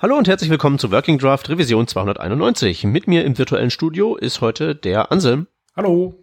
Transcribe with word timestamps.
Hallo 0.00 0.16
und 0.16 0.28
herzlich 0.28 0.48
willkommen 0.48 0.78
zu 0.78 0.92
Working 0.92 1.18
Draft 1.18 1.48
Revision 1.48 1.88
291. 1.88 2.84
Mit 2.84 3.08
mir 3.08 3.24
im 3.24 3.36
virtuellen 3.36 3.72
Studio 3.72 4.14
ist 4.14 4.40
heute 4.40 4.76
der 4.76 5.10
Anselm. 5.10 5.48
Hallo. 5.74 6.14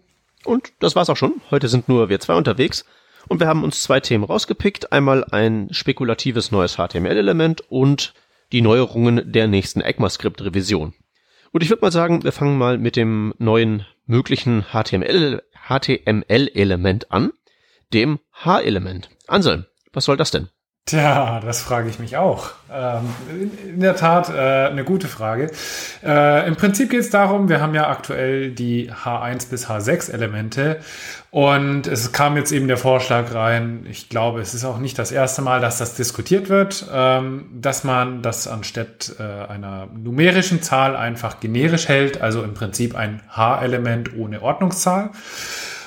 Und 0.46 0.72
das 0.78 0.96
war's 0.96 1.10
auch 1.10 1.18
schon. 1.18 1.42
Heute 1.50 1.68
sind 1.68 1.86
nur 1.86 2.08
wir 2.08 2.18
zwei 2.18 2.36
unterwegs 2.36 2.86
und 3.28 3.38
wir 3.38 3.48
haben 3.48 3.64
uns 3.64 3.82
zwei 3.82 4.00
Themen 4.00 4.24
rausgepickt. 4.24 4.92
Einmal 4.92 5.24
ein 5.24 5.68
spekulatives 5.72 6.50
neues 6.52 6.76
HTML-Element 6.76 7.70
und 7.70 8.14
die 8.50 8.62
Neuerungen 8.62 9.30
der 9.30 9.46
nächsten 9.46 9.82
ECMAScript-Revision. 9.82 10.94
Und 11.52 11.62
ich 11.62 11.68
würde 11.68 11.82
mal 11.82 11.92
sagen, 11.92 12.24
wir 12.24 12.32
fangen 12.32 12.56
mal 12.56 12.78
mit 12.78 12.96
dem 12.96 13.34
neuen 13.36 13.84
möglichen 14.06 14.64
HTML, 14.72 15.42
HTML-Element 15.68 17.12
an, 17.12 17.30
dem 17.92 18.20
H-Element. 18.32 19.10
Anselm, 19.26 19.66
was 19.92 20.06
soll 20.06 20.16
das 20.16 20.30
denn? 20.30 20.48
Tja, 20.88 21.40
das 21.44 21.62
frage 21.62 21.88
ich 21.88 21.98
mich 21.98 22.16
auch. 22.16 22.50
Ähm, 22.72 23.12
in 23.70 23.80
der 23.80 23.96
Tat 23.96 24.28
äh, 24.28 24.68
eine 24.70 24.84
gute 24.84 25.08
Frage. 25.08 25.50
Äh, 26.04 26.46
Im 26.46 26.54
Prinzip 26.54 26.90
geht 26.90 27.00
es 27.00 27.10
darum, 27.10 27.48
wir 27.48 27.60
haben 27.60 27.74
ja 27.74 27.90
aktuell 27.90 28.52
die 28.52 28.92
H1 28.92 29.50
bis 29.50 29.68
H6 29.68 30.12
Elemente 30.12 30.78
und 31.32 31.88
es 31.88 32.12
kam 32.12 32.36
jetzt 32.36 32.52
eben 32.52 32.68
der 32.68 32.76
Vorschlag 32.76 33.34
rein, 33.34 33.84
ich 33.90 34.08
glaube, 34.08 34.40
es 34.40 34.54
ist 34.54 34.64
auch 34.64 34.78
nicht 34.78 34.96
das 34.96 35.10
erste 35.10 35.42
Mal, 35.42 35.60
dass 35.60 35.78
das 35.78 35.96
diskutiert 35.96 36.48
wird, 36.48 36.86
ähm, 36.94 37.46
dass 37.52 37.82
man 37.82 38.22
das 38.22 38.46
anstatt 38.46 39.16
äh, 39.18 39.24
einer 39.24 39.88
numerischen 39.92 40.62
Zahl 40.62 40.94
einfach 40.94 41.40
generisch 41.40 41.88
hält, 41.88 42.22
also 42.22 42.44
im 42.44 42.54
Prinzip 42.54 42.94
ein 42.94 43.22
H-Element 43.28 44.16
ohne 44.16 44.40
Ordnungszahl 44.40 45.10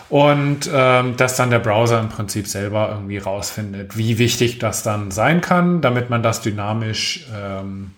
und 0.09 0.69
ähm, 0.73 1.17
dass 1.17 1.35
dann 1.35 1.51
der 1.51 1.59
Browser 1.59 1.99
im 1.99 2.09
Prinzip 2.09 2.47
selber 2.47 2.89
irgendwie 2.91 3.19
rausfindet, 3.19 3.97
wie 3.97 4.17
wichtig 4.17 4.57
das 4.59 4.83
dann 4.83 5.11
sein 5.11 5.41
kann, 5.41 5.81
damit 5.81 6.09
man 6.09 6.23
das 6.23 6.41
dynamisch 6.41 7.27
ähm, 7.35 7.91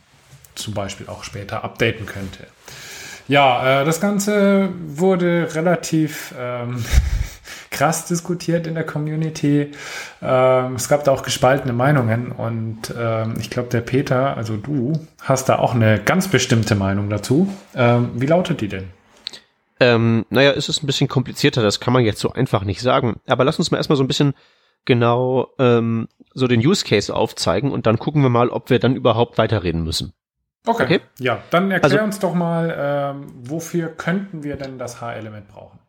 zum 0.55 0.73
Beispiel 0.73 1.07
auch 1.07 1.23
später 1.23 1.63
updaten 1.63 2.05
könnte. 2.05 2.45
Ja, 3.27 3.81
äh, 3.81 3.85
das 3.85 4.01
Ganze 4.01 4.69
wurde 4.87 5.47
relativ 5.53 6.33
ähm, 6.37 6.83
krass 7.71 8.05
diskutiert 8.05 8.67
in 8.67 8.75
der 8.75 8.83
Community. 8.83 9.71
Ähm, 10.21 10.75
es 10.75 10.89
gab 10.89 11.05
da 11.05 11.11
auch 11.11 11.23
gespaltene 11.23 11.71
Meinungen 11.71 12.33
und 12.33 12.93
ähm, 12.97 13.35
ich 13.39 13.49
glaube, 13.49 13.69
der 13.69 13.81
Peter, 13.81 14.35
also 14.35 14.57
du, 14.57 15.07
hast 15.21 15.47
da 15.47 15.59
auch 15.59 15.73
eine 15.73 15.99
ganz 15.99 16.27
bestimmte 16.27 16.75
Meinung 16.75 17.09
dazu. 17.09 17.47
Ähm, 17.73 18.09
wie 18.15 18.25
lautet 18.25 18.59
die 18.59 18.67
denn? 18.67 18.89
Ähm, 19.81 20.27
naja, 20.29 20.51
es 20.51 20.69
ist 20.69 20.83
ein 20.83 20.85
bisschen 20.85 21.07
komplizierter, 21.07 21.63
das 21.63 21.79
kann 21.79 21.91
man 21.91 22.05
jetzt 22.05 22.19
so 22.19 22.31
einfach 22.31 22.63
nicht 22.63 22.81
sagen. 22.81 23.19
Aber 23.25 23.43
lass 23.43 23.57
uns 23.57 23.71
mal 23.71 23.77
erstmal 23.77 23.97
so 23.97 24.03
ein 24.03 24.07
bisschen 24.07 24.35
genau 24.85 25.47
ähm, 25.57 26.07
so 26.35 26.45
den 26.45 26.59
Use 26.59 26.85
Case 26.85 27.13
aufzeigen 27.13 27.71
und 27.71 27.87
dann 27.87 27.97
gucken 27.97 28.21
wir 28.21 28.29
mal, 28.29 28.49
ob 28.49 28.69
wir 28.69 28.77
dann 28.77 28.95
überhaupt 28.95 29.39
weiterreden 29.39 29.83
müssen. 29.83 30.13
Okay. 30.67 30.83
okay? 30.83 30.99
Ja, 31.17 31.41
dann 31.49 31.71
erklär 31.71 31.93
also, 31.93 32.03
uns 32.03 32.19
doch 32.19 32.35
mal, 32.35 32.75
ähm, 32.77 33.33
wofür 33.41 33.87
könnten 33.87 34.43
wir 34.43 34.55
denn 34.55 34.77
das 34.77 35.01
H-Element 35.01 35.47
brauchen? 35.47 35.79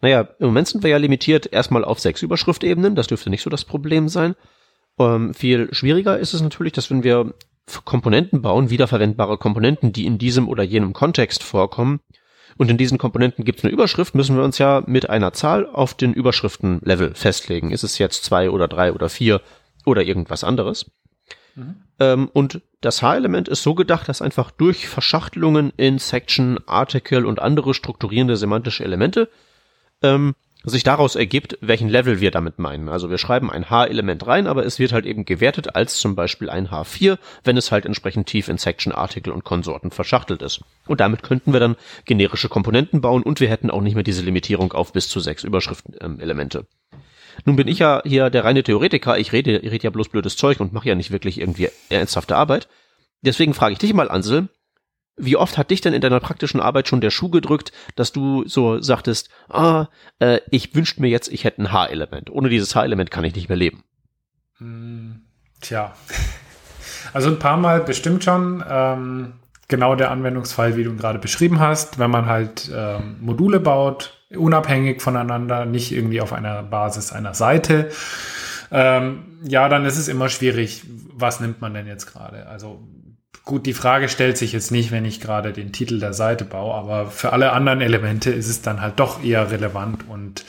Naja, 0.00 0.28
im 0.40 0.46
Moment 0.46 0.66
sind 0.66 0.82
wir 0.82 0.90
ja 0.90 0.96
limitiert 0.96 1.46
erstmal 1.46 1.84
auf 1.84 2.00
sechs 2.00 2.22
Überschriftebenen. 2.22 2.96
Das 2.96 3.06
dürfte 3.06 3.30
nicht 3.30 3.42
so 3.42 3.50
das 3.50 3.64
Problem 3.64 4.08
sein. 4.08 4.34
Ähm, 4.98 5.32
viel 5.32 5.72
schwieriger 5.72 6.18
ist 6.18 6.34
es 6.34 6.42
natürlich, 6.42 6.72
dass 6.72 6.90
wenn 6.90 7.04
wir 7.04 7.34
Komponenten 7.84 8.42
bauen, 8.42 8.70
wiederverwendbare 8.70 9.38
Komponenten, 9.38 9.92
die 9.92 10.06
in 10.06 10.18
diesem 10.18 10.48
oder 10.48 10.64
jenem 10.64 10.92
Kontext 10.92 11.44
vorkommen, 11.44 12.00
und 12.58 12.70
in 12.70 12.78
diesen 12.78 12.98
Komponenten 12.98 13.44
gibt 13.44 13.58
es 13.58 13.64
eine 13.64 13.72
Überschrift, 13.72 14.14
müssen 14.14 14.36
wir 14.36 14.44
uns 14.44 14.58
ja 14.58 14.82
mit 14.86 15.08
einer 15.10 15.32
Zahl 15.32 15.66
auf 15.66 15.94
den 15.94 16.12
Überschriftenlevel 16.12 17.14
festlegen. 17.14 17.70
Ist 17.70 17.84
es 17.84 17.98
jetzt 17.98 18.24
zwei 18.24 18.50
oder 18.50 18.68
drei 18.68 18.92
oder 18.92 19.08
vier 19.08 19.40
oder 19.84 20.02
irgendwas 20.02 20.44
anderes? 20.44 20.90
Mhm. 21.54 21.76
Ähm, 22.00 22.30
und 22.32 22.62
das 22.80 23.02
H-Element 23.02 23.48
ist 23.48 23.62
so 23.62 23.74
gedacht, 23.74 24.08
dass 24.08 24.22
einfach 24.22 24.50
durch 24.50 24.88
Verschachtelungen 24.88 25.72
in 25.76 25.98
Section, 25.98 26.58
Article 26.66 27.26
und 27.26 27.40
andere 27.40 27.74
strukturierende 27.74 28.36
semantische 28.36 28.84
Elemente 28.84 29.28
ähm, 30.02 30.34
sich 30.64 30.84
daraus 30.84 31.16
ergibt, 31.16 31.58
welchen 31.60 31.88
Level 31.88 32.20
wir 32.20 32.30
damit 32.30 32.58
meinen. 32.58 32.88
Also 32.88 33.10
wir 33.10 33.18
schreiben 33.18 33.50
ein 33.50 33.68
H-Element 33.68 34.26
rein, 34.26 34.46
aber 34.46 34.64
es 34.64 34.78
wird 34.78 34.92
halt 34.92 35.06
eben 35.06 35.24
gewertet 35.24 35.74
als 35.74 35.98
zum 35.98 36.14
Beispiel 36.14 36.50
ein 36.50 36.68
H4, 36.68 37.18
wenn 37.44 37.56
es 37.56 37.72
halt 37.72 37.86
entsprechend 37.86 38.26
tief 38.26 38.48
in 38.48 38.58
Section, 38.58 38.92
Artikel 38.92 39.32
und 39.32 39.44
Konsorten 39.44 39.90
verschachtelt 39.90 40.42
ist. 40.42 40.60
Und 40.86 41.00
damit 41.00 41.22
könnten 41.22 41.52
wir 41.52 41.60
dann 41.60 41.76
generische 42.04 42.48
Komponenten 42.48 43.00
bauen 43.00 43.22
und 43.22 43.40
wir 43.40 43.48
hätten 43.48 43.70
auch 43.70 43.80
nicht 43.80 43.94
mehr 43.94 44.04
diese 44.04 44.22
Limitierung 44.22 44.72
auf 44.72 44.92
bis 44.92 45.08
zu 45.08 45.20
sechs 45.20 45.44
Überschriftenelemente. 45.44 46.66
Nun 47.44 47.56
bin 47.56 47.68
ich 47.68 47.78
ja 47.78 48.02
hier 48.04 48.30
der 48.30 48.44
reine 48.44 48.62
Theoretiker, 48.62 49.18
ich 49.18 49.32
rede, 49.32 49.58
ich 49.58 49.70
rede 49.70 49.84
ja 49.84 49.90
bloß 49.90 50.10
blödes 50.10 50.36
Zeug 50.36 50.60
und 50.60 50.72
mache 50.72 50.88
ja 50.88 50.94
nicht 50.94 51.10
wirklich 51.10 51.40
irgendwie 51.40 51.70
ernsthafte 51.88 52.36
Arbeit. 52.36 52.68
Deswegen 53.22 53.54
frage 53.54 53.72
ich 53.72 53.78
dich 53.78 53.94
mal, 53.94 54.10
Ansel, 54.10 54.48
wie 55.16 55.36
oft 55.36 55.58
hat 55.58 55.70
dich 55.70 55.80
denn 55.80 55.92
in 55.92 56.00
deiner 56.00 56.20
praktischen 56.20 56.60
Arbeit 56.60 56.88
schon 56.88 57.00
der 57.00 57.10
Schuh 57.10 57.28
gedrückt, 57.28 57.72
dass 57.96 58.12
du 58.12 58.46
so 58.46 58.80
sagtest, 58.80 59.30
ah, 59.48 59.86
äh, 60.18 60.40
ich 60.50 60.74
wünschte 60.74 61.00
mir 61.00 61.08
jetzt, 61.08 61.28
ich 61.28 61.44
hätte 61.44 61.62
ein 61.62 61.72
H-Element. 61.72 62.30
Ohne 62.30 62.48
dieses 62.48 62.74
H-Element 62.74 63.10
kann 63.10 63.24
ich 63.24 63.34
nicht 63.34 63.48
mehr 63.48 63.58
leben. 63.58 63.84
Hm, 64.58 65.22
tja. 65.60 65.94
Also 67.12 67.28
ein 67.28 67.38
paar 67.38 67.56
Mal 67.56 67.80
bestimmt 67.80 68.24
schon. 68.24 68.64
Ähm, 68.68 69.34
genau 69.68 69.94
der 69.96 70.10
Anwendungsfall, 70.10 70.76
wie 70.76 70.84
du 70.84 70.96
gerade 70.96 71.18
beschrieben 71.18 71.60
hast, 71.60 71.98
wenn 71.98 72.10
man 72.10 72.26
halt 72.26 72.70
ähm, 72.74 73.16
Module 73.20 73.60
baut, 73.60 74.24
unabhängig 74.34 75.02
voneinander, 75.02 75.66
nicht 75.66 75.92
irgendwie 75.92 76.20
auf 76.20 76.32
einer 76.32 76.62
Basis 76.62 77.12
einer 77.12 77.34
Seite. 77.34 77.90
Ähm, 78.70 79.24
ja, 79.42 79.68
dann 79.68 79.84
ist 79.84 79.98
es 79.98 80.08
immer 80.08 80.28
schwierig, 80.28 80.84
was 81.12 81.40
nimmt 81.40 81.60
man 81.60 81.74
denn 81.74 81.86
jetzt 81.86 82.06
gerade? 82.06 82.46
Also 82.46 82.80
Gut, 83.44 83.66
die 83.66 83.74
Frage 83.74 84.08
stellt 84.08 84.38
sich 84.38 84.52
jetzt 84.52 84.70
nicht, 84.70 84.92
wenn 84.92 85.04
ich 85.04 85.20
gerade 85.20 85.52
den 85.52 85.72
Titel 85.72 85.98
der 85.98 86.12
Seite 86.12 86.44
baue, 86.44 86.74
aber 86.74 87.06
für 87.06 87.32
alle 87.32 87.52
anderen 87.52 87.80
Elemente 87.80 88.30
ist 88.30 88.48
es 88.48 88.62
dann 88.62 88.80
halt 88.80 89.00
doch 89.00 89.24
eher 89.24 89.50
relevant 89.50 90.04
und 90.08 90.44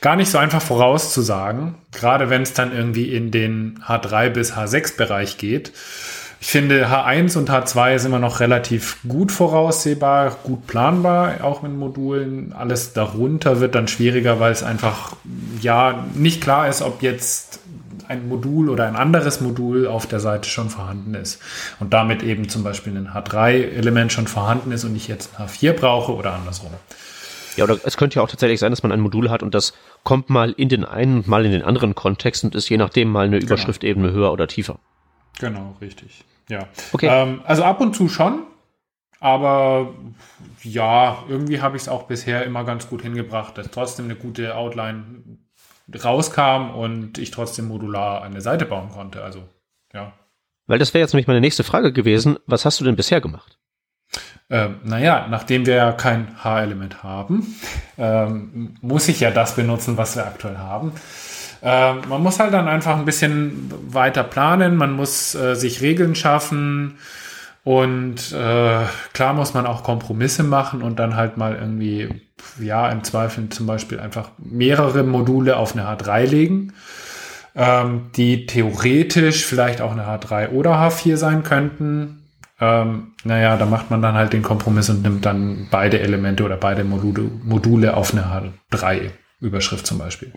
gar 0.00 0.14
nicht 0.14 0.30
so 0.30 0.38
einfach 0.38 0.62
vorauszusagen, 0.62 1.74
gerade 1.90 2.30
wenn 2.30 2.42
es 2.42 2.52
dann 2.52 2.72
irgendwie 2.72 3.12
in 3.12 3.32
den 3.32 3.80
H3 3.84 4.30
bis 4.30 4.52
H6 4.52 4.96
Bereich 4.96 5.38
geht. 5.38 5.72
Ich 6.40 6.48
finde, 6.48 6.86
H1 6.86 7.36
und 7.36 7.50
H2 7.50 7.96
ist 7.96 8.04
immer 8.04 8.20
noch 8.20 8.38
relativ 8.38 8.98
gut 9.08 9.32
voraussehbar, 9.32 10.36
gut 10.44 10.68
planbar, 10.68 11.42
auch 11.42 11.62
mit 11.62 11.72
Modulen. 11.72 12.52
Alles 12.52 12.92
darunter 12.92 13.58
wird 13.58 13.74
dann 13.74 13.88
schwieriger, 13.88 14.38
weil 14.38 14.52
es 14.52 14.62
einfach, 14.62 15.16
ja, 15.60 16.06
nicht 16.14 16.40
klar 16.40 16.68
ist, 16.68 16.82
ob 16.82 17.02
jetzt 17.02 17.58
ein 18.08 18.28
Modul 18.28 18.68
oder 18.68 18.86
ein 18.86 18.96
anderes 18.96 19.40
Modul 19.40 19.86
auf 19.86 20.06
der 20.06 20.20
Seite 20.20 20.48
schon 20.48 20.70
vorhanden 20.70 21.14
ist 21.14 21.40
und 21.80 21.92
damit 21.92 22.22
eben 22.22 22.48
zum 22.48 22.62
Beispiel 22.64 22.96
ein 22.96 23.08
H3-Element 23.08 24.12
schon 24.12 24.26
vorhanden 24.26 24.72
ist 24.72 24.84
und 24.84 24.96
ich 24.96 25.08
jetzt 25.08 25.38
ein 25.38 25.46
H4 25.46 25.72
brauche 25.72 26.14
oder 26.14 26.34
andersrum. 26.34 26.70
Ja, 27.56 27.64
oder 27.64 27.78
es 27.84 27.96
könnte 27.96 28.16
ja 28.16 28.22
auch 28.22 28.28
tatsächlich 28.28 28.60
sein, 28.60 28.70
dass 28.70 28.82
man 28.82 28.92
ein 28.92 29.00
Modul 29.00 29.30
hat 29.30 29.42
und 29.42 29.54
das 29.54 29.72
kommt 30.04 30.30
mal 30.30 30.52
in 30.52 30.68
den 30.68 30.84
einen 30.84 31.18
und 31.18 31.28
mal 31.28 31.44
in 31.44 31.52
den 31.52 31.62
anderen 31.62 31.94
Kontext 31.94 32.44
und 32.44 32.54
ist 32.54 32.68
je 32.68 32.76
nachdem 32.76 33.10
mal 33.10 33.26
eine 33.26 33.38
genau. 33.38 33.46
Überschriftebene 33.46 34.12
höher 34.12 34.32
oder 34.32 34.46
tiefer. 34.46 34.78
Genau, 35.38 35.76
richtig. 35.80 36.24
Ja. 36.48 36.68
Okay. 36.92 37.08
Ähm, 37.10 37.40
also 37.44 37.64
ab 37.64 37.80
und 37.80 37.96
zu 37.96 38.08
schon, 38.08 38.42
aber 39.20 39.94
ja, 40.62 41.24
irgendwie 41.28 41.60
habe 41.60 41.76
ich 41.76 41.82
es 41.82 41.88
auch 41.88 42.04
bisher 42.04 42.44
immer 42.44 42.64
ganz 42.64 42.88
gut 42.88 43.02
hingebracht, 43.02 43.56
dass 43.56 43.70
trotzdem 43.70 44.04
eine 44.04 44.16
gute 44.16 44.54
Outline 44.56 45.38
rauskam 46.02 46.70
und 46.70 47.18
ich 47.18 47.30
trotzdem 47.30 47.68
modular 47.68 48.22
eine 48.22 48.40
Seite 48.40 48.64
bauen 48.64 48.90
konnte. 48.90 49.22
Also, 49.22 49.48
ja. 49.92 50.12
Weil 50.66 50.78
das 50.78 50.94
wäre 50.94 51.02
jetzt 51.02 51.12
nämlich 51.12 51.28
meine 51.28 51.40
nächste 51.40 51.64
Frage 51.64 51.92
gewesen. 51.92 52.38
Was 52.46 52.64
hast 52.64 52.80
du 52.80 52.84
denn 52.84 52.96
bisher 52.96 53.20
gemacht? 53.20 53.58
Ähm, 54.48 54.76
naja, 54.84 55.26
nachdem 55.28 55.66
wir 55.66 55.74
ja 55.74 55.92
kein 55.92 56.42
H-Element 56.42 57.02
haben, 57.02 57.56
ähm, 57.98 58.76
muss 58.80 59.08
ich 59.08 59.20
ja 59.20 59.30
das 59.30 59.56
benutzen, 59.56 59.96
was 59.96 60.14
wir 60.16 60.26
aktuell 60.26 60.58
haben. 60.58 60.92
Ähm, 61.62 62.02
man 62.08 62.22
muss 62.22 62.38
halt 62.38 62.52
dann 62.52 62.68
einfach 62.68 62.96
ein 62.96 63.04
bisschen 63.04 63.72
weiter 63.92 64.22
planen, 64.22 64.76
man 64.76 64.92
muss 64.92 65.34
äh, 65.34 65.56
sich 65.56 65.80
Regeln 65.80 66.14
schaffen 66.14 66.98
und 67.66 68.30
äh, 68.30 68.84
klar 69.12 69.34
muss 69.34 69.52
man 69.52 69.66
auch 69.66 69.82
Kompromisse 69.82 70.44
machen 70.44 70.82
und 70.82 71.00
dann 71.00 71.16
halt 71.16 71.36
mal 71.36 71.56
irgendwie 71.56 72.08
ja, 72.60 72.88
im 72.92 73.02
Zweifel 73.02 73.48
zum 73.48 73.66
Beispiel 73.66 73.98
einfach 73.98 74.30
mehrere 74.38 75.02
Module 75.02 75.56
auf 75.56 75.74
eine 75.74 75.84
H3 75.84 76.26
legen, 76.26 76.74
ähm, 77.56 78.12
die 78.14 78.46
theoretisch 78.46 79.44
vielleicht 79.44 79.80
auch 79.80 79.90
eine 79.90 80.06
H3 80.06 80.50
oder 80.50 80.74
H4 80.74 81.16
sein 81.16 81.42
könnten. 81.42 82.22
Ähm, 82.60 83.14
naja, 83.24 83.56
da 83.56 83.66
macht 83.66 83.90
man 83.90 84.00
dann 84.00 84.14
halt 84.14 84.32
den 84.32 84.44
Kompromiss 84.44 84.88
und 84.88 85.02
nimmt 85.02 85.26
dann 85.26 85.66
beide 85.68 85.98
Elemente 85.98 86.44
oder 86.44 86.56
beide 86.56 86.84
Module, 86.84 87.28
Module 87.42 87.96
auf 87.96 88.12
eine 88.12 88.52
H3 88.70 89.10
Überschrift 89.40 89.88
zum 89.88 89.98
Beispiel. 89.98 90.32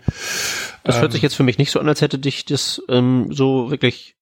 Das 0.82 0.96
hört 0.96 1.04
ähm, 1.04 1.12
sich 1.12 1.22
jetzt 1.22 1.36
für 1.36 1.44
mich 1.44 1.58
nicht 1.58 1.70
so 1.70 1.78
an, 1.78 1.86
als 1.86 2.00
hätte 2.00 2.18
dich 2.18 2.44
das 2.44 2.82
ähm, 2.88 3.28
so 3.30 3.70
wirklich 3.70 4.16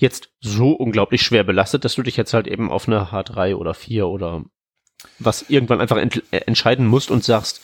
jetzt 0.00 0.30
so 0.40 0.72
unglaublich 0.72 1.22
schwer 1.22 1.44
belastet, 1.44 1.84
dass 1.84 1.94
du 1.94 2.02
dich 2.02 2.16
jetzt 2.16 2.34
halt 2.34 2.46
eben 2.46 2.70
auf 2.70 2.88
eine 2.88 3.10
H3 3.12 3.54
oder 3.54 3.74
4 3.74 4.06
oder 4.08 4.42
was 5.18 5.48
irgendwann 5.48 5.80
einfach 5.80 5.96
ent 5.96 6.22
äh, 6.30 6.38
entscheiden 6.38 6.86
musst 6.86 7.10
und 7.10 7.24
sagst, 7.24 7.60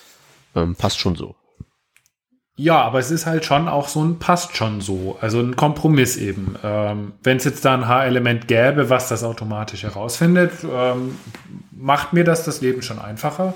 ähm, 0.55 0.75
passt 0.77 0.99
schon 0.99 1.17
so. 1.17 1.35
Ja, 2.59 2.81
aber 2.81 2.99
es 2.99 3.11
ist 3.11 3.27
halt 3.27 3.44
schon 3.44 3.69
auch 3.69 3.88
so 3.88 4.03
ein 4.03 4.19
passt 4.19 4.56
schon 4.56 4.81
so, 4.81 5.19
also 5.21 5.41
ein 5.41 5.56
Kompromiss 5.56 6.17
eben. 6.17 6.56
Ähm, 6.65 7.12
Wenn 7.23 7.37
es 7.37 7.44
jetzt 7.44 7.67
da 7.67 7.75
ein 7.75 7.87
H-Element 7.87 8.49
gäbe, 8.49 8.89
was 8.89 9.09
das 9.09 9.25
automatisch 9.25 9.82
herausfindet, 9.82 10.53
ähm, 10.65 11.19
macht 11.71 12.15
mir 12.15 12.25
das 12.25 12.44
das 12.44 12.62
Leben 12.62 12.81
schon 12.81 12.99
einfacher. 12.99 13.53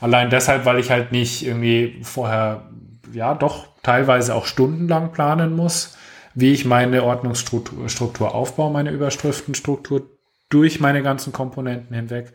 Allein 0.00 0.30
deshalb, 0.30 0.64
weil 0.64 0.78
ich 0.78 0.90
halt 0.90 1.10
nicht 1.10 1.44
irgendwie 1.44 1.98
vorher, 2.02 2.70
ja, 3.12 3.34
doch 3.34 3.66
teilweise 3.82 4.34
auch 4.34 4.46
stundenlang 4.46 5.10
planen 5.10 5.56
muss, 5.56 5.96
wie 6.36 6.52
ich 6.52 6.64
meine 6.64 7.02
Ordnungsstruktur 7.02 7.88
Struktur 7.88 8.34
aufbaue, 8.34 8.70
meine 8.70 8.90
Überschriftenstruktur 8.90 10.08
durch 10.50 10.78
meine 10.78 11.02
ganzen 11.02 11.32
Komponenten 11.32 11.96
hinweg. 11.96 12.32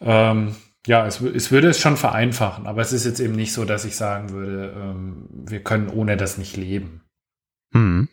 Ähm, 0.00 0.54
ja, 0.86 1.06
es, 1.06 1.20
es 1.20 1.50
würde 1.50 1.68
es 1.68 1.80
schon 1.80 1.96
vereinfachen, 1.96 2.66
aber 2.66 2.80
es 2.80 2.92
ist 2.92 3.04
jetzt 3.04 3.18
eben 3.18 3.34
nicht 3.34 3.52
so, 3.52 3.64
dass 3.64 3.84
ich 3.84 3.96
sagen 3.96 4.30
würde, 4.30 4.72
ähm, 4.76 5.28
wir 5.30 5.60
können 5.60 5.88
ohne 5.88 6.16
das 6.16 6.38
nicht 6.38 6.56
leben. 6.56 7.02
Hm. 7.72 8.08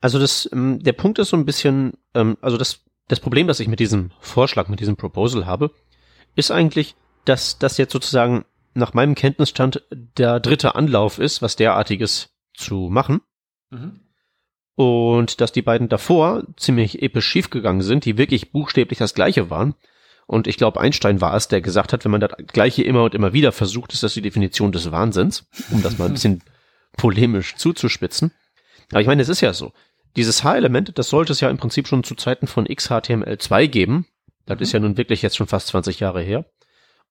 Also 0.00 0.18
das, 0.18 0.48
ähm, 0.52 0.82
der 0.82 0.94
Punkt 0.94 1.18
ist 1.18 1.28
so 1.28 1.36
ein 1.36 1.44
bisschen, 1.44 1.92
ähm, 2.14 2.38
also 2.40 2.56
das, 2.56 2.84
das 3.08 3.20
Problem, 3.20 3.46
das 3.46 3.60
ich 3.60 3.68
mit 3.68 3.80
diesem 3.80 4.12
Vorschlag, 4.20 4.68
mit 4.68 4.80
diesem 4.80 4.96
Proposal 4.96 5.44
habe, 5.44 5.70
ist 6.34 6.50
eigentlich, 6.50 6.96
dass 7.26 7.58
das 7.58 7.76
jetzt 7.76 7.92
sozusagen 7.92 8.46
nach 8.72 8.94
meinem 8.94 9.14
Kenntnisstand 9.14 9.82
der 9.90 10.40
dritte 10.40 10.74
Anlauf 10.74 11.18
ist, 11.18 11.42
was 11.42 11.56
derartiges 11.56 12.35
zu 12.56 12.88
machen. 12.90 13.20
Mhm. 13.70 14.00
Und 14.74 15.40
dass 15.40 15.52
die 15.52 15.62
beiden 15.62 15.88
davor 15.88 16.44
ziemlich 16.56 17.02
episch 17.02 17.26
schiefgegangen 17.26 17.82
sind, 17.82 18.04
die 18.04 18.18
wirklich 18.18 18.52
buchstäblich 18.52 18.98
das 18.98 19.14
gleiche 19.14 19.48
waren. 19.48 19.74
Und 20.26 20.46
ich 20.46 20.56
glaube, 20.56 20.80
Einstein 20.80 21.20
war 21.20 21.34
es, 21.34 21.48
der 21.48 21.60
gesagt 21.60 21.92
hat, 21.92 22.04
wenn 22.04 22.10
man 22.10 22.20
das 22.20 22.32
Gleiche 22.48 22.82
immer 22.82 23.04
und 23.04 23.14
immer 23.14 23.32
wieder 23.32 23.52
versucht, 23.52 23.92
ist 23.92 24.02
das 24.02 24.14
die 24.14 24.22
Definition 24.22 24.72
des 24.72 24.90
Wahnsinns, 24.90 25.46
um 25.70 25.82
das 25.82 25.98
mal 25.98 26.06
ein 26.06 26.12
bisschen 26.12 26.42
polemisch 26.96 27.56
zuzuspitzen. 27.56 28.32
Aber 28.90 29.00
ich 29.00 29.06
meine, 29.06 29.22
es 29.22 29.28
ist 29.28 29.40
ja 29.40 29.52
so. 29.52 29.72
Dieses 30.16 30.44
H-Element, 30.44 30.98
das 30.98 31.10
sollte 31.10 31.32
es 31.32 31.40
ja 31.40 31.50
im 31.50 31.58
Prinzip 31.58 31.86
schon 31.86 32.02
zu 32.02 32.14
Zeiten 32.14 32.46
von 32.46 32.66
XHTML2 32.66 33.68
geben. 33.68 34.06
Das 34.46 34.60
ist 34.60 34.72
ja 34.72 34.80
nun 34.80 34.96
wirklich 34.96 35.22
jetzt 35.22 35.36
schon 35.36 35.46
fast 35.46 35.68
20 35.68 36.00
Jahre 36.00 36.22
her. 36.22 36.44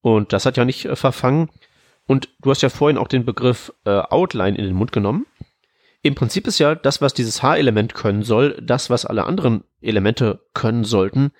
Und 0.01 0.33
das 0.33 0.45
hat 0.45 0.57
ja 0.57 0.65
nicht 0.65 0.85
äh, 0.85 0.95
verfangen. 0.95 1.49
Und 2.07 2.29
du 2.41 2.51
hast 2.51 2.61
ja 2.61 2.69
vorhin 2.69 2.97
auch 2.97 3.07
den 3.07 3.25
Begriff 3.25 3.73
äh, 3.85 3.89
Outline 3.89 4.57
in 4.57 4.65
den 4.65 4.75
Mund 4.75 4.91
genommen. 4.91 5.25
Im 6.05 6.13
Prinzip 6.13 6.45
ist 6.45 6.59
ja 6.59 6.75
das, 6.75 7.01
was 7.01 7.15
dieses 7.15 7.41
H-Element 7.41 7.95
können 7.95 8.21
soll, 8.21 8.61
das, 8.61 8.91
was 8.91 9.07
alle 9.07 9.25
anderen 9.25 9.63
Elemente 9.81 10.45
können 10.53 10.83
sollten, 10.83 11.31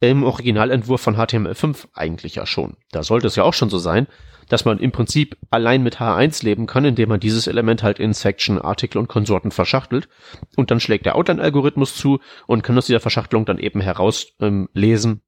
im 0.00 0.22
Originalentwurf 0.22 1.00
von 1.00 1.16
HTML5 1.16 1.86
eigentlich 1.94 2.34
ja 2.34 2.44
schon. 2.44 2.76
Da 2.90 3.04
sollte 3.04 3.26
es 3.28 3.36
ja 3.36 3.44
auch 3.44 3.54
schon 3.54 3.70
so 3.70 3.78
sein, 3.78 4.06
dass 4.50 4.66
man 4.66 4.80
im 4.80 4.92
Prinzip 4.92 5.38
allein 5.48 5.82
mit 5.82 5.96
H1 5.96 6.44
leben 6.44 6.66
kann, 6.66 6.84
indem 6.84 7.08
man 7.08 7.20
dieses 7.20 7.46
Element 7.46 7.82
halt 7.82 7.98
in 7.98 8.12
Section, 8.12 8.60
Artikel 8.60 8.98
und 8.98 9.08
Konsorten 9.08 9.50
verschachtelt. 9.50 10.10
Und 10.56 10.70
dann 10.70 10.78
schlägt 10.78 11.06
der 11.06 11.16
Outline-Algorithmus 11.16 11.96
zu 11.96 12.20
und 12.46 12.62
kann 12.62 12.76
aus 12.76 12.84
dieser 12.84 13.00
Verschachtelung 13.00 13.46
dann 13.46 13.56
eben 13.56 13.80
herauslesen, 13.80 15.22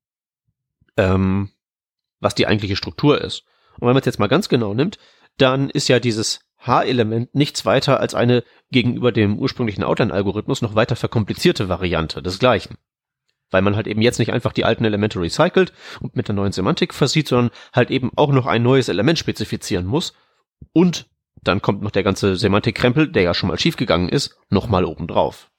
ähm, 0.98 0.98
ähm, 0.98 1.50
was 2.20 2.34
die 2.34 2.46
eigentliche 2.46 2.76
Struktur 2.76 3.18
ist. 3.18 3.44
Und 3.80 3.86
wenn 3.86 3.94
man 3.94 4.00
es 4.00 4.04
jetzt 4.04 4.18
mal 4.18 4.26
ganz 4.26 4.50
genau 4.50 4.74
nimmt, 4.74 4.98
dann 5.38 5.70
ist 5.70 5.88
ja 5.88 6.00
dieses 6.00 6.43
H-Element 6.66 7.34
nichts 7.34 7.64
weiter 7.64 8.00
als 8.00 8.14
eine 8.14 8.44
gegenüber 8.70 9.12
dem 9.12 9.38
ursprünglichen 9.38 9.84
Outline-Algorithmus 9.84 10.62
noch 10.62 10.74
weiter 10.74 10.96
verkomplizierte 10.96 11.68
Variante 11.68 12.22
des 12.22 12.38
gleichen 12.38 12.76
weil 13.54 13.62
man 13.62 13.76
halt 13.76 13.86
eben 13.86 14.02
jetzt 14.02 14.18
nicht 14.18 14.32
einfach 14.32 14.52
die 14.52 14.64
alten 14.64 14.84
Elemente 14.84 15.20
recycelt 15.20 15.72
und 16.00 16.16
mit 16.16 16.26
der 16.26 16.34
neuen 16.34 16.50
Semantik 16.50 16.92
versieht, 16.92 17.28
sondern 17.28 17.52
halt 17.72 17.90
eben 17.90 18.10
auch 18.16 18.32
noch 18.32 18.46
ein 18.46 18.64
neues 18.64 18.88
Element 18.88 19.16
spezifizieren 19.18 19.86
muss. 19.86 20.12
Und 20.72 21.06
dann 21.42 21.62
kommt 21.62 21.80
noch 21.80 21.92
der 21.92 22.02
ganze 22.02 22.34
Semantikkrempel, 22.34 23.12
der 23.12 23.22
ja 23.22 23.32
schon 23.32 23.48
mal 23.48 23.58
schiefgegangen 23.58 24.08
ist, 24.08 24.36
nochmal 24.50 24.84
obendrauf. 24.84 25.50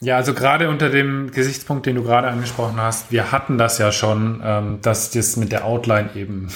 Ja, 0.00 0.16
also 0.16 0.32
gerade 0.32 0.70
unter 0.70 0.88
dem 0.88 1.30
Gesichtspunkt, 1.30 1.84
den 1.84 1.96
du 1.96 2.04
gerade 2.04 2.28
angesprochen 2.28 2.80
hast, 2.80 3.10
wir 3.10 3.32
hatten 3.32 3.58
das 3.58 3.78
ja 3.78 3.92
schon, 3.92 4.40
ähm, 4.42 4.78
dass 4.80 5.10
das 5.10 5.36
mit 5.36 5.52
der 5.52 5.66
Outline 5.66 6.10
eben 6.14 6.48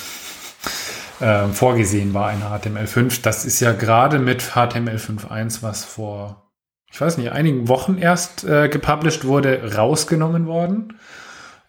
äh, 1.23 1.49
vorgesehen 1.49 2.13
war 2.13 2.33
in 2.33 2.41
HTML5. 2.41 3.23
Das 3.23 3.45
ist 3.45 3.61
ja 3.61 3.73
gerade 3.73 4.19
mit 4.19 4.43
HTML5.1, 4.43 5.63
was 5.63 5.85
vor 5.85 6.43
ich 6.93 7.01
weiß 7.01 7.19
nicht, 7.19 7.33
einigen 7.33 7.67
Wochen 7.69 7.97
erst 7.97 8.45
äh, 8.45 8.69
gepublished 8.69 9.25
wurde, 9.25 9.75
rausgenommen 9.75 10.47
worden. 10.47 10.99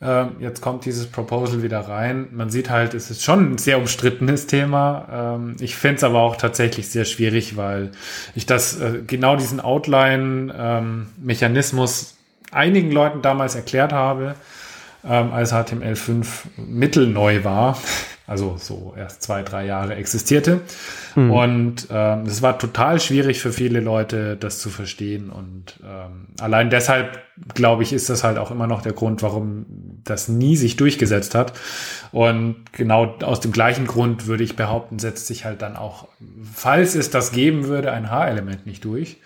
Äh, 0.01 0.25
jetzt 0.39 0.59
kommt 0.61 0.83
dieses 0.83 1.07
Proposal 1.07 1.63
wieder 1.63 1.79
rein. 1.79 2.27
Man 2.33 2.49
sieht 2.49 2.69
halt, 2.69 2.93
es 2.93 3.09
ist 3.09 3.23
schon 3.23 3.53
ein 3.53 3.57
sehr 3.57 3.77
umstrittenes 3.77 4.47
Thema. 4.47 5.37
Ähm, 5.37 5.55
ich 5.61 5.77
finde 5.77 5.95
es 5.95 6.03
aber 6.03 6.19
auch 6.19 6.35
tatsächlich 6.35 6.89
sehr 6.89 7.05
schwierig, 7.05 7.55
weil 7.55 7.91
ich 8.35 8.45
das 8.45 8.81
äh, 8.81 9.01
genau 9.07 9.37
diesen 9.37 9.61
Outline-Mechanismus 9.61 12.01
ähm, 12.01 12.07
einigen 12.51 12.91
Leuten 12.91 13.21
damals 13.21 13.55
erklärt 13.55 13.93
habe, 13.93 14.35
ähm, 15.05 15.31
als 15.31 15.53
HTML5 15.53 16.25
mittelneu 16.57 17.45
war 17.45 17.77
also 18.25 18.55
so 18.57 18.93
erst 18.97 19.21
zwei, 19.21 19.43
drei 19.43 19.65
Jahre 19.65 19.95
existierte. 19.95 20.61
Mhm. 21.15 21.31
Und 21.31 21.87
ähm, 21.91 22.21
es 22.21 22.41
war 22.41 22.57
total 22.57 23.01
schwierig 23.01 23.39
für 23.41 23.51
viele 23.51 23.81
Leute, 23.81 24.37
das 24.37 24.59
zu 24.59 24.69
verstehen. 24.69 25.29
Und 25.29 25.79
ähm, 25.83 26.27
allein 26.39 26.69
deshalb, 26.69 27.19
glaube 27.53 27.83
ich, 27.83 27.91
ist 27.91 28.09
das 28.09 28.23
halt 28.23 28.37
auch 28.37 28.49
immer 28.49 28.67
noch 28.67 28.81
der 28.81 28.93
Grund, 28.93 29.21
warum 29.23 29.65
das 30.05 30.29
nie 30.29 30.55
sich 30.55 30.77
durchgesetzt 30.77 31.35
hat. 31.35 31.53
Und 32.13 32.71
genau 32.71 33.17
aus 33.23 33.41
dem 33.41 33.51
gleichen 33.51 33.87
Grund 33.87 34.25
würde 34.25 34.45
ich 34.45 34.55
behaupten, 34.55 34.99
setzt 34.99 35.27
sich 35.27 35.43
halt 35.43 35.61
dann 35.61 35.75
auch, 35.75 36.07
falls 36.53 36.95
es 36.95 37.09
das 37.09 37.33
geben 37.33 37.67
würde, 37.67 37.91
ein 37.91 38.09
H-Element 38.09 38.65
nicht 38.65 38.85
durch. 38.85 39.17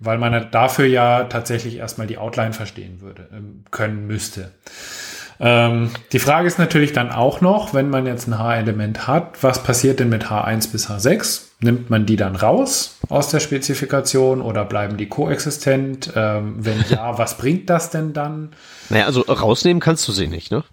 Weil 0.00 0.16
man 0.18 0.48
dafür 0.52 0.86
ja 0.86 1.24
tatsächlich 1.24 1.76
erstmal 1.76 2.06
die 2.06 2.18
Outline 2.18 2.52
verstehen 2.52 3.00
würde, 3.00 3.28
ähm, 3.32 3.64
können 3.72 4.06
müsste. 4.06 4.52
Ähm, 5.40 5.90
die 6.12 6.18
Frage 6.18 6.48
ist 6.48 6.58
natürlich 6.58 6.92
dann 6.92 7.10
auch 7.10 7.40
noch, 7.40 7.72
wenn 7.72 7.90
man 7.90 8.06
jetzt 8.06 8.26
ein 8.26 8.38
H-Element 8.38 9.06
hat, 9.06 9.42
was 9.42 9.62
passiert 9.62 10.00
denn 10.00 10.08
mit 10.08 10.26
H1 10.26 10.72
bis 10.72 10.90
H6? 10.90 11.42
Nimmt 11.60 11.90
man 11.90 12.06
die 12.06 12.16
dann 12.16 12.36
raus 12.36 12.98
aus 13.08 13.30
der 13.30 13.40
Spezifikation 13.40 14.40
oder 14.40 14.64
bleiben 14.64 14.96
die 14.96 15.08
koexistent? 15.08 16.12
Ähm, 16.14 16.56
wenn 16.58 16.84
ja, 16.88 17.18
was 17.18 17.38
bringt 17.38 17.70
das 17.70 17.90
denn 17.90 18.12
dann? 18.12 18.50
Naja, 18.90 19.06
also 19.06 19.22
rausnehmen 19.22 19.80
kannst 19.80 20.06
du 20.08 20.12
sie 20.12 20.28
nicht, 20.28 20.50
ne? 20.50 20.64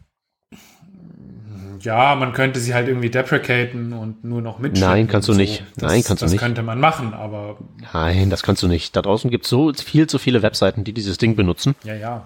Ja, 1.82 2.16
man 2.16 2.34
könnte 2.34 2.60
sie 2.60 2.74
halt 2.74 2.88
irgendwie 2.88 3.12
deprecaten 3.12 3.94
und 3.94 4.24
nur 4.24 4.42
noch 4.42 4.58
mitschicken. 4.58 4.90
Nein, 4.90 5.08
kannst 5.08 5.30
du 5.30 5.34
so. 5.34 5.40
nicht. 5.40 5.64
Das, 5.76 5.92
Nein, 5.92 6.04
kannst 6.04 6.24
du 6.24 6.26
nicht. 6.26 6.36
Das 6.36 6.42
könnte 6.42 6.64
man 6.64 6.80
machen, 6.80 7.14
aber. 7.14 7.58
Nein, 7.94 8.32
das 8.32 8.42
kannst 8.42 8.64
du 8.64 8.68
nicht. 8.68 8.96
Da 8.96 9.04
draußen 9.04 9.30
gibt 9.30 9.46
es 9.46 9.52
so 9.52 9.72
viel 9.72 10.08
zu 10.08 10.18
viele 10.18 10.42
Webseiten, 10.42 10.84
die 10.84 10.94
dieses 10.94 11.20
Ding 11.20 11.36
benutzen. 11.36 11.76
Ja, 11.84 11.94
ja. 11.94 12.26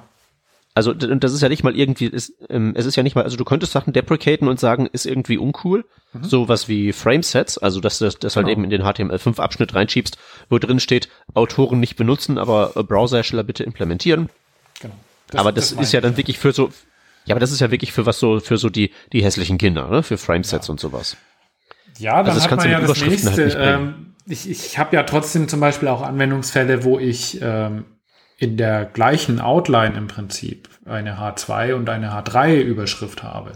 Also 0.75 0.93
das 0.93 1.33
ist 1.33 1.41
ja 1.41 1.49
nicht 1.49 1.63
mal 1.63 1.75
irgendwie, 1.75 2.05
ist, 2.05 2.33
ähm, 2.49 2.73
es 2.75 2.85
ist 2.85 2.95
ja 2.95 3.03
nicht 3.03 3.15
mal, 3.15 3.23
also 3.23 3.37
du 3.37 3.43
könntest 3.43 3.71
Sachen 3.71 3.91
deprecaten 3.91 4.47
und 4.47 4.59
sagen, 4.59 4.87
ist 4.91 5.05
irgendwie 5.05 5.37
uncool. 5.37 5.83
Mhm. 6.13 6.23
Sowas 6.23 6.67
wie 6.67 6.93
Framesets, 6.93 7.57
also 7.57 7.81
dass 7.81 7.99
du 7.99 8.05
das, 8.05 8.19
das 8.19 8.35
halt 8.35 8.45
genau. 8.45 8.53
eben 8.53 8.63
in 8.63 8.69
den 8.69 8.83
HTML5-Abschnitt 8.83 9.73
reinschiebst, 9.73 10.17
wo 10.49 10.57
drin 10.57 10.79
steht, 10.79 11.09
Autoren 11.33 11.79
nicht 11.79 11.95
benutzen, 11.95 12.37
aber 12.37 12.69
Browserhersteller 12.83 13.43
bitte 13.43 13.63
implementieren. 13.63 14.29
Genau. 14.81 14.95
Das, 15.27 15.39
aber 15.39 15.51
das, 15.51 15.75
das 15.75 15.87
ist 15.87 15.91
ja 15.91 16.01
dann 16.01 16.17
wirklich 16.17 16.39
für 16.39 16.51
so, 16.51 16.69
ja, 17.25 17.33
aber 17.33 17.39
das 17.39 17.51
ist 17.51 17.59
ja 17.59 17.69
wirklich 17.71 17.91
für 17.91 18.05
was 18.05 18.19
so, 18.19 18.39
für 18.39 18.57
so 18.57 18.69
die, 18.69 18.91
die 19.13 19.23
hässlichen 19.23 19.57
Kinder, 19.57 19.87
ne? 19.87 20.01
Für 20.01 20.17
Framesets 20.17 20.67
ja. 20.67 20.71
und 20.71 20.79
sowas. 20.79 21.17
Ja, 21.99 22.23
dann 22.23 22.33
also 22.33 22.49
hat 22.49 22.57
man 22.57 22.71
ja 22.71 22.79
das 22.79 23.01
halt 23.01 23.11
nächste. 23.11 23.59
Halt 23.59 23.95
ich 24.25 24.49
ich 24.49 24.77
habe 24.77 24.95
ja 24.95 25.03
trotzdem 25.03 25.47
zum 25.47 25.59
Beispiel 25.59 25.87
auch 25.89 26.01
Anwendungsfälle, 26.01 26.83
wo 26.83 26.97
ich 26.97 27.39
ähm, 27.41 27.85
in 28.39 28.55
der 28.55 28.85
gleichen 28.85 29.41
Outline 29.41 29.97
im 29.97 30.07
Prinzip 30.07 30.69
eine 30.85 31.17
H2 31.19 31.73
und 31.73 31.89
eine 31.89 32.11
H3 32.11 32.61
Überschrift 32.61 33.21
habe. 33.21 33.51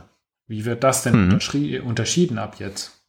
Wie 0.45 0.65
wird 0.65 0.83
das 0.83 1.03
denn 1.03 1.27
mhm. 1.27 1.81
unterschieden 1.85 2.37
ab 2.37 2.57
jetzt? 2.59 3.03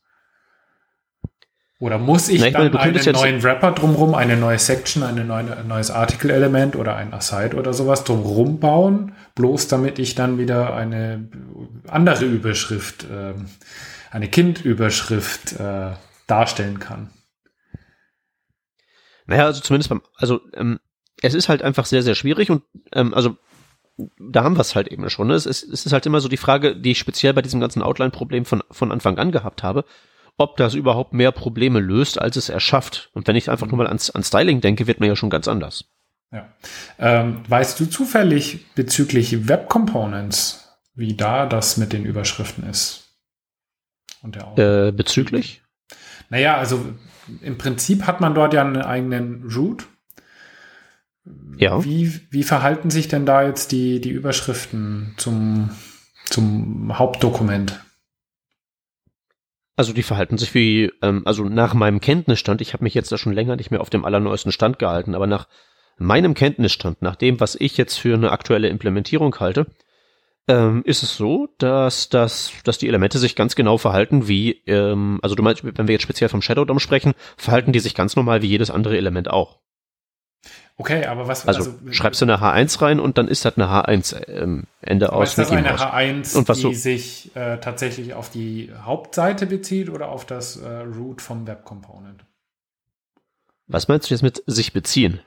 Oder 1.81 1.99
muss 1.99 2.29
ich 2.29 2.41
Na, 2.41 2.47
ich 2.47 2.53
dann 2.53 2.73
meine, 2.73 3.01
einen 3.01 3.13
neuen 3.13 3.43
Wrapper 3.43 3.73
drumherum, 3.73 4.15
eine 4.15 4.37
neue 4.37 4.61
Section, 4.61 5.03
eine 5.03 5.25
neue, 5.25 5.57
ein 5.57 5.67
neues 5.67 5.91
Artikelelement 5.91 6.77
oder 6.77 6.95
ein 6.95 7.13
Aside 7.13 7.57
oder 7.57 7.75
sowas 7.75 8.05
drumherum 8.05 8.61
bauen, 8.61 9.13
bloß 9.35 9.67
damit 9.67 9.99
ich 9.99 10.15
dann 10.15 10.39
wieder 10.39 10.75
eine 10.75 11.29
andere 11.89 12.25
Überschrift, 12.25 13.05
äh, 13.05 13.35
eine 14.13 14.29
Kindüberschrift 14.29 15.59
äh, 15.59 15.91
darstellen 16.29 16.79
kann? 16.79 17.11
Naja, 19.27 19.47
also 19.47 19.61
zumindest 19.61 19.91
beim, 19.91 20.03
also 20.17 20.41
ähm, 20.55 20.79
es 21.25 21.35
ist 21.35 21.49
halt 21.49 21.63
einfach 21.63 21.87
sehr, 21.87 22.03
sehr 22.03 22.15
schwierig 22.15 22.51
und 22.51 22.63
ähm, 22.93 23.15
also 23.15 23.37
da 24.19 24.43
haben 24.43 24.57
wir 24.57 24.61
es 24.61 24.75
halt 24.75 24.89
eben 24.89 25.09
schon. 25.09 25.29
Ne? 25.29 25.35
Es, 25.35 25.47
ist, 25.47 25.63
es 25.63 25.87
ist 25.87 25.93
halt 25.93 26.07
immer 26.07 26.21
so 26.21 26.29
die 26.29 26.37
Frage, 26.37 26.77
die 26.77 26.93
ich 26.93 26.99
speziell 26.99 27.33
bei 27.33 27.43
diesem 27.43 27.61
ganzen 27.61 27.83
Outline-Problem 27.83 28.45
von, 28.45 28.63
von 28.71 28.91
Anfang 28.91 29.19
an 29.19 29.31
gehabt 29.31 29.63
habe, 29.63 29.85
ob 30.37 30.57
das 30.57 30.75
überhaupt 30.75 31.13
mehr 31.13 31.31
Probleme 31.31 31.81
löst, 31.81 32.21
als 32.21 32.37
es 32.37 32.49
erschafft. 32.49 33.11
Und 33.15 33.29
wenn 33.29 33.37
ich 33.37 33.51
einfach 33.51 33.69
nur 33.69 33.79
mal 33.79 33.87
ans, 33.87 34.11
an 34.11 34.25
Styling 34.25 34.61
denke, 34.61 34.87
wird 34.87 34.99
man 35.01 35.09
ja 35.09 35.17
schon 35.17 35.31
ganz 35.31 35.47
anders. 35.47 35.85
Ja. 36.33 36.53
Ähm, 36.99 37.43
weißt 37.49 37.79
du 37.79 37.87
zufällig 37.87 38.67
bezüglich 38.75 39.47
Web 39.49 39.69
Components, 39.69 40.77
wie 40.95 41.15
da 41.15 41.47
das 41.47 41.77
mit 41.77 41.93
den 41.93 42.05
Überschriften 42.05 42.69
ist? 42.69 43.13
Und 44.23 44.37
der 44.37 44.89
äh, 44.89 44.93
bezüglich? 44.93 45.63
Naja, 46.31 46.57
also 46.57 46.85
im 47.43 47.59
Prinzip 47.59 48.07
hat 48.07 48.21
man 48.21 48.35
dort 48.35 48.55
ja 48.55 48.63
einen 48.63 48.83
eigenen 48.83 49.49
Root. 49.55 49.87
Ja. 51.57 51.85
Wie, 51.85 52.21
wie 52.31 52.43
verhalten 52.43 52.91
sich 52.91 53.09
denn 53.09 53.27
da 53.27 53.43
jetzt 53.47 53.73
die, 53.73 54.01
die 54.01 54.11
Überschriften 54.11 55.15
zum, 55.17 55.71
zum 56.27 56.99
Hauptdokument? 56.99 57.81
Also 59.77 59.93
die 59.93 60.03
verhalten 60.03 60.39
sich 60.39 60.55
wie, 60.55 60.93
ähm, 61.03 61.23
also 61.25 61.45
nach 61.45 61.75
meinem 61.75 62.01
Kenntnisstand, 62.01 62.61
ich 62.61 62.75
habe 62.75 62.85
mich 62.85 62.95
jetzt 62.95 63.11
da 63.11 63.19
schon 63.19 63.33
länger 63.33 63.57
nicht 63.57 63.71
mehr 63.71 63.81
auf 63.81 63.91
dem 63.91 64.05
allerneuesten 64.05 64.53
Stand 64.53 64.79
gehalten, 64.79 65.15
aber 65.15 65.27
nach 65.27 65.49
meinem 65.97 66.35
Kenntnisstand, 66.35 67.03
nach 67.03 67.17
dem, 67.17 67.41
was 67.41 67.57
ich 67.57 67.77
jetzt 67.77 67.97
für 67.97 68.15
eine 68.15 68.31
aktuelle 68.31 68.69
Implementierung 68.69 69.35
halte, 69.41 69.67
ähm, 70.47 70.83
ist 70.85 71.03
es 71.03 71.17
so, 71.17 71.49
dass, 71.59 72.09
dass, 72.09 72.53
dass 72.65 72.79
die 72.79 72.89
Elemente 72.89 73.19
sich 73.19 73.35
ganz 73.35 73.55
genau 73.55 73.79
verhalten 73.79 74.29
wie, 74.29 74.63
ähm, 74.67 75.19
also 75.23 75.35
du 75.35 75.43
meinst, 75.43 75.65
wenn 75.65 75.89
wir 75.89 75.95
jetzt 75.95 76.03
speziell 76.03 76.29
vom 76.29 76.43
Shadow 76.43 76.65
DOM 76.65 76.79
sprechen, 76.79 77.15
verhalten 77.37 77.73
die 77.73 77.81
sich 77.81 77.95
ganz 77.95 78.15
normal 78.15 78.43
wie 78.43 78.49
jedes 78.49 78.71
andere 78.71 78.97
Element 78.97 79.31
auch. 79.31 79.61
Okay, 80.77 81.07
aber 81.07 81.29
was 81.29 81.47
also, 81.47 81.71
also 81.71 81.93
schreibst 81.93 82.21
du 82.21 82.25
eine 82.25 82.39
H1 82.39 82.83
rein 82.83 82.99
und 82.99 83.17
dann 83.17 83.29
ist 83.29 83.45
das 83.45 83.57
eine 83.57 83.67
H1 83.67 84.29
ähm, 84.29 84.65
Ende 84.81 85.13
aus. 85.13 85.31
Ist 85.31 85.39
das 85.39 85.51
eine 85.53 85.77
H1, 85.77 86.37
und 86.37 86.49
was 86.49 86.59
die 86.59 86.63
so, 86.63 86.73
sich 86.73 87.31
äh, 87.37 87.59
tatsächlich 87.59 88.15
auf 88.15 88.29
die 88.29 88.73
Hauptseite 88.83 89.47
bezieht 89.47 89.89
oder 89.89 90.09
auf 90.09 90.25
das 90.25 90.57
äh, 90.57 90.69
Root 90.69 91.23
vom 91.23 91.47
Web 91.47 91.65
Component? 91.65 92.25
Was 93.69 93.87
meinst 93.87 94.11
du 94.11 94.15
jetzt 94.15 94.23
mit 94.23 94.43
sich 94.47 94.73
beziehen? 94.73 95.21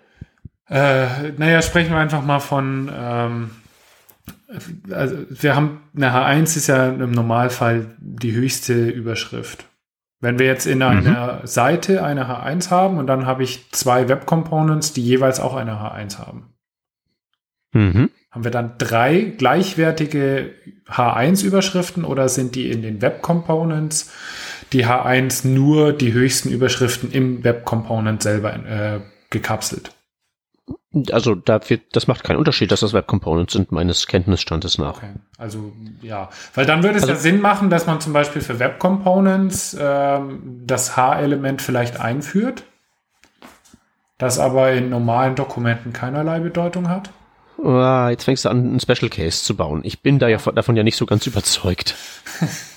Äh, 0.69 1.31
naja, 1.37 1.61
sprechen 1.61 1.91
wir 1.91 1.97
einfach 1.97 2.23
mal 2.23 2.39
von 2.39 2.91
ähm, 2.93 3.51
also 4.91 5.15
wir 5.29 5.55
haben 5.55 5.81
eine 5.95 6.11
H1 6.11 6.57
ist 6.57 6.67
ja 6.67 6.89
im 6.89 7.11
Normalfall 7.11 7.95
die 7.99 8.33
höchste 8.33 8.89
Überschrift. 8.89 9.65
Wenn 10.19 10.39
wir 10.39 10.47
jetzt 10.47 10.65
in 10.65 10.81
einer 10.81 11.41
mhm. 11.41 11.47
Seite 11.47 12.03
eine 12.03 12.27
H1 12.27 12.71
haben 12.71 12.97
und 12.97 13.07
dann 13.07 13.25
habe 13.25 13.43
ich 13.43 13.71
zwei 13.71 14.09
Web 14.09 14.25
Components, 14.25 14.93
die 14.93 15.03
jeweils 15.03 15.39
auch 15.39 15.55
eine 15.55 15.73
H1 15.73 16.17
haben. 16.17 16.53
Mhm. 17.73 18.09
Haben 18.31 18.43
wir 18.43 18.51
dann 18.51 18.77
drei 18.77 19.21
gleichwertige 19.21 20.53
H1-Überschriften 20.89 22.03
oder 22.03 22.29
sind 22.29 22.55
die 22.55 22.71
in 22.71 22.81
den 22.81 23.01
Web 23.01 23.21
Components 23.21 24.11
die 24.73 24.85
H1 24.85 25.47
nur 25.47 25.93
die 25.93 26.13
höchsten 26.13 26.49
Überschriften 26.49 27.11
im 27.11 27.43
Web 27.43 27.65
Component 27.65 28.23
selber 28.23 28.53
äh, 28.53 28.99
gekapselt? 29.29 29.96
Also 31.11 31.35
da 31.35 31.59
wird, 31.69 31.95
das 31.95 32.07
macht 32.07 32.23
keinen 32.23 32.37
Unterschied, 32.37 32.71
dass 32.71 32.81
das 32.81 32.93
Web 32.93 33.07
Components 33.07 33.53
sind, 33.53 33.71
meines 33.71 34.07
Kenntnisstandes 34.07 34.77
nach. 34.77 34.97
Okay. 34.97 35.11
Also 35.37 35.71
ja, 36.01 36.29
weil 36.55 36.65
dann 36.65 36.83
würde 36.83 36.97
es 36.97 37.03
also, 37.03 37.13
ja 37.13 37.19
Sinn 37.19 37.41
machen, 37.41 37.69
dass 37.69 37.85
man 37.85 38.01
zum 38.01 38.13
Beispiel 38.13 38.41
für 38.41 38.59
Web 38.59 38.79
Components 38.79 39.75
ähm, 39.79 40.63
das 40.65 40.97
H-Element 40.97 41.61
vielleicht 41.61 41.99
einführt, 41.99 42.63
das 44.17 44.39
aber 44.39 44.71
in 44.71 44.89
normalen 44.89 45.35
Dokumenten 45.35 45.93
keinerlei 45.93 46.39
Bedeutung 46.39 46.89
hat. 46.89 47.09
Ah, 47.63 48.09
jetzt 48.11 48.25
fängst 48.25 48.45
du 48.45 48.49
an, 48.49 48.59
einen 48.59 48.79
Special 48.79 49.09
Case 49.09 49.43
zu 49.43 49.55
bauen. 49.55 49.81
Ich 49.83 50.01
bin 50.01 50.19
da 50.19 50.27
ja 50.27 50.37
davon 50.37 50.75
ja 50.75 50.83
nicht 50.83 50.97
so 50.97 51.05
ganz 51.05 51.25
überzeugt. 51.25 51.95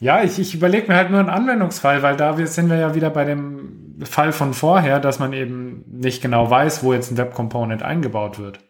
Ja, 0.00 0.22
ich, 0.22 0.38
ich 0.38 0.54
überlege 0.54 0.88
mir 0.88 0.96
halt 0.96 1.10
nur 1.10 1.18
einen 1.18 1.28
Anwendungsfall, 1.28 2.02
weil 2.02 2.16
da 2.16 2.36
sind 2.46 2.70
wir 2.70 2.76
ja 2.76 2.94
wieder 2.94 3.10
bei 3.10 3.24
dem 3.24 3.96
Fall 4.04 4.32
von 4.32 4.54
vorher, 4.54 5.00
dass 5.00 5.18
man 5.18 5.32
eben 5.32 5.84
nicht 5.88 6.22
genau 6.22 6.48
weiß, 6.48 6.84
wo 6.84 6.92
jetzt 6.92 7.10
ein 7.10 7.16
Web 7.16 7.34
Component 7.34 7.82
eingebaut 7.82 8.38
wird. 8.38 8.60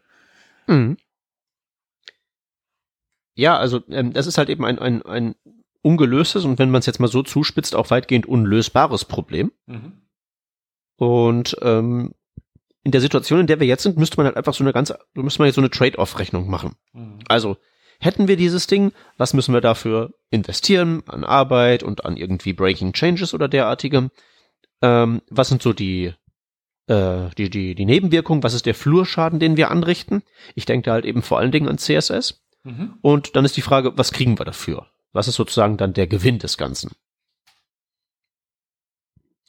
Mhm. 0.67 0.97
Ja, 3.35 3.57
also 3.59 3.83
ähm, 3.91 4.13
das 4.13 4.27
ist 4.27 4.39
halt 4.39 4.49
eben 4.49 4.65
ein, 4.65 4.79
ein, 4.79 5.03
ein 5.03 5.35
ungelöstes 5.83 6.45
und 6.45 6.59
wenn 6.59 6.71
man 6.71 6.81
es 6.81 6.87
jetzt 6.87 6.99
mal 6.99 7.09
so 7.09 7.23
zuspitzt, 7.23 7.77
auch 7.77 7.91
weitgehend 7.91 8.27
unlösbares 8.27 9.05
Problem. 9.05 9.53
Mhm. 9.67 10.03
Und 10.97 11.57
ähm, 11.63 12.15
in 12.83 12.91
der 12.91 13.01
Situation, 13.01 13.41
in 13.41 13.47
der 13.47 13.61
wir 13.61 13.67
jetzt 13.67 13.83
sind, 13.83 13.99
müsste 13.99 14.17
man 14.17 14.27
halt 14.27 14.37
einfach 14.37 14.55
so 14.55 14.65
eine 14.65 14.73
ganz, 14.73 14.93
müsste 15.15 15.41
man 15.41 15.47
jetzt 15.47 15.57
so 15.57 15.61
eine 15.61 15.71
Trade-off-Rechnung 15.71 16.49
machen. 16.49 16.75
Mhm. 16.93 17.19
Also 17.29 17.59
Hätten 18.01 18.29
wir 18.29 18.37
dieses 18.37 18.67
Ding, 18.67 18.93
was 19.17 19.35
müssen 19.35 19.53
wir 19.53 19.61
dafür 19.61 20.15
investieren 20.31 21.03
an 21.09 21.25
Arbeit 21.25 21.83
und 21.83 22.05
an 22.05 22.17
irgendwie 22.17 22.53
Breaking 22.53 22.93
Changes 22.93 23.35
oder 23.35 23.49
derartigem? 23.49 24.11
Ähm, 24.83 25.21
was 25.31 25.49
sind 25.49 25.63
so 25.63 25.73
die, 25.73 26.15
äh, 26.87 27.31
die, 27.37 27.51
die, 27.51 27.75
die 27.75 27.85
Nebenwirkungen? 27.85 28.45
Was 28.45 28.55
ist 28.55 28.67
der 28.67 28.77
Flurschaden, 28.77 29.41
den 29.41 29.57
wir 29.57 29.71
anrichten? 29.71 30.23
Ich 30.55 30.65
denke 30.65 30.87
da 30.87 30.93
halt 30.93 31.05
eben 31.05 31.23
vor 31.23 31.39
allen 31.39 31.51
Dingen 31.51 31.69
an 31.69 31.79
CSS. 31.79 32.41
Mhm. 32.63 32.95
Und 33.03 33.35
dann 33.35 33.45
ist 33.45 33.57
die 33.57 33.63
Frage, 33.63 33.99
was 33.99 34.13
kriegen 34.13 34.39
wir 34.39 34.45
dafür? 34.45 34.87
Was 35.13 35.27
ist 35.27 35.35
sozusagen 35.35 35.77
dann 35.77 35.93
der 35.93 36.07
Gewinn 36.07 36.39
des 36.39 36.57
Ganzen? 36.57 36.93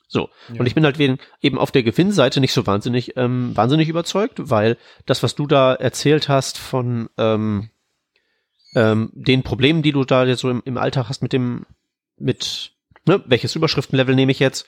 So, 0.07 0.29
ja. 0.51 0.59
und 0.59 0.65
ich 0.65 0.73
bin 0.73 0.83
halt 0.85 0.99
eben 0.99 1.59
auf 1.59 1.71
der 1.71 1.83
Gewinnseite 1.83 2.39
nicht 2.39 2.53
so 2.53 2.65
wahnsinnig, 2.65 3.15
ähm, 3.15 3.55
wahnsinnig 3.55 3.89
überzeugt, 3.89 4.49
weil 4.49 4.77
das, 5.05 5.21
was 5.21 5.35
du 5.35 5.45
da 5.45 5.75
erzählt 5.75 6.27
hast 6.27 6.57
von, 6.57 7.09
ähm, 7.19 7.69
ähm, 8.75 9.11
den 9.13 9.43
Problemen, 9.43 9.81
die 9.81 9.91
du 9.91 10.03
da 10.03 10.25
jetzt 10.25 10.41
so 10.41 10.49
im, 10.49 10.61
im 10.65 10.77
Alltag 10.77 11.09
hast 11.09 11.21
mit 11.21 11.33
dem, 11.33 11.65
mit, 12.17 12.73
ne, 13.07 13.23
welches 13.25 13.55
Überschriftenlevel 13.55 14.15
nehme 14.15 14.31
ich 14.31 14.39
jetzt? 14.39 14.67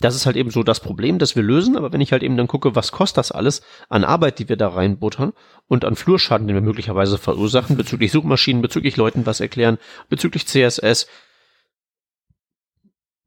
Das 0.00 0.16
ist 0.16 0.26
halt 0.26 0.36
eben 0.36 0.50
so 0.50 0.64
das 0.64 0.80
Problem, 0.80 1.18
das 1.18 1.36
wir 1.36 1.42
lösen, 1.42 1.76
aber 1.76 1.92
wenn 1.92 2.00
ich 2.00 2.10
halt 2.10 2.24
eben 2.24 2.36
dann 2.36 2.48
gucke, 2.48 2.74
was 2.74 2.90
kostet 2.90 3.18
das 3.18 3.32
alles 3.32 3.62
an 3.88 4.04
Arbeit, 4.04 4.40
die 4.40 4.48
wir 4.48 4.56
da 4.56 4.68
reinbuttern 4.68 5.32
und 5.68 5.84
an 5.84 5.94
Flurschaden, 5.94 6.48
den 6.48 6.56
wir 6.56 6.62
möglicherweise 6.62 7.16
verursachen, 7.16 7.76
bezüglich 7.76 8.10
Suchmaschinen, 8.10 8.60
bezüglich 8.60 8.96
Leuten 8.96 9.24
was 9.24 9.40
erklären, 9.40 9.78
bezüglich 10.08 10.46
CSS, 10.46 11.06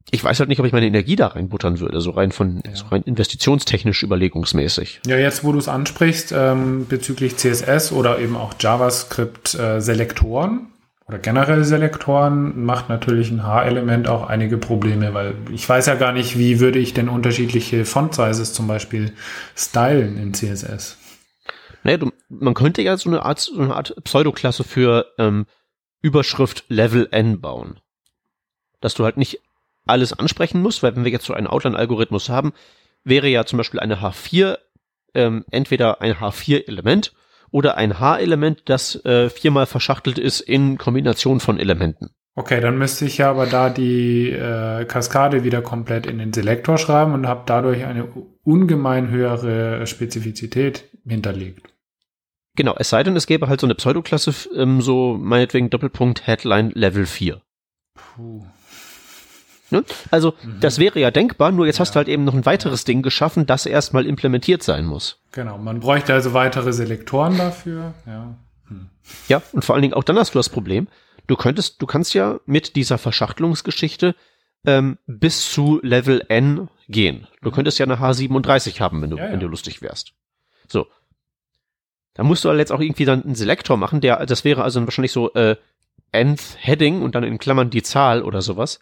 ich 0.10 0.24
weiß 0.24 0.40
halt 0.40 0.48
nicht, 0.50 0.60
ob 0.60 0.66
ich 0.66 0.72
meine 0.72 0.88
Energie 0.88 1.18
da 1.18 1.28
reinbuttern 1.28 1.80
würde, 1.80 2.00
so 2.00 2.12
rein 2.12 2.32
von 2.32 2.62
ja. 2.66 2.74
so 2.76 2.86
rein 2.88 3.02
investitionstechnisch 3.04 4.04
überlegungsmäßig. 4.04 5.02
Ja, 5.06 5.18
jetzt 5.18 5.44
wo 5.44 5.52
du 5.52 5.60
es 5.60 5.68
ansprichst, 5.68 6.34
ähm, 6.36 6.88
bezüglich 6.88 7.36
CSS 7.36 7.92
oder 7.92 8.20
eben 8.20 8.38
auch 8.38 8.54
JavaScript-Selektoren 8.60 10.60
äh, 10.60 10.62
oder 11.08 11.20
generell 11.20 11.64
Selektoren, 11.64 12.66
macht 12.66 12.90
natürlich 12.90 13.32
ein 13.32 13.44
H-Element 13.44 14.08
auch 14.08 14.28
einige 14.28 14.58
Probleme, 14.58 15.14
weil 15.14 15.36
ich 15.54 15.68
weiß 15.68 15.86
ja 15.86 15.96
gar 15.96 16.12
nicht, 16.12 16.38
wie 16.38 16.60
würde 16.60 16.80
ich 16.80 16.94
denn 16.94 17.10
unterschiedliche 17.10 17.86
Font-Sizes 17.86 18.54
zum 18.54 18.68
Beispiel 18.68 19.14
stylen 19.56 20.18
in 20.18 20.34
CSS. 20.34 20.98
Naja, 21.84 21.98
du, 21.98 22.12
man 22.28 22.54
könnte 22.54 22.82
ja 22.82 22.98
so 22.98 23.10
eine 23.10 23.24
Art, 23.24 23.40
so 23.40 23.60
eine 23.60 23.74
Art 23.74 23.96
Pseudoklasse 24.04 24.66
für 24.66 25.06
ähm, 25.18 25.46
Überschrift 26.02 26.66
Level 26.68 27.08
N 27.12 27.40
bauen. 27.40 27.80
Dass 28.82 28.94
du 28.94 29.06
halt 29.06 29.18
nicht 29.18 29.40
alles 29.88 30.13
ansprechen 30.13 30.62
muss, 30.62 30.84
weil 30.84 30.96
wenn 30.96 31.03
wir 31.03 31.12
jetzt 31.12 31.25
so 31.25 31.34
einen 31.34 31.48
Outline-Algorithmus 31.48 32.29
haben, 32.29 32.53
wäre 33.03 33.27
ja 33.27 33.46
zum 33.46 33.58
Beispiel 33.58 33.79
eine 33.79 33.98
H4 33.98 34.58
ähm, 35.13 35.46
entweder 35.51 36.01
ein 36.01 36.13
H4-Element 36.13 37.13
oder 37.51 37.77
ein 37.77 38.00
H-Element, 38.00 38.63
das 38.65 39.03
äh, 39.06 39.29
viermal 39.29 39.65
verschachtelt 39.65 40.20
ist 40.20 40.41
in 40.41 40.77
Kombination 40.77 41.39
von 41.39 41.60
Elementen. 41.60 42.10
Okay, 42.36 42.62
dann 42.62 42.77
müsste 42.77 43.06
ich 43.06 43.17
ja 43.17 43.32
aber 43.32 43.48
da 43.48 43.70
die 43.70 44.29
äh, 44.29 44.86
Kaskade 44.86 45.44
wieder 45.44 45.63
komplett 45.63 46.06
in 46.06 46.20
den 46.20 46.34
Selektor 46.34 46.77
schreiben 46.77 47.13
und 47.13 47.27
habe 47.27 47.44
dadurch 47.48 47.84
eine 47.84 48.08
ungemein 48.44 49.10
höhere 49.10 49.88
Spezifizität 49.88 50.86
hinterlegt. 51.08 51.74
Genau, 52.56 52.75
es 52.77 52.89
sei 52.89 53.01
denn, 53.03 53.15
es 53.15 53.25
gäbe 53.25 53.48
halt 53.48 53.62
so 53.62 53.67
eine 53.67 53.75
Pseudoklasse, 53.75 54.34
ähm, 54.56 54.82
so 54.82 55.17
meinetwegen 55.20 55.72
Doppelpunkt 55.72 56.27
Headline 56.27 56.72
Level 56.75 57.06
4. 57.08 57.41
Puh. 57.96 58.46
Ne? 59.70 59.84
Also 60.12 60.34
mhm. 60.44 60.60
das 60.62 60.80
wäre 60.80 61.00
ja 61.00 61.12
denkbar, 61.12 61.52
nur 61.52 61.66
jetzt 61.66 61.78
ja. 61.78 61.82
hast 61.82 61.94
du 61.94 61.98
halt 61.98 62.08
eben 62.08 62.24
noch 62.24 62.34
ein 62.34 62.46
weiteres 62.46 62.86
Ding 62.86 63.02
geschaffen, 63.02 63.46
das 63.46 63.66
erstmal 63.66 64.06
implementiert 64.06 64.64
sein 64.64 64.86
muss. 64.86 65.20
Genau, 65.32 65.58
man 65.58 65.80
bräuchte 65.80 66.14
also 66.14 66.34
weitere 66.34 66.72
Selektoren 66.72 67.38
dafür. 67.38 67.94
Ja. 68.06 68.36
Hm. 68.68 68.90
ja, 69.28 69.42
und 69.52 69.64
vor 69.64 69.76
allen 69.76 69.82
Dingen 69.82 69.94
auch 69.94 70.04
dann 70.04 70.18
hast 70.18 70.34
du 70.34 70.40
das 70.40 70.50
Problem, 70.50 70.88
du 71.28 71.36
könntest, 71.36 71.82
du 71.82 71.86
kannst 71.86 72.14
ja 72.14 72.40
mit 72.46 72.76
dieser 72.76 72.98
Verschachtelungsgeschichte 72.98 74.16
ähm, 74.66 74.98
bis 75.06 75.52
zu 75.52 75.80
Level 75.84 76.24
N 76.30 76.70
gehen. 76.88 77.28
Du 77.42 77.50
mhm. 77.50 77.54
könntest 77.54 77.80
ja 77.80 77.86
eine 77.86 77.98
H37 77.98 78.80
haben, 78.80 79.02
wenn 79.02 79.10
du, 79.10 79.18
ja, 79.18 79.26
ja. 79.26 79.32
wenn 79.32 79.40
du 79.40 79.48
lustig 79.48 79.82
wärst. 79.82 80.14
So. 80.68 80.88
Da 82.14 82.24
musst 82.24 82.44
du 82.44 82.50
halt 82.50 82.60
jetzt 82.60 82.72
auch 82.72 82.80
irgendwie 82.80 83.06
dann 83.06 83.24
einen 83.24 83.36
Selektor 83.36 83.78
machen, 83.78 84.02
der, 84.02 84.26
das 84.26 84.44
wäre 84.44 84.64
also 84.64 84.84
wahrscheinlich 84.84 85.12
so 85.12 85.34
äh, 85.34 85.56
Nth 86.12 86.58
Heading 86.58 87.02
und 87.02 87.16
dann 87.16 87.24
in 87.24 87.38
Klammern 87.38 87.70
die 87.70 87.84
Zahl 87.84 88.24
oder 88.24 88.42
sowas. 88.42 88.80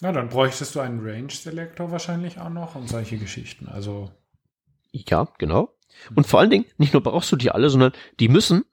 Na, 0.00 0.12
dann 0.12 0.28
bräuchtest 0.28 0.74
du 0.74 0.80
einen 0.80 1.00
Range-Selektor 1.06 1.90
wahrscheinlich 1.90 2.38
auch 2.38 2.48
noch 2.48 2.74
und 2.74 2.88
solche 2.88 3.18
Geschichten. 3.18 3.68
Also. 3.68 4.10
Ja, 4.92 5.28
genau. 5.38 5.74
Und 6.14 6.26
vor 6.26 6.40
allen 6.40 6.50
Dingen, 6.50 6.64
nicht 6.78 6.92
nur 6.92 7.02
brauchst 7.02 7.30
du 7.32 7.36
die 7.36 7.50
alle, 7.50 7.68
sondern 7.68 7.92
die 8.18 8.28
müssen 8.28 8.64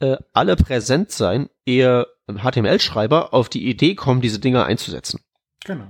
äh, 0.00 0.16
alle 0.32 0.56
präsent 0.56 1.10
sein, 1.12 1.48
ehe 1.64 2.06
HTML-Schreiber 2.26 3.34
auf 3.34 3.48
die 3.48 3.68
Idee 3.68 3.94
kommen, 3.94 4.20
diese 4.20 4.40
Dinger 4.40 4.66
einzusetzen. 4.66 5.20
Genau. 5.64 5.86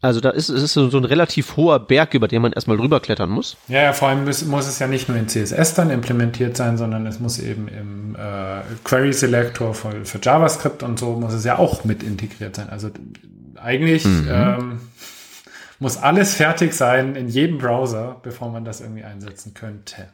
Also 0.00 0.20
da 0.20 0.30
ist 0.30 0.48
es 0.48 0.62
ist 0.62 0.74
so 0.74 0.96
ein 0.96 1.04
relativ 1.04 1.56
hoher 1.56 1.80
Berg, 1.80 2.14
über 2.14 2.28
den 2.28 2.42
man 2.42 2.52
erstmal 2.52 2.76
drüber 2.76 3.00
klettern 3.00 3.30
muss. 3.30 3.56
Ja, 3.66 3.82
ja 3.82 3.92
vor 3.92 4.08
allem 4.08 4.24
muss, 4.24 4.44
muss, 4.44 4.68
es 4.68 4.78
ja 4.78 4.86
nicht 4.86 5.08
nur 5.08 5.18
in 5.18 5.28
CSS 5.28 5.74
dann 5.74 5.90
implementiert 5.90 6.56
sein, 6.56 6.78
sondern 6.78 7.04
es 7.06 7.18
muss 7.18 7.40
eben 7.40 7.66
im 7.66 8.14
äh, 8.14 8.60
Query 8.84 9.12
Selector 9.12 9.74
für, 9.74 10.04
für, 10.04 10.20
JavaScript 10.22 10.84
und 10.84 11.00
so 11.00 11.14
muss 11.14 11.32
es 11.32 11.44
ja 11.44 11.58
auch 11.58 11.84
mit 11.84 12.04
integriert 12.04 12.54
sein. 12.54 12.70
Also 12.70 12.90
eigentlich 13.56 14.04
mhm. 14.04 14.28
ähm, 14.30 14.80
muss 15.80 15.96
alles 15.96 16.34
fertig 16.34 16.74
sein 16.74 17.16
in 17.16 17.28
jedem 17.28 17.58
Browser, 17.58 18.20
bevor 18.22 18.50
man 18.50 18.64
das 18.64 18.80
irgendwie 18.80 19.02
einsetzen 19.02 19.52
könnte. 19.54 20.08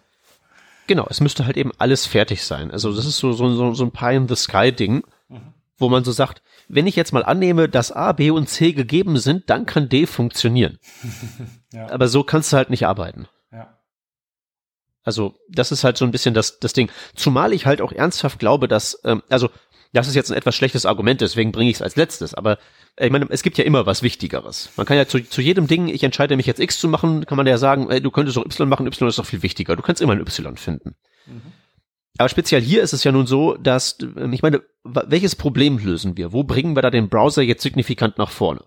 Genau, 0.87 1.07
es 1.11 1.21
müsste 1.21 1.45
halt 1.45 1.59
eben 1.59 1.73
alles 1.77 2.07
fertig 2.07 2.43
sein. 2.43 2.71
Also 2.71 2.95
das 2.95 3.05
ist 3.05 3.19
so, 3.19 3.33
so, 3.33 3.55
so, 3.55 3.75
so 3.75 3.85
ein 3.85 3.91
Pie-in-the-Sky-Ding, 3.91 5.03
mhm. 5.29 5.41
wo 5.77 5.91
man 5.91 6.05
so 6.05 6.13
sagt, 6.13 6.41
wenn 6.69 6.87
ich 6.87 6.97
jetzt 6.97 7.13
mal 7.13 7.25
annehme, 7.25 7.69
dass 7.69 7.93
A, 7.93 8.13
B 8.13 8.31
und 8.31 8.49
C 8.49 8.73
gegeben 8.73 9.19
sind, 9.19 9.51
dann 9.51 9.67
kann 9.67 9.89
D 9.89 10.07
funktionieren. 10.07 10.79
ja. 11.73 11.91
Aber 11.91 12.09
so 12.09 12.25
kannst 12.25 12.53
du 12.53 12.57
halt 12.57 12.71
nicht 12.71 12.87
arbeiten. 12.87 13.27
Ja. 13.53 13.79
Also 15.03 15.37
das 15.49 15.73
ist 15.73 15.85
halt 15.85 15.97
so 15.97 16.05
ein 16.05 16.11
bisschen 16.11 16.35
das, 16.35 16.59
das 16.59 16.73
Ding. 16.73 16.91
Zumal 17.15 17.53
ich 17.53 17.67
halt 17.67 17.81
auch 17.81 17.93
ernsthaft 17.93 18.39
glaube, 18.39 18.69
dass, 18.69 19.01
ähm, 19.05 19.23
also 19.29 19.51
das 19.93 20.09
ist 20.09 20.17
jetzt 20.17 20.31
ein 20.31 20.37
etwas 20.37 20.57
schlechtes 20.57 20.87
Argument, 20.87 21.21
deswegen 21.21 21.53
bringe 21.53 21.71
ich 21.71 21.77
es 21.77 21.83
als 21.83 21.95
letztes. 21.95 22.35
Aber 22.35 22.59
ich 22.99 23.11
meine, 23.11 23.27
es 23.31 23.43
gibt 23.43 23.59
ja 23.59 23.65
immer 23.65 23.87
was 23.87 24.03
Wichtigeres. 24.03 24.71
Man 24.77 24.87
kann 24.87 24.97
ja 24.97 25.07
zu, 25.07 25.21
zu 25.21 25.41
jedem 25.41 25.69
Ding, 25.69 25.89
ich 25.89 26.03
entscheide 26.03 26.37
mich 26.37 26.47
jetzt 26.47 26.59
X 26.59 26.79
zu 26.79 26.89
machen, 26.89 27.27
kann 27.27 27.37
man 27.37 27.47
ja 27.47 27.59
sagen, 27.59 27.91
ey, 27.91 28.01
du 28.01 28.11
könntest 28.11 28.37
auch 28.37 28.45
Y 28.45 28.69
machen, 28.69 28.87
Y 28.87 29.09
ist 29.09 29.19
doch 29.19 29.27
viel 29.27 29.43
wichtiger. 29.43 29.77
Du 29.77 29.83
kannst 29.83 30.03
immer 30.03 30.13
ein 30.13 30.21
Y 30.21 30.57
finden. 30.57 30.97
Mhm. 31.27 31.43
Aber 32.19 32.29
speziell 32.29 32.63
hier 32.63 32.83
ist 32.83 32.93
es 32.93 33.03
ja 33.03 33.11
nun 33.11 33.27
so, 33.27 33.55
dass, 33.57 33.99
ich 34.31 34.43
meine, 34.43 34.63
welches 34.85 35.35
Problem 35.35 35.79
lösen 35.79 36.17
wir? 36.17 36.33
Wo 36.33 36.45
bringen 36.45 36.77
wir 36.77 36.83
da 36.83 36.91
den 36.91 37.09
Browser 37.09 37.43
jetzt 37.43 37.63
signifikant 37.63 38.19
nach 38.19 38.31
vorne? 38.31 38.63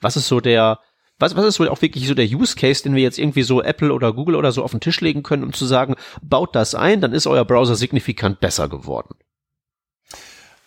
Was 0.00 0.16
ist 0.16 0.28
so 0.28 0.40
der, 0.40 0.80
was, 1.18 1.36
was 1.36 1.44
ist 1.44 1.54
so 1.56 1.70
auch 1.70 1.82
wirklich 1.82 2.06
so 2.06 2.14
der 2.14 2.26
Use 2.26 2.56
Case, 2.56 2.82
den 2.82 2.94
wir 2.94 3.02
jetzt 3.02 3.18
irgendwie 3.18 3.42
so 3.42 3.62
Apple 3.62 3.92
oder 3.92 4.12
Google 4.12 4.36
oder 4.36 4.52
so 4.52 4.62
auf 4.62 4.70
den 4.70 4.80
Tisch 4.80 5.00
legen 5.00 5.22
können, 5.22 5.44
um 5.44 5.52
zu 5.52 5.66
sagen, 5.66 5.96
baut 6.22 6.54
das 6.54 6.74
ein, 6.74 7.00
dann 7.00 7.12
ist 7.12 7.26
euer 7.26 7.44
Browser 7.44 7.74
signifikant 7.74 8.40
besser 8.40 8.68
geworden? 8.68 9.16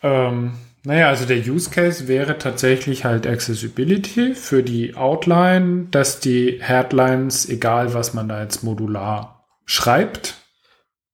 Ähm, 0.04 0.54
naja, 0.84 1.10
also 1.10 1.26
der 1.26 1.40
Use 1.40 1.72
Case 1.72 2.08
wäre 2.08 2.38
tatsächlich 2.38 3.04
halt 3.04 3.26
Accessibility 3.26 4.36
für 4.36 4.62
die 4.62 4.96
Outline, 4.96 5.88
dass 5.90 6.20
die 6.20 6.60
Headlines, 6.62 7.50
egal 7.50 7.94
was 7.96 8.14
man 8.14 8.30
da 8.30 8.42
jetzt 8.42 8.64
modular 8.64 9.39
schreibt, 9.70 10.36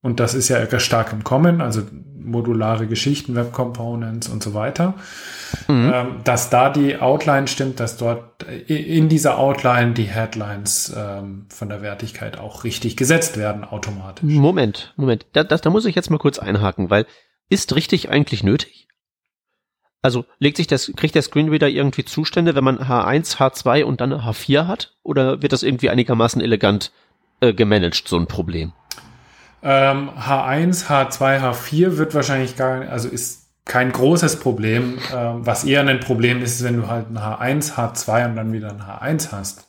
und 0.01 0.19
das 0.19 0.33
ist 0.33 0.49
ja 0.49 0.79
stark 0.79 1.11
im 1.11 1.23
Kommen, 1.23 1.61
also 1.61 1.81
modulare 2.17 2.87
Geschichten, 2.87 3.35
Web 3.35 3.51
Components 3.51 4.29
und 4.29 4.41
so 4.41 4.53
weiter, 4.53 4.95
mhm. 5.67 5.91
ähm, 5.93 6.07
dass 6.23 6.49
da 6.49 6.69
die 6.69 6.97
Outline 6.97 7.47
stimmt, 7.47 7.79
dass 7.79 7.97
dort 7.97 8.43
in 8.43 9.09
dieser 9.09 9.37
Outline 9.37 9.93
die 9.93 10.05
Headlines 10.05 10.93
ähm, 10.95 11.47
von 11.49 11.69
der 11.69 11.81
Wertigkeit 11.81 12.39
auch 12.39 12.63
richtig 12.63 12.95
gesetzt 12.95 13.37
werden 13.37 13.63
automatisch. 13.63 14.33
Moment, 14.33 14.93
Moment, 14.95 15.25
da, 15.33 15.43
das, 15.43 15.61
da 15.61 15.69
muss 15.69 15.85
ich 15.85 15.95
jetzt 15.95 16.09
mal 16.09 16.17
kurz 16.17 16.39
einhaken, 16.39 16.89
weil 16.89 17.05
ist 17.49 17.75
richtig 17.75 18.09
eigentlich 18.09 18.43
nötig? 18.43 18.87
Also 20.01 20.25
legt 20.39 20.57
sich 20.57 20.67
das, 20.67 20.91
kriegt 20.95 21.15
der 21.15 21.23
Screenreader 21.23 21.67
irgendwie 21.67 22.05
Zustände, 22.05 22.55
wenn 22.55 22.63
man 22.63 22.77
H1, 22.77 23.37
H2 23.37 23.83
und 23.83 24.01
dann 24.01 24.13
H4 24.13 24.67
hat? 24.67 24.95
Oder 25.03 25.41
wird 25.41 25.51
das 25.51 25.63
irgendwie 25.63 25.89
einigermaßen 25.89 26.41
elegant 26.41 26.91
äh, 27.41 27.53
gemanagt, 27.53 28.07
so 28.07 28.17
ein 28.17 28.27
Problem? 28.27 28.73
Ähm, 29.63 30.09
H1, 30.11 30.85
H2, 30.85 31.41
H4 31.41 31.97
wird 31.97 32.13
wahrscheinlich 32.13 32.55
gar, 32.55 32.87
also 32.87 33.09
ist 33.09 33.45
kein 33.65 33.91
großes 33.91 34.39
Problem. 34.39 34.99
Ähm, 35.13 35.45
was 35.45 35.63
eher 35.63 35.81
ein 35.81 35.99
Problem 35.99 36.41
ist, 36.41 36.63
wenn 36.63 36.77
du 36.77 36.87
halt 36.87 37.09
ein 37.09 37.17
H1, 37.17 37.73
H2 37.73 38.29
und 38.29 38.35
dann 38.35 38.53
wieder 38.53 38.69
ein 38.69 38.81
H1 38.81 39.31
hast. 39.31 39.64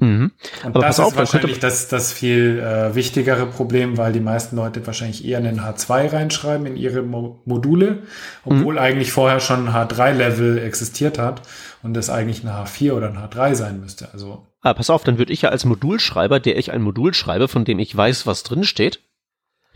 Mhm. 0.00 0.32
Und 0.64 0.76
Aber 0.76 0.80
das 0.80 0.98
ist 0.98 1.04
auf, 1.04 1.16
wahrscheinlich 1.16 1.58
das, 1.58 1.88
das 1.88 2.12
viel 2.12 2.58
äh, 2.58 2.94
wichtigere 2.94 3.46
Problem, 3.46 3.98
weil 3.98 4.12
die 4.12 4.20
meisten 4.20 4.56
Leute 4.56 4.86
wahrscheinlich 4.86 5.24
eher 5.24 5.38
einen 5.38 5.60
H2 5.60 6.12
reinschreiben 6.12 6.66
in 6.66 6.76
ihre 6.76 7.02
Mo 7.02 7.40
Module, 7.44 8.02
obwohl 8.44 8.74
mhm. 8.74 8.80
eigentlich 8.80 9.12
vorher 9.12 9.40
schon 9.40 9.68
ein 9.68 9.74
H3-Level 9.74 10.58
existiert 10.58 11.18
hat 11.18 11.42
und 11.82 11.94
das 11.94 12.10
eigentlich 12.10 12.44
ein 12.44 12.50
H4 12.50 12.92
oder 12.92 13.08
ein 13.08 13.18
H3 13.18 13.54
sein 13.54 13.80
müsste. 13.80 14.08
Also 14.12 14.46
Ah, 14.62 14.74
pass 14.74 14.90
auf, 14.90 15.04
dann 15.04 15.18
würde 15.18 15.32
ich 15.32 15.42
ja 15.42 15.48
als 15.48 15.64
Modulschreiber, 15.64 16.38
der 16.38 16.58
ich 16.58 16.70
ein 16.70 16.82
Modul 16.82 17.14
schreibe, 17.14 17.48
von 17.48 17.64
dem 17.64 17.78
ich 17.78 17.96
weiß, 17.96 18.26
was 18.26 18.42
drin 18.42 18.64
steht, 18.64 19.00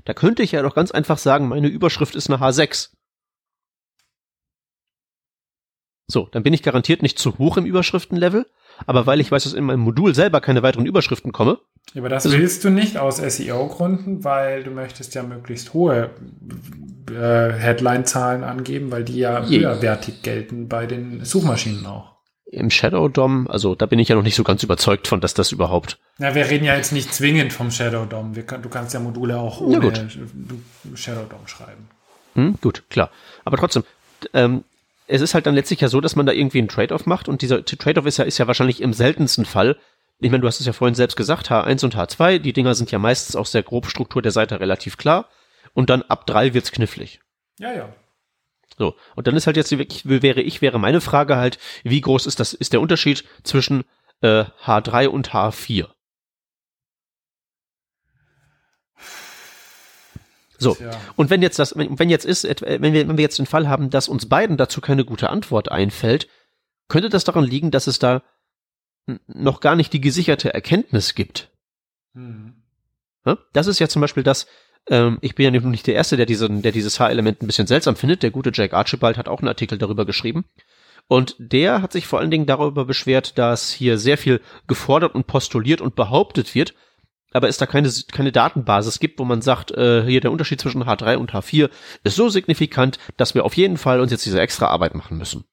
da 0.05 0.13
könnte 0.13 0.43
ich 0.43 0.53
ja 0.53 0.63
doch 0.63 0.75
ganz 0.75 0.91
einfach 0.91 1.17
sagen, 1.17 1.49
meine 1.49 1.69
Überschrift 1.69 2.15
ist 2.15 2.29
eine 2.29 2.39
H6. 2.39 2.91
So, 6.07 6.29
dann 6.31 6.43
bin 6.43 6.53
ich 6.53 6.63
garantiert 6.63 7.01
nicht 7.01 7.19
zu 7.19 7.39
hoch 7.39 7.57
im 7.57 7.65
Überschriftenlevel, 7.65 8.47
aber 8.87 9.07
weil 9.07 9.21
ich 9.21 9.31
weiß, 9.31 9.45
dass 9.45 9.53
in 9.53 9.65
meinem 9.65 9.81
Modul 9.81 10.15
selber 10.15 10.41
keine 10.41 10.63
weiteren 10.63 10.87
Überschriften 10.87 11.33
komme. 11.33 11.59
Ja, 11.93 12.01
aber 12.01 12.09
das 12.09 12.25
also, 12.27 12.39
willst 12.39 12.65
du 12.65 12.71
nicht 12.71 12.97
aus 12.97 13.19
SEO-Gründen, 13.19 14.25
weil 14.25 14.65
du 14.65 14.71
möchtest 14.71 15.15
ja 15.15 15.23
möglichst 15.23 15.75
hohe 15.75 16.11
äh, 17.11 17.53
Headline-Zahlen 17.53 18.43
angeben, 18.43 18.91
weil 18.91 19.05
die 19.05 19.19
ja 19.19 19.47
höherwertig 19.47 20.23
gelten 20.23 20.69
bei 20.69 20.87
den 20.87 21.25
Suchmaschinen 21.25 21.87
auch 21.87 22.15
im 22.55 22.71
Shadow 22.71 23.09
DOM, 23.09 23.49
also 23.49 23.75
da 23.75 23.87
bin 23.87 23.99
ich 23.99 24.09
ja 24.09 24.17
noch 24.17 24.23
nicht 24.23 24.37
so 24.37 24.45
ganz 24.45 24.63
überzeugt 24.63 25.09
von, 25.09 25.21
dass 25.21 25.35
das 25.35 25.53
überhaupt. 25.53 25.99
Ja, 26.19 26.35
wir 26.35 26.49
reden 26.49 26.65
ja 26.65 26.77
jetzt 26.77 26.93
nicht 26.93 27.13
zwingend 27.13 27.53
vom 27.53 27.71
Shadow 27.71 28.05
DOM. 28.05 28.37
Wir, 28.37 28.45
du 28.45 28.69
kannst 28.69 28.95
ja 28.95 29.01
Module 29.01 29.39
auch 29.39 29.61
ohne 29.61 30.09
Shadow 30.95 31.25
DOM 31.29 31.47
schreiben. 31.47 31.89
Hm, 32.35 32.55
gut, 32.61 32.85
klar. 32.91 33.11
Aber 33.45 33.57
trotzdem, 33.57 33.85
ähm, 34.33 34.65
es 35.07 35.21
ist 35.21 35.35
halt 35.35 35.47
dann 35.47 35.55
letztlich 35.55 35.81
ja 35.81 35.89
so, 35.89 36.01
dass 36.01 36.17
man 36.17 36.27
da 36.27 36.33
irgendwie 36.33 36.59
einen 36.59 36.69
Trade-off 36.69 37.07
macht 37.07 37.29
und 37.29 37.43
dieser 37.43 37.65
Trade-off 37.65 38.07
ist 38.07 38.19
ja, 38.19 38.25
ist 38.25 38.39
ja 38.39 38.47
wahrscheinlich 38.47 38.81
im 38.81 38.93
seltensten 38.93 39.45
Fall. 39.45 39.77
Ich 40.21 40.31
meine, 40.31 40.43
du 40.43 40.47
hast 40.47 40.61
es 40.61 40.67
ja 40.67 40.73
vorhin 40.73 40.95
selbst 40.95 41.17
gesagt, 41.17 41.51
H1 41.51 41.85
und 41.85 41.97
H2, 41.97 42.39
die 42.39 42.53
Dinger 42.53 42.75
sind 42.75 42.91
ja 42.91 42.99
meistens 42.99 43.37
auch 43.37 43.47
sehr 43.47 43.63
grob 43.63 43.87
Struktur 43.87 44.23
der 44.23 44.33
Seite 44.33 44.61
relativ 44.61 44.97
klar. 44.97 45.29
Und 45.75 45.91
dann 45.91 46.03
ab 46.03 46.27
drei 46.27 46.55
wird's 46.55 46.73
knifflig. 46.73 47.21
Ja, 47.59 47.73
ja. 47.73 47.93
So, 48.79 48.97
und 49.15 49.27
dann 49.27 49.37
ist 49.37 49.47
halt 49.47 49.57
jetzt 49.57 49.77
wirklich, 49.77 50.07
wäre 50.07 50.41
ich, 50.41 50.63
wäre 50.63 50.79
meine 50.79 51.01
Frage 51.01 51.37
halt, 51.37 51.59
wie 51.83 52.01
groß 52.01 52.27
ist 52.27 52.41
das, 52.41 52.53
ist 52.55 52.73
der 52.73 52.81
Unterschied 52.81 53.25
zwischen 53.43 53.85
äh, 54.21 54.45
H3 54.65 55.09
und 55.09 55.31
H4? 55.31 55.89
So, 60.65 60.77
ja. 60.81 60.91
und 61.17 61.31
wenn 61.31 61.43
jetzt 61.43 61.59
das, 61.59 61.75
wenn 61.77 62.09
jetzt 62.11 62.25
ist, 62.25 62.45
wenn 62.45 62.93
wir, 62.93 63.07
wenn 63.09 63.17
wir 63.17 63.23
jetzt 63.23 63.39
den 63.39 63.47
Fall 63.47 63.69
haben, 63.69 63.91
dass 63.91 64.09
uns 64.09 64.29
beiden 64.29 64.57
dazu 64.57 64.81
keine 64.81 65.05
gute 65.05 65.31
Antwort 65.31 65.71
einfällt, 65.71 66.29
könnte 66.89 67.09
das 67.09 67.25
daran 67.25 67.45
liegen, 67.45 67.71
dass 67.71 67.87
es 67.87 67.99
da 67.99 68.23
noch 69.27 69.61
gar 69.61 69.77
nicht 69.77 69.93
die 69.93 70.01
gesicherte 70.01 70.55
Erkenntnis 70.55 71.15
gibt. 71.15 71.51
Mhm. 72.15 72.55
Das 73.53 73.67
ist 73.67 73.79
ja 73.79 73.89
zum 73.89 74.01
Beispiel 74.01 74.23
das, 74.23 74.47
ähm, 74.89 75.19
ich 75.21 75.35
bin 75.35 75.53
ja 75.53 75.61
nicht 75.61 75.87
der 75.87 75.95
Erste, 75.95 76.17
der, 76.17 76.27
diesen, 76.27 76.63
der 76.63 76.73
dieses 76.73 77.01
H-Element 77.01 77.43
ein 77.43 77.47
bisschen 77.47 77.67
seltsam 77.67 77.97
findet. 77.97 78.23
Der 78.23 78.31
gute 78.31 78.51
Jack 78.53 78.75
Archibald 78.75 79.17
hat 79.17 79.29
auch 79.29 79.41
einen 79.41 79.49
Artikel 79.49 79.79
darüber 79.79 80.05
geschrieben. 80.05 80.45
Und 81.07 81.37
der 81.39 81.83
hat 81.83 81.93
sich 81.93 82.07
vor 82.07 82.21
allen 82.21 82.31
Dingen 82.31 82.47
darüber 82.47 82.85
beschwert, 82.85 83.37
dass 83.39 83.71
hier 83.71 83.99
sehr 83.99 84.17
viel 84.17 84.41
gefordert 84.67 85.15
und 85.15 85.27
postuliert 85.27 85.81
und 85.81 85.97
behauptet 85.97 86.55
wird, 86.55 86.75
aber 87.35 87.49
es 87.49 87.59
da 87.59 87.67
keine, 87.67 87.93
keine 88.13 88.33
Datenbasis 88.33 89.01
gibt, 89.01 89.19
wo 89.19 89.25
man 89.25 89.43
sagt, 89.43 89.73
äh, 89.73 90.05
hier 90.05 90.21
der 90.21 90.31
Unterschied 90.31 90.61
zwischen 90.61 90.85
H3 90.85 91.17
und 91.17 91.33
H4 91.33 91.69
ist 92.05 92.15
so 92.15 92.29
signifikant, 92.29 92.99
dass 93.17 93.35
wir 93.35 93.45
auf 93.45 93.57
jeden 93.57 93.77
Fall 93.77 94.01
uns 94.01 94.13
jetzt 94.13 94.25
diese 94.25 94.41
extra 94.41 94.69
Arbeit 94.69 94.95
machen 94.95 95.19
müssen. 95.19 95.45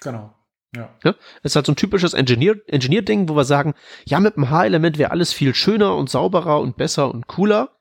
Genau. 0.00 0.34
Ja. 0.74 0.88
ja. 1.04 1.14
Es 1.42 1.52
ist 1.52 1.56
halt 1.56 1.66
so 1.66 1.72
ein 1.72 1.76
typisches 1.76 2.14
Engineer-Ding, 2.14 2.62
Engineer 2.66 3.28
wo 3.28 3.36
wir 3.36 3.44
sagen, 3.44 3.74
ja, 4.06 4.18
mit 4.20 4.36
dem 4.36 4.48
H-Element 4.48 4.96
wäre 4.96 5.10
alles 5.10 5.34
viel 5.34 5.54
schöner 5.54 5.94
und 5.96 6.08
sauberer 6.08 6.60
und 6.60 6.78
besser 6.78 7.12
und 7.12 7.26
cooler. 7.26 7.76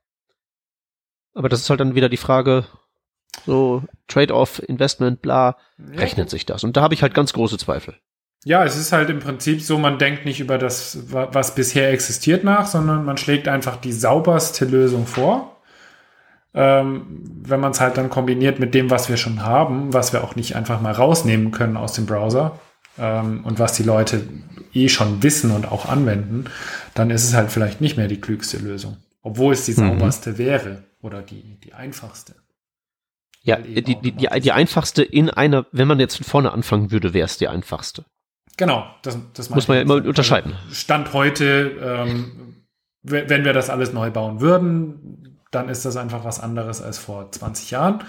Aber 1.34 1.48
das 1.48 1.62
ist 1.62 1.70
halt 1.70 1.80
dann 1.80 1.96
wieder 1.96 2.10
die 2.10 2.18
Frage, 2.18 2.66
so 3.46 3.82
Trade-off, 4.10 4.62
Investment, 4.62 5.22
bla, 5.22 5.58
ja. 5.78 6.00
rechnet 6.00 6.30
sich 6.30 6.46
das? 6.46 6.66
Und 6.66 6.76
da 6.76 6.82
habe 6.82 6.94
ich 6.94 7.02
halt 7.02 7.14
ganz 7.14 7.32
große 7.32 7.58
Zweifel. 7.58 7.96
Ja, 8.46 8.66
es 8.66 8.76
ist 8.76 8.92
halt 8.92 9.10
im 9.10 9.20
Prinzip 9.20 9.62
so, 9.62 9.78
man 9.78 9.98
denkt 9.98 10.26
nicht 10.26 10.42
über 10.42 10.58
das, 10.58 11.00
was 11.10 11.56
bisher 11.56 11.92
existiert 11.92 12.44
nach, 12.44 12.68
sondern 12.68 13.06
man 13.06 13.18
schlägt 13.18 13.48
einfach 13.48 13.78
die 13.78 13.94
sauberste 13.94 14.66
Lösung 14.66 15.08
vor. 15.08 15.62
Ähm, 16.54 17.06
wenn 17.42 17.60
man 17.60 17.72
es 17.72 17.82
halt 17.82 17.98
dann 17.98 18.10
kombiniert 18.10 18.60
mit 18.60 18.76
dem, 18.76 18.92
was 18.92 19.10
wir 19.10 19.18
schon 19.18 19.44
haben, 19.44 19.94
was 19.94 20.14
wir 20.14 20.24
auch 20.24 20.36
nicht 20.36 20.56
einfach 20.56 20.82
mal 20.82 20.92
rausnehmen 20.92 21.52
können 21.52 21.78
aus 21.78 21.94
dem 21.94 22.06
Browser 22.06 22.60
ähm, 23.00 23.44
und 23.44 23.58
was 23.60 23.74
die 23.74 23.84
Leute 23.84 24.28
eh 24.74 24.88
schon 24.88 25.24
wissen 25.24 25.50
und 25.50 25.72
auch 25.72 25.88
anwenden, 25.88 26.46
dann 26.94 27.10
ist 27.10 27.24
es 27.24 27.34
halt 27.34 27.52
vielleicht 27.52 27.82
nicht 27.82 27.98
mehr 27.98 28.08
die 28.08 28.22
klügste 28.22 28.58
Lösung. 28.58 28.98
Obwohl 29.24 29.54
es 29.54 29.66
die 29.66 29.72
mhm. 29.72 29.98
sauberste 29.98 30.32
mhm. 30.32 30.38
wäre 30.38 30.84
oder 31.02 31.22
die, 31.22 31.60
die 31.64 31.74
einfachste. 31.74 32.36
Ja, 33.42 33.58
die, 33.58 33.82
die, 33.82 33.96
die, 33.96 34.28
die 34.28 34.52
einfachste 34.52 35.04
in 35.04 35.30
einer, 35.30 35.66
wenn 35.72 35.88
man 35.88 36.00
jetzt 36.00 36.24
vorne 36.24 36.52
anfangen 36.52 36.92
würde, 36.92 37.14
wäre 37.14 37.26
es 37.26 37.38
die 37.38 37.48
einfachste. 37.48 38.06
Genau, 38.58 38.86
das, 39.02 39.18
das 39.34 39.50
muss 39.50 39.68
man 39.68 39.78
ja 39.78 39.84
immer 39.84 39.96
unterscheiden. 39.96 40.54
Stand 40.72 41.14
heute, 41.14 41.72
ähm, 41.82 42.64
wenn 43.02 43.44
wir 43.44 43.54
das 43.54 43.70
alles 43.70 43.94
neu 43.94 44.12
bauen 44.12 44.40
würden, 44.42 45.40
dann 45.52 45.70
ist 45.70 45.86
das 45.86 45.98
einfach 45.98 46.24
was 46.24 46.40
anderes 46.40 46.82
als 46.82 46.98
vor 46.98 47.32
20 47.32 47.72
Jahren. 47.72 48.04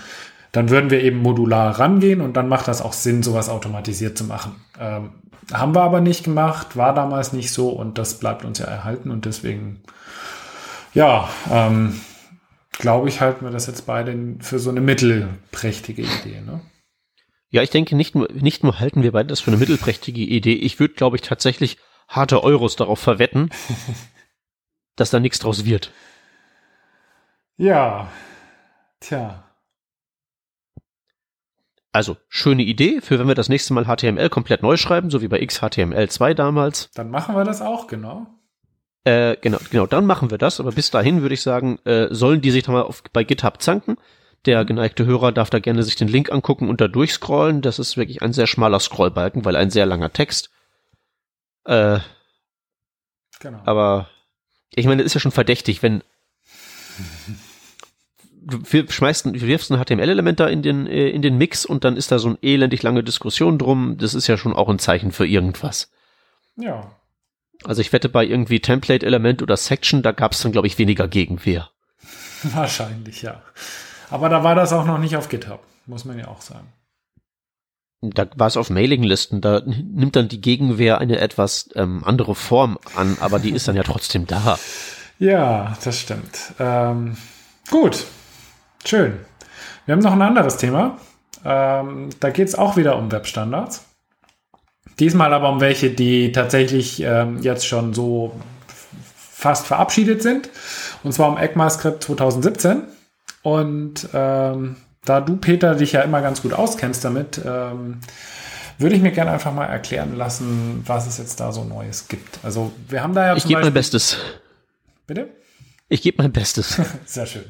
Dann 0.52 0.70
würden 0.70 0.90
wir 0.90 1.02
eben 1.02 1.18
modular 1.18 1.78
rangehen 1.80 2.20
und 2.20 2.36
dann 2.36 2.48
macht 2.48 2.68
das 2.68 2.80
auch 2.80 2.92
Sinn, 2.92 3.22
sowas 3.22 3.48
automatisiert 3.48 4.16
zu 4.16 4.24
machen. 4.24 4.54
Ähm, 4.78 5.10
haben 5.52 5.74
wir 5.74 5.82
aber 5.82 6.00
nicht 6.00 6.24
gemacht, 6.24 6.76
war 6.76 6.94
damals 6.94 7.32
nicht 7.32 7.52
so 7.52 7.70
und 7.70 7.98
das 7.98 8.18
bleibt 8.18 8.44
uns 8.44 8.58
ja 8.58 8.66
erhalten 8.66 9.10
und 9.10 9.24
deswegen, 9.24 9.82
ja, 10.94 11.28
ähm, 11.50 12.00
glaube 12.72 13.08
ich, 13.08 13.20
halten 13.20 13.44
wir 13.44 13.50
das 13.50 13.66
jetzt 13.66 13.86
beide 13.86 14.16
für 14.40 14.58
so 14.58 14.70
eine 14.70 14.80
mittelprächtige 14.80 16.02
Idee. 16.02 16.40
Ne? 16.40 16.60
Ja, 17.54 17.62
ich 17.62 17.70
denke, 17.70 17.94
nicht 17.94 18.16
nur, 18.16 18.26
nicht 18.32 18.64
nur 18.64 18.80
halten 18.80 19.04
wir 19.04 19.12
beide 19.12 19.28
das 19.28 19.38
für 19.38 19.52
eine 19.52 19.58
mittelprächtige 19.58 20.22
Idee. 20.22 20.54
Ich 20.54 20.80
würde, 20.80 20.94
glaube 20.94 21.14
ich, 21.14 21.22
tatsächlich 21.22 21.78
harte 22.08 22.42
Euros 22.42 22.74
darauf 22.74 22.98
verwetten, 22.98 23.50
dass 24.96 25.10
da 25.10 25.20
nichts 25.20 25.38
draus 25.38 25.64
wird. 25.64 25.92
Ja, 27.56 28.10
tja. 28.98 29.44
Also, 31.92 32.16
schöne 32.28 32.64
Idee 32.64 33.00
für 33.00 33.20
wenn 33.20 33.28
wir 33.28 33.36
das 33.36 33.48
nächste 33.48 33.72
Mal 33.72 33.84
HTML 33.84 34.30
komplett 34.30 34.64
neu 34.64 34.76
schreiben, 34.76 35.10
so 35.10 35.22
wie 35.22 35.28
bei 35.28 35.40
XHTML2 35.40 36.34
damals. 36.34 36.90
Dann 36.96 37.08
machen 37.08 37.36
wir 37.36 37.44
das 37.44 37.62
auch, 37.62 37.86
genau. 37.86 38.26
Äh, 39.04 39.36
genau, 39.40 39.58
genau, 39.70 39.86
dann 39.86 40.06
machen 40.06 40.32
wir 40.32 40.38
das. 40.38 40.58
Aber 40.58 40.72
bis 40.72 40.90
dahin 40.90 41.22
würde 41.22 41.34
ich 41.34 41.42
sagen, 41.42 41.78
äh, 41.84 42.08
sollen 42.10 42.40
die 42.40 42.50
sich 42.50 42.64
doch 42.64 42.72
mal 42.72 42.82
auf, 42.82 43.04
bei 43.12 43.22
GitHub 43.22 43.62
zanken. 43.62 43.96
Der 44.46 44.64
geneigte 44.64 45.06
Hörer 45.06 45.32
darf 45.32 45.50
da 45.50 45.58
gerne 45.58 45.82
sich 45.82 45.96
den 45.96 46.08
Link 46.08 46.30
angucken 46.30 46.68
und 46.68 46.80
da 46.80 46.88
durchscrollen. 46.88 47.62
Das 47.62 47.78
ist 47.78 47.96
wirklich 47.96 48.22
ein 48.22 48.32
sehr 48.32 48.46
schmaler 48.46 48.80
Scrollbalken, 48.80 49.44
weil 49.44 49.56
ein 49.56 49.70
sehr 49.70 49.86
langer 49.86 50.12
Text. 50.12 50.50
Äh, 51.64 52.00
genau. 53.40 53.62
Aber 53.64 54.08
ich 54.74 54.86
meine, 54.86 55.02
das 55.02 55.06
ist 55.06 55.14
ja 55.14 55.20
schon 55.20 55.32
verdächtig, 55.32 55.82
wenn 55.82 56.02
du 58.44 58.62
schmeißt, 58.88 59.26
du 59.26 59.40
wirfst 59.40 59.72
ein 59.72 59.82
HTML-Element 59.82 60.40
da 60.40 60.46
in 60.48 60.62
den, 60.62 60.86
äh, 60.86 61.08
in 61.08 61.22
den 61.22 61.38
Mix 61.38 61.64
und 61.64 61.84
dann 61.84 61.96
ist 61.96 62.12
da 62.12 62.18
so 62.18 62.28
eine 62.28 62.38
elendig 62.42 62.82
lange 62.82 63.02
Diskussion 63.02 63.58
drum. 63.58 63.96
Das 63.98 64.14
ist 64.14 64.26
ja 64.26 64.36
schon 64.36 64.52
auch 64.52 64.68
ein 64.68 64.78
Zeichen 64.78 65.12
für 65.12 65.26
irgendwas. 65.26 65.90
Ja. 66.56 66.92
Also 67.64 67.80
ich 67.80 67.92
wette 67.92 68.08
bei 68.08 68.24
irgendwie 68.24 68.60
Template-Element 68.60 69.42
oder 69.42 69.56
Section, 69.56 70.02
da 70.02 70.12
gab 70.12 70.32
es 70.32 70.42
dann, 70.42 70.52
glaube 70.52 70.66
ich, 70.66 70.78
weniger 70.78 71.08
Gegenwehr. 71.08 71.70
Wahrscheinlich, 72.42 73.22
ja. 73.22 73.42
Aber 74.10 74.28
da 74.28 74.44
war 74.44 74.54
das 74.54 74.72
auch 74.72 74.84
noch 74.84 74.98
nicht 74.98 75.16
auf 75.16 75.28
GitHub, 75.28 75.60
muss 75.86 76.04
man 76.04 76.18
ja 76.18 76.28
auch 76.28 76.40
sagen. 76.40 76.72
Da 78.02 78.26
war 78.36 78.48
es 78.48 78.56
auf 78.56 78.68
Mailinglisten, 78.68 79.40
da 79.40 79.62
nimmt 79.64 80.16
dann 80.16 80.28
die 80.28 80.40
Gegenwehr 80.40 80.98
eine 80.98 81.18
etwas 81.20 81.70
ähm, 81.74 82.02
andere 82.04 82.34
Form 82.34 82.78
an, 82.94 83.16
aber 83.20 83.38
die 83.38 83.50
ist 83.50 83.66
dann 83.66 83.76
ja 83.76 83.82
trotzdem 83.82 84.26
da. 84.26 84.58
Ja, 85.18 85.76
das 85.82 86.00
stimmt. 86.00 86.52
Ähm, 86.58 87.16
gut, 87.70 88.04
schön. 88.84 89.20
Wir 89.86 89.92
haben 89.92 90.02
noch 90.02 90.12
ein 90.12 90.22
anderes 90.22 90.56
Thema. 90.58 90.98
Ähm, 91.44 92.10
da 92.20 92.30
geht 92.30 92.48
es 92.48 92.54
auch 92.54 92.76
wieder 92.76 92.96
um 92.96 93.10
Webstandards. 93.10 93.84
Diesmal 94.98 95.32
aber 95.32 95.50
um 95.50 95.60
welche, 95.60 95.90
die 95.90 96.32
tatsächlich 96.32 97.02
ähm, 97.02 97.40
jetzt 97.42 97.66
schon 97.66 97.94
so 97.94 98.38
fast 99.16 99.66
verabschiedet 99.66 100.22
sind. 100.22 100.48
Und 101.02 101.12
zwar 101.12 101.28
um 101.28 101.36
ECMAScript 101.36 102.04
2017. 102.04 102.82
Und 103.44 104.08
ähm, 104.14 104.76
da 105.04 105.20
du, 105.20 105.36
Peter, 105.36 105.74
dich 105.74 105.92
ja 105.92 106.00
immer 106.00 106.22
ganz 106.22 106.40
gut 106.40 106.54
auskennst 106.54 107.04
damit, 107.04 107.38
ähm, 107.44 108.00
würde 108.78 108.96
ich 108.96 109.02
mir 109.02 109.12
gerne 109.12 109.32
einfach 109.32 109.52
mal 109.52 109.66
erklären 109.66 110.16
lassen, 110.16 110.82
was 110.86 111.06
es 111.06 111.18
jetzt 111.18 111.40
da 111.40 111.52
so 111.52 111.62
Neues 111.62 112.08
gibt. 112.08 112.38
Also 112.42 112.72
wir 112.88 113.02
haben 113.02 113.14
da 113.14 113.26
ja. 113.26 113.36
Ich 113.36 113.46
gebe 113.46 113.60
mein 113.60 113.74
Bestes. 113.74 114.16
Bitte? 115.06 115.28
Ich 115.90 116.00
gebe 116.00 116.22
mein 116.22 116.32
Bestes. 116.32 116.80
Sehr 117.04 117.26
schön. 117.26 117.44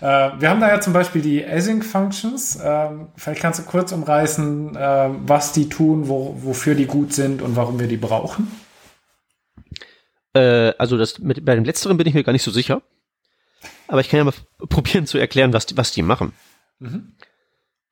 Äh, 0.00 0.32
wir 0.40 0.50
haben 0.50 0.60
da 0.60 0.68
ja 0.68 0.80
zum 0.80 0.92
Beispiel 0.92 1.22
die 1.22 1.46
Async 1.46 1.84
Functions. 1.84 2.58
Ähm, 2.60 3.06
vielleicht 3.16 3.40
kannst 3.40 3.60
du 3.60 3.62
kurz 3.62 3.92
umreißen, 3.92 4.74
äh, 4.74 5.10
was 5.26 5.52
die 5.52 5.68
tun, 5.68 6.08
wo, 6.08 6.36
wofür 6.42 6.74
die 6.74 6.86
gut 6.86 7.12
sind 7.12 7.40
und 7.40 7.54
warum 7.54 7.78
wir 7.78 7.86
die 7.86 7.96
brauchen. 7.96 8.50
Äh, 10.34 10.72
also 10.76 10.98
das 10.98 11.20
mit, 11.20 11.44
bei 11.44 11.54
dem 11.54 11.64
letzteren 11.64 11.96
bin 11.96 12.08
ich 12.08 12.14
mir 12.14 12.24
gar 12.24 12.32
nicht 12.32 12.42
so 12.42 12.50
sicher. 12.50 12.82
Aber 13.90 14.00
ich 14.00 14.08
kann 14.08 14.18
ja 14.18 14.24
mal 14.24 14.34
probieren 14.68 15.06
zu 15.06 15.18
erklären, 15.18 15.52
was 15.52 15.66
die, 15.66 15.76
was 15.76 15.90
die 15.90 16.02
machen. 16.02 16.32
Mhm. 16.78 17.16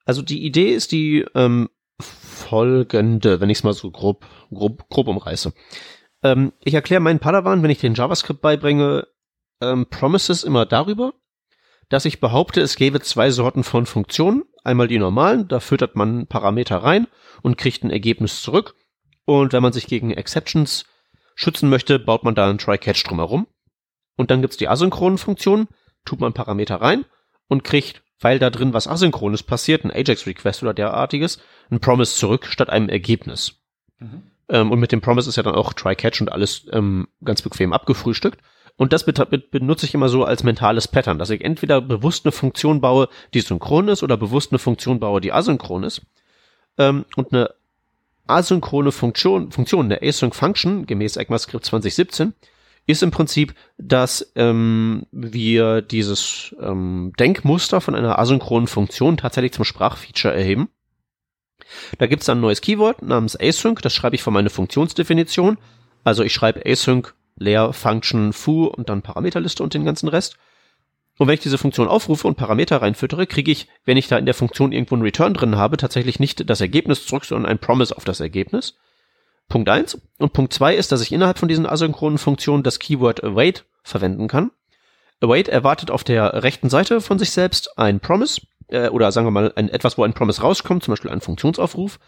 Also 0.04 0.22
die 0.22 0.44
Idee 0.44 0.72
ist 0.72 0.92
die 0.92 1.26
ähm, 1.34 1.68
folgende, 2.00 3.40
wenn 3.40 3.50
ich 3.50 3.58
es 3.58 3.64
mal 3.64 3.72
so 3.72 3.90
grob, 3.90 4.24
grob, 4.52 4.88
grob 4.90 5.08
umreiße. 5.08 5.52
Ähm, 6.22 6.52
ich 6.62 6.74
erkläre 6.74 7.00
meinen 7.00 7.18
Padawan, 7.18 7.64
wenn 7.64 7.70
ich 7.70 7.80
den 7.80 7.94
JavaScript 7.94 8.40
beibringe, 8.40 9.08
ähm, 9.61 9.87
Promises 9.90 10.44
immer 10.44 10.66
darüber, 10.66 11.14
dass 11.88 12.04
ich 12.04 12.20
behaupte, 12.20 12.61
es 12.61 12.76
gäbe 12.76 13.00
zwei 13.00 13.32
Sorten 13.32 13.64
von 13.64 13.84
Funktionen. 13.84 14.44
Einmal 14.62 14.87
die 14.87 15.00
normalen, 15.00 15.48
da 15.48 15.58
füttert 15.58 15.96
man 15.96 16.28
Parameter 16.28 16.76
rein 16.76 17.08
und 17.42 17.58
kriegt 17.58 17.82
ein 17.82 17.90
Ergebnis 17.90 18.40
zurück. 18.40 18.76
Und 19.24 19.52
wenn 19.52 19.64
man 19.64 19.72
sich 19.72 19.88
gegen 19.88 20.12
Exceptions 20.12 20.84
schützen 21.34 21.68
möchte, 21.68 21.98
baut 21.98 22.22
man 22.22 22.37
da 22.37 22.48
einen 22.48 22.58
Try-Catch 22.58 23.02
drumherum. 23.04 23.48
Und 24.16 24.30
dann 24.30 24.42
gibt's 24.42 24.56
die 24.56 24.68
asynchronen 24.68 25.18
Funktionen, 25.18 25.66
tut 26.04 26.20
man 26.20 26.32
Parameter 26.32 26.80
rein 26.80 27.04
und 27.48 27.64
kriegt, 27.64 28.02
weil 28.20 28.38
da 28.38 28.50
drin 28.50 28.72
was 28.72 28.88
Asynchrones 28.88 29.42
passiert, 29.42 29.84
ein 29.84 29.92
Ajax-Request 29.92 30.62
oder 30.62 30.74
derartiges, 30.74 31.40
ein 31.70 31.80
Promise 31.80 32.16
zurück 32.16 32.46
statt 32.46 32.70
einem 32.70 32.88
Ergebnis. 32.88 33.61
Mhm. 33.98 34.22
Ähm, 34.48 34.70
und 34.70 34.80
mit 34.80 34.92
dem 34.92 35.00
Promise 35.00 35.28
ist 35.28 35.37
ja 35.37 35.42
dann 35.42 35.54
auch 35.54 35.72
Try-Catch 35.72 36.20
und 36.20 36.32
alles 36.32 36.66
ähm, 36.72 37.08
ganz 37.24 37.42
bequem 37.42 37.72
abgefrühstückt. 37.72 38.40
Und 38.76 38.92
das 38.92 39.04
benutze 39.04 39.87
ich 39.87 39.94
immer 39.94 40.08
so 40.08 40.24
als 40.24 40.44
mentales 40.44 40.87
Pattern, 40.87 41.18
dass 41.18 41.30
ich 41.30 41.44
entweder 41.44 41.80
bewusst 41.80 42.24
eine 42.24 42.32
Funktion 42.32 42.80
baue, 42.80 43.08
die 43.34 43.40
synchron 43.40 43.88
ist, 43.88 44.04
oder 44.04 44.16
bewusst 44.16 44.52
eine 44.52 44.61
Funktion 44.61 45.00
baue, 45.00 45.20
die 45.20 45.32
asynchron 45.32 45.82
ist. 45.82 46.02
Ähm, 46.78 47.04
und 47.16 47.32
eine 47.32 47.50
asynchrone 48.28 48.92
Funktion, 48.92 49.50
Funktion, 49.50 49.87
eine 49.87 50.02
Async 50.02 50.34
Function, 50.34 50.87
gemäß 50.87 51.16
ECMAScript 51.16 51.64
2017, 51.64 52.34
ist 52.88 53.03
im 53.03 53.11
Prinzip, 53.11 53.55
dass 53.77 54.33
ähm, 54.35 55.07
wir 55.12 55.83
dieses 55.83 56.57
ähm, 56.59 57.12
Denkmuster 57.18 57.83
von 57.83 57.94
einer 57.94 58.18
asynchronen 58.18 58.66
Funktion 58.66 59.18
tatsächlich 59.18 59.53
zum 59.53 59.66
Sprachfeature 59.66 60.35
erheben. 60.35 60.70
Da 61.98 62.07
gibt's 62.07 62.24
dann 62.24 62.38
ein 62.38 62.40
neues 62.40 62.62
Keyword 62.62 63.03
namens 63.03 63.38
async, 63.38 63.83
das 63.83 63.92
schreibe 63.92 64.16
ich 64.16 64.22
von 64.22 64.33
meiner 64.33 64.48
Funktionsdefinition. 64.48 65.59
Also 66.03 66.24
ich 66.24 66.33
schreibe 66.33 66.64
async 66.64 67.14
leer 67.37 67.74
Function 67.74 68.33
foo 68.33 68.64
und 68.64 68.88
dann 68.88 69.03
Parameterliste 69.03 69.62
und 69.62 69.74
den 69.74 69.85
ganzen 69.85 70.09
Rest. 70.09 70.38
Und 71.18 71.27
wenn 71.27 71.35
ich 71.35 71.40
diese 71.40 71.59
Funktion 71.59 71.88
aufrufe 71.88 72.27
und 72.27 72.37
Parameter 72.37 72.81
reinfüttere, 72.81 73.27
kriege 73.27 73.53
ich, 73.53 73.68
wenn 73.85 73.98
ich 73.98 74.09
da 74.09 74.16
in 74.16 74.24
der 74.24 74.35
Funktion 74.35 74.72
irgendwo 74.72 74.94
einen 74.94 75.05
Return 75.05 75.35
drin 75.35 75.57
habe, 75.57 75.77
tatsächlich 75.77 76.20
nicht 76.20 76.48
das 76.48 76.62
Ergebnis 76.62 77.05
zurück, 77.05 77.27
sondern 77.27 77.51
ein 77.51 77.59
Promise 77.59 77.94
auf 77.94 78.05
das 78.05 78.20
Ergebnis. 78.20 78.79
Punkt 79.48 79.68
eins 79.68 80.00
Und 80.18 80.32
Punkt 80.32 80.52
zwei 80.52 80.74
ist, 80.74 80.92
dass 80.92 81.00
ich 81.00 81.12
innerhalb 81.12 81.38
von 81.38 81.48
diesen 81.48 81.66
asynchronen 81.66 82.18
Funktionen 82.18 82.62
das 82.62 82.78
Keyword 82.78 83.24
await 83.24 83.64
verwenden 83.82 84.28
kann. 84.28 84.50
Await 85.20 85.48
erwartet 85.48 85.90
auf 85.90 86.04
der 86.04 86.42
rechten 86.42 86.70
Seite 86.70 87.00
von 87.00 87.18
sich 87.18 87.30
selbst 87.30 87.78
ein 87.78 88.00
Promise, 88.00 88.42
äh, 88.68 88.88
oder 88.88 89.11
sagen 89.11 89.26
wir 89.26 89.30
mal 89.32 89.52
ein, 89.56 89.68
etwas, 89.68 89.98
wo 89.98 90.04
ein 90.04 90.12
Promise 90.12 90.42
rauskommt, 90.42 90.84
zum 90.84 90.92
Beispiel 90.92 91.11
ein 91.11 91.20
Funktionsaufruf. 91.20 91.98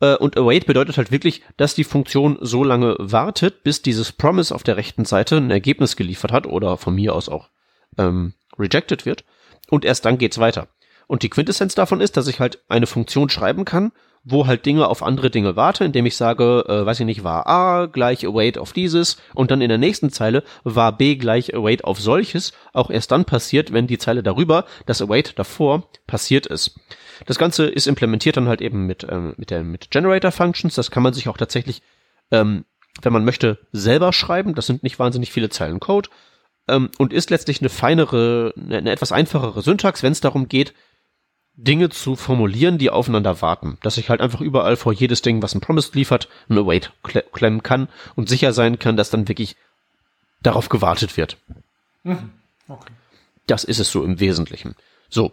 Äh, 0.00 0.16
und 0.16 0.36
await 0.36 0.66
bedeutet 0.66 0.96
halt 0.96 1.12
wirklich, 1.12 1.42
dass 1.56 1.74
die 1.74 1.84
Funktion 1.84 2.38
so 2.40 2.64
lange 2.64 2.96
wartet, 2.98 3.62
bis 3.62 3.82
dieses 3.82 4.12
Promise 4.12 4.54
auf 4.54 4.62
der 4.62 4.76
rechten 4.76 5.04
Seite 5.04 5.36
ein 5.36 5.50
Ergebnis 5.50 5.96
geliefert 5.96 6.32
hat 6.32 6.46
oder 6.46 6.76
von 6.76 6.94
mir 6.94 7.14
aus 7.14 7.28
auch 7.28 7.50
ähm, 7.98 8.34
rejected 8.58 9.06
wird. 9.06 9.24
Und 9.68 9.84
erst 9.84 10.04
dann 10.04 10.18
geht's 10.18 10.38
weiter. 10.38 10.68
Und 11.06 11.22
die 11.22 11.30
Quintessenz 11.30 11.74
davon 11.74 12.00
ist, 12.00 12.16
dass 12.16 12.26
ich 12.26 12.40
halt 12.40 12.62
eine 12.68 12.86
Funktion 12.86 13.28
schreiben 13.28 13.64
kann, 13.64 13.92
wo 14.28 14.46
halt 14.46 14.66
Dinge 14.66 14.88
auf 14.88 15.04
andere 15.04 15.30
Dinge 15.30 15.54
warte, 15.54 15.84
indem 15.84 16.04
ich 16.04 16.16
sage, 16.16 16.64
äh, 16.68 16.84
weiß 16.84 16.98
ich 16.98 17.06
nicht, 17.06 17.22
war 17.22 17.46
A 17.46 17.86
gleich 17.86 18.26
await 18.26 18.58
auf 18.58 18.72
dieses 18.72 19.18
und 19.34 19.52
dann 19.52 19.60
in 19.60 19.68
der 19.68 19.78
nächsten 19.78 20.10
Zeile 20.10 20.42
war 20.64 20.96
B 20.98 21.14
gleich 21.14 21.54
await 21.54 21.84
auf 21.84 22.00
solches, 22.00 22.52
auch 22.72 22.90
erst 22.90 23.12
dann 23.12 23.24
passiert, 23.24 23.72
wenn 23.72 23.86
die 23.86 23.98
Zeile 23.98 24.24
darüber, 24.24 24.64
das 24.84 25.00
await 25.00 25.38
davor, 25.38 25.88
passiert 26.08 26.46
ist. 26.46 26.74
Das 27.24 27.38
Ganze 27.38 27.66
ist 27.66 27.86
implementiert 27.86 28.36
dann 28.36 28.48
halt 28.48 28.60
eben 28.60 28.84
mit, 28.86 29.06
ähm, 29.08 29.34
mit, 29.36 29.50
der, 29.50 29.62
mit 29.62 29.92
Generator 29.92 30.32
Functions. 30.32 30.74
Das 30.74 30.90
kann 30.90 31.04
man 31.04 31.14
sich 31.14 31.28
auch 31.28 31.38
tatsächlich, 31.38 31.80
ähm, 32.32 32.64
wenn 33.00 33.12
man 33.12 33.24
möchte, 33.24 33.58
selber 33.70 34.12
schreiben. 34.12 34.56
Das 34.56 34.66
sind 34.66 34.82
nicht 34.82 34.98
wahnsinnig 34.98 35.30
viele 35.32 35.50
Zeilen 35.50 35.78
Code. 35.78 36.10
Ähm, 36.68 36.90
und 36.98 37.12
ist 37.12 37.30
letztlich 37.30 37.60
eine 37.60 37.70
feinere, 37.70 38.52
eine, 38.56 38.78
eine 38.78 38.90
etwas 38.90 39.12
einfachere 39.12 39.62
Syntax, 39.62 40.02
wenn 40.02 40.12
es 40.12 40.20
darum 40.20 40.48
geht, 40.48 40.74
Dinge 41.56 41.88
zu 41.88 42.16
formulieren, 42.16 42.78
die 42.78 42.90
aufeinander 42.90 43.40
warten. 43.40 43.78
Dass 43.82 43.96
ich 43.96 44.10
halt 44.10 44.20
einfach 44.20 44.40
überall 44.40 44.76
vor 44.76 44.92
jedes 44.92 45.22
Ding, 45.22 45.42
was 45.42 45.54
ein 45.54 45.60
Promise 45.60 45.90
liefert, 45.94 46.28
ein 46.48 46.58
Await 46.58 46.92
klemmen 47.02 47.62
kann 47.62 47.88
und 48.14 48.28
sicher 48.28 48.52
sein 48.52 48.78
kann, 48.78 48.96
dass 48.96 49.10
dann 49.10 49.28
wirklich 49.28 49.56
darauf 50.42 50.68
gewartet 50.68 51.16
wird. 51.16 51.38
Mhm. 52.04 52.30
Okay. 52.68 52.92
Das 53.46 53.64
ist 53.64 53.78
es 53.78 53.90
so 53.90 54.04
im 54.04 54.20
Wesentlichen. 54.20 54.74
So, 55.08 55.32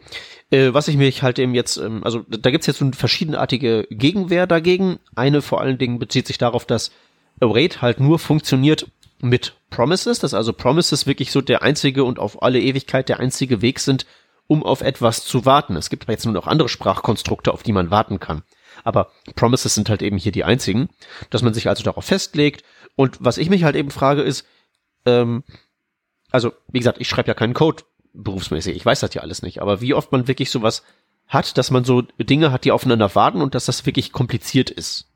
äh, 0.51 0.73
was 0.73 0.88
ich 0.88 0.97
mich 0.97 1.23
halt 1.23 1.39
eben 1.39 1.55
jetzt, 1.55 1.77
ähm, 1.77 2.03
also 2.03 2.23
da 2.29 2.51
gibt's 2.51 2.67
jetzt 2.67 2.77
so 2.77 2.86
eine 2.86 2.93
verschiedenartige 2.93 3.88
Gegenwehr 3.89 4.47
dagegen. 4.47 4.99
Eine 5.15 5.41
vor 5.41 5.62
allen 5.62 5.77
Dingen 5.77 5.99
bezieht 5.99 6.27
sich 6.27 6.38
darauf, 6.38 6.65
dass 6.65 6.91
Await 7.41 7.81
halt 7.81 7.99
nur 7.99 8.19
funktioniert 8.19 8.88
mit 9.19 9.55
Promises, 9.69 10.19
dass 10.19 10.33
also 10.33 10.53
Promises 10.53 11.07
wirklich 11.07 11.31
so 11.31 11.41
der 11.41 11.63
einzige 11.63 12.03
und 12.03 12.19
auf 12.19 12.43
alle 12.43 12.59
Ewigkeit 12.59 13.09
der 13.09 13.19
einzige 13.19 13.62
Weg 13.62 13.79
sind, 13.79 14.05
um 14.47 14.63
auf 14.63 14.82
etwas 14.82 15.23
zu 15.23 15.45
warten. 15.45 15.75
Es 15.75 15.89
gibt 15.89 16.03
aber 16.03 16.13
jetzt 16.13 16.25
nur 16.25 16.34
noch 16.34 16.47
andere 16.47 16.69
Sprachkonstrukte, 16.69 17.53
auf 17.53 17.63
die 17.63 17.71
man 17.71 17.91
warten 17.91 18.19
kann. 18.19 18.43
Aber 18.84 19.12
Promises 19.36 19.75
sind 19.75 19.89
halt 19.89 20.01
eben 20.01 20.17
hier 20.17 20.32
die 20.32 20.43
einzigen, 20.43 20.89
dass 21.29 21.41
man 21.41 21.53
sich 21.53 21.69
also 21.69 21.84
darauf 21.84 22.06
festlegt. 22.06 22.63
Und 22.95 23.17
was 23.19 23.38
ich 23.38 23.49
mich 23.49 23.63
halt 23.63 23.75
eben 23.75 23.91
frage 23.91 24.21
ist, 24.21 24.45
ähm, 25.06 25.43
also 26.32 26.51
wie 26.67 26.79
gesagt, 26.79 26.99
ich 26.99 27.08
schreibe 27.08 27.27
ja 27.27 27.34
keinen 27.34 27.53
Code 27.53 27.84
berufsmäßig. 28.13 28.75
Ich 28.75 28.86
weiß 28.86 28.99
das 28.99 29.13
ja 29.13 29.21
alles 29.21 29.41
nicht. 29.41 29.62
Aber 29.62 29.82
wie 29.82 29.93
oft 29.93 30.12
man 30.12 30.27
wirklich 30.27 30.49
sowas 30.49 30.84
hat, 31.27 31.58
dass 31.58 31.71
man 31.71 31.84
so 31.84 32.01
Dinge 32.19 32.51
hat, 32.51 32.65
die 32.65 32.71
aufeinander 32.71 33.15
warten 33.15 33.41
und 33.41 33.56
dass 33.56 33.65
das 33.65 33.86
wirklich 33.86 34.12
kompliziert 34.12 34.69
ist. 34.69 35.10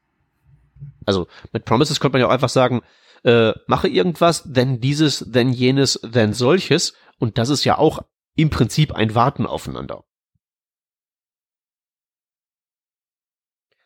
Also 1.05 1.27
mit 1.51 1.65
Promises 1.65 1.99
könnte 1.99 2.13
man 2.13 2.21
ja 2.21 2.27
auch 2.27 2.33
einfach 2.33 2.49
sagen, 2.49 2.81
äh, 3.23 3.53
mache 3.65 3.87
irgendwas, 3.87 4.43
then 4.51 4.79
dieses, 4.79 5.25
then 5.31 5.51
jenes, 5.51 5.99
then 6.01 6.33
solches. 6.33 6.93
Und 7.19 7.37
das 7.37 7.49
ist 7.49 7.63
ja 7.63 7.77
auch 7.77 8.03
im 8.37 8.49
Prinzip 8.49 8.93
ein 8.93 9.15
Warten 9.15 9.45
aufeinander. 9.45 10.05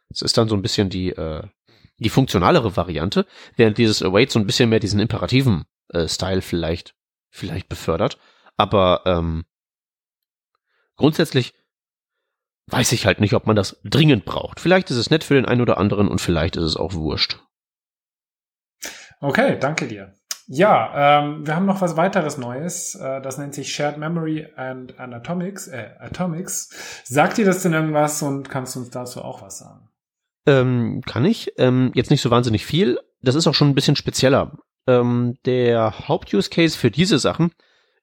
Es 0.10 0.22
ist 0.22 0.38
dann 0.38 0.50
so 0.50 0.56
ein 0.56 0.62
bisschen 0.62 0.90
die, 0.90 1.10
äh, 1.12 1.48
die 1.98 2.10
funktionalere 2.10 2.76
Variante, 2.76 3.26
während 3.56 3.78
dieses 3.78 4.04
Await 4.04 4.30
so 4.30 4.40
ein 4.40 4.46
bisschen 4.46 4.70
mehr 4.70 4.82
diesen 4.82 5.00
imperativen 5.00 5.64
äh, 5.90 6.08
Style 6.08 6.42
vielleicht, 6.42 6.96
vielleicht 7.30 7.70
befördert. 7.70 8.20
Aber 8.58 9.04
ähm, 9.06 9.46
grundsätzlich 10.98 11.54
weiß 12.68 12.92
ich 12.92 13.06
halt 13.06 13.22
nicht, 13.22 13.34
ob 13.34 13.48
man 13.48 13.56
das 13.56 13.80
dringend 13.84 14.26
braucht. 14.26 14.60
Vielleicht 14.60 14.92
ist 14.92 14.98
es 14.98 15.10
nett 15.10 15.24
für 15.24 15.36
den 15.36 15.46
einen 15.46 15.62
oder 15.62 15.78
anderen 15.78 16.10
und 16.10 16.20
vielleicht 16.20 16.58
ist 16.58 16.64
es 16.64 16.76
auch 16.76 16.94
wurscht. 16.94 17.40
Okay, 19.22 19.58
danke 19.60 19.88
dir. 19.88 20.14
Ja, 20.54 21.22
ähm, 21.24 21.48
wir 21.48 21.56
haben 21.56 21.66
noch 21.66 21.80
was 21.80 21.96
weiteres 21.96 22.38
Neues. 22.38 22.96
Äh, 22.96 23.22
das 23.22 23.38
nennt 23.38 23.54
sich 23.54 23.74
Shared 23.74 23.98
Memory 23.98 24.48
and 24.58 25.00
Anatomics. 25.00 25.70
Äh, 25.70 25.92
Atomics. 25.98 27.04
Sagt 27.06 27.38
dir 27.38 27.46
das 27.46 27.64
denn 27.64 27.72
irgendwas 27.72 28.22
und 28.22 28.50
kannst 28.50 28.76
du 28.76 28.82
uns 28.82 28.90
dazu 28.90 29.22
auch 29.22 29.42
was 29.42 29.60
sagen? 29.60 29.88
Ähm, 30.46 31.04
kann 31.06 31.24
ich. 31.24 31.54
Ähm, 31.58 31.92
jetzt 31.96 32.12
nicht 32.12 32.22
so 32.22 32.32
wahnsinnig 32.32 32.66
viel. 32.66 33.00
Das 33.22 33.36
ist 33.36 33.48
auch 33.48 33.54
schon 33.54 33.70
ein 33.70 33.76
bisschen 33.76 33.96
spezieller. 33.96 34.58
Ähm, 34.88 35.38
der 35.46 36.10
Haupt-Use-Case 36.10 36.78
für 36.78 36.92
diese 36.92 37.18
Sachen 37.18 37.54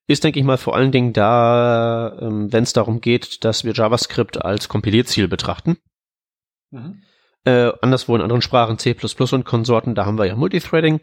ist, 0.07 0.25
denke 0.25 0.39
ich 0.39 0.47
mal, 0.47 0.57
vor 0.57 0.75
allen 0.75 0.91
Dingen 0.91 1.13
da, 1.13 2.17
ähm, 2.19 2.51
wenn 2.51 2.63
es 2.63 2.73
darum 2.73 3.03
geht, 3.03 3.45
dass 3.45 3.65
wir 3.65 3.75
JavaScript 3.75 4.43
als 4.43 4.71
Kompilierziel 4.71 5.29
betrachten. 5.29 5.77
Mhm. 6.71 7.03
Äh, 7.45 7.73
anderswo 7.83 8.17
in 8.17 8.23
anderen 8.23 8.41
Sprachen, 8.41 8.79
C++ 8.79 8.97
und 9.33 9.45
Konsorten, 9.45 9.95
da 9.95 10.07
haben 10.07 10.17
wir 10.17 10.25
ja 10.25 10.35
Multithreading. 10.35 11.01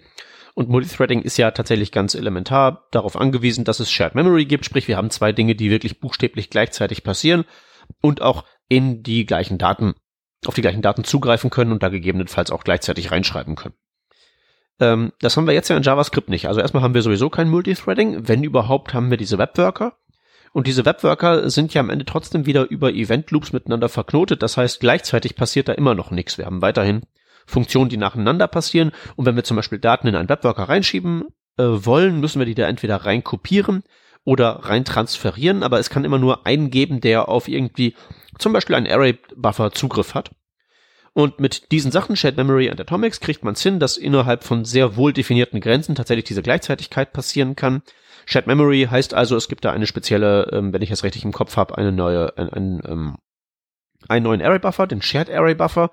Und 0.56 0.70
Multithreading 0.70 1.22
ist 1.22 1.38
ja 1.38 1.52
tatsächlich 1.52 1.92
ganz 1.92 2.16
elementar 2.16 2.88
darauf 2.92 3.18
angewiesen, 3.18 3.66
dass 3.66 3.82
es 3.82 3.92
Shared 3.92 4.16
Memory 4.16 4.46
gibt, 4.46 4.66
sprich 4.66 4.88
wir 4.88 4.96
haben 4.96 5.10
zwei 5.10 5.34
Dinge, 5.34 5.54
die 5.54 5.70
wirklich 5.70 6.00
buchstäblich 6.00 6.50
gleichzeitig 6.50 7.04
passieren 7.04 7.44
und 8.02 8.22
auch 8.22 8.46
in 8.70 9.04
die 9.04 9.26
gleichen 9.26 9.58
Daten, 9.58 9.96
auf 10.46 10.56
die 10.56 10.62
gleichen 10.62 10.82
Daten 10.82 11.04
zugreifen 11.04 11.50
können 11.50 11.74
und 11.74 11.84
da 11.84 11.90
gegebenenfalls 11.90 12.52
auch 12.52 12.64
gleichzeitig 12.64 13.12
reinschreiben 13.12 13.56
können. 13.56 13.76
Ähm, 14.80 15.12
das 15.20 15.36
haben 15.36 15.46
wir 15.46 15.54
jetzt 15.54 15.70
ja 15.70 15.76
in 15.76 15.84
JavaScript 15.84 16.30
nicht. 16.30 16.48
Also 16.48 16.62
erstmal 16.62 16.84
haben 16.84 16.94
wir 16.94 17.02
sowieso 17.02 17.30
kein 17.30 17.50
Multithreading. 17.50 18.28
Wenn 18.28 18.44
überhaupt, 18.44 18.94
haben 18.94 19.10
wir 19.10 19.18
diese 19.18 19.38
Webworker. 19.38 19.98
Und 20.54 20.68
diese 20.68 20.86
Webworker 20.86 21.50
sind 21.50 21.74
ja 21.74 21.82
am 21.82 21.90
Ende 21.90 22.06
trotzdem 22.06 22.46
wieder 22.46 22.70
über 22.70 22.94
Event 22.94 23.30
Loops 23.32 23.52
miteinander 23.52 23.90
verknotet. 23.90 24.42
Das 24.42 24.56
heißt, 24.56 24.80
gleichzeitig 24.80 25.36
passiert 25.36 25.68
da 25.68 25.74
immer 25.74 25.96
noch 25.96 26.12
nichts. 26.12 26.38
Wir 26.38 26.46
haben 26.46 26.62
weiterhin 26.62 27.02
Funktionen, 27.46 27.90
die 27.90 27.98
nacheinander 27.98 28.48
passieren. 28.48 28.92
Und 29.16 29.26
wenn 29.26 29.36
wir 29.36 29.44
zum 29.44 29.58
Beispiel 29.58 29.80
Daten 29.80 30.08
in 30.08 30.16
einen 30.16 30.30
Webworker 30.30 30.64
reinschieben 30.64 31.26
äh, 31.58 31.64
wollen, 31.64 32.20
müssen 32.20 32.40
wir 32.40 32.46
die 32.46 32.56
da 32.56 32.68
entweder 32.68 32.98
rein 32.98 33.24
kopieren 33.24 33.84
oder 34.24 34.50
rein 34.64 34.86
transferieren. 34.86 35.64
Aber 35.64 35.80
es 35.80 35.90
kann 35.90 36.06
immer 36.06 36.20
nur 36.20 36.46
einen 36.46 36.72
geben, 36.72 37.02
der 37.02 37.30
auf 37.30 37.48
irgendwie 37.48 37.96
zum 38.40 38.54
Beispiel 38.54 38.76
einen 38.76 38.88
Array-Buffer 38.88 39.72
Zugriff 39.72 40.14
hat. 40.14 40.32
Und 41.14 41.40
mit 41.40 41.72
diesen 41.72 41.92
Sachen, 41.92 42.18
Shared 42.18 42.36
Memory 42.36 42.70
und 42.70 42.82
Atomics, 42.82 43.22
kriegt 43.22 43.46
man 43.46 43.54
es 43.54 43.64
hin, 43.64 43.80
dass 43.80 43.96
innerhalb 43.96 44.44
von 44.44 44.66
sehr 44.66 44.98
wohl 44.98 45.14
definierten 45.14 45.62
Grenzen 45.62 45.96
tatsächlich 45.96 46.26
diese 46.26 46.42
Gleichzeitigkeit 46.42 47.14
passieren 47.14 47.56
kann. 47.56 47.84
Shared 48.26 48.48
Memory 48.48 48.88
heißt 48.92 49.14
also, 49.14 49.38
es 49.38 49.48
gibt 49.48 49.64
da 49.64 49.72
eine 49.72 49.88
spezielle, 49.88 50.50
ähm, 50.52 50.74
wenn 50.74 50.82
ich 50.82 50.92
es 50.92 51.06
richtig 51.06 51.24
im 51.24 51.32
Kopf 51.32 51.56
habe, 51.56 51.78
eine 51.78 51.94
neue, 51.94 52.38
ein, 52.38 52.50
ein, 52.50 52.82
ähm, 52.86 53.16
einen 54.10 54.26
neuen 54.26 54.42
Array 54.42 54.60
Buffer, 54.60 54.88
den 54.88 55.02
Shared 55.02 55.30
Array 55.30 55.56
Buffer, 55.56 55.92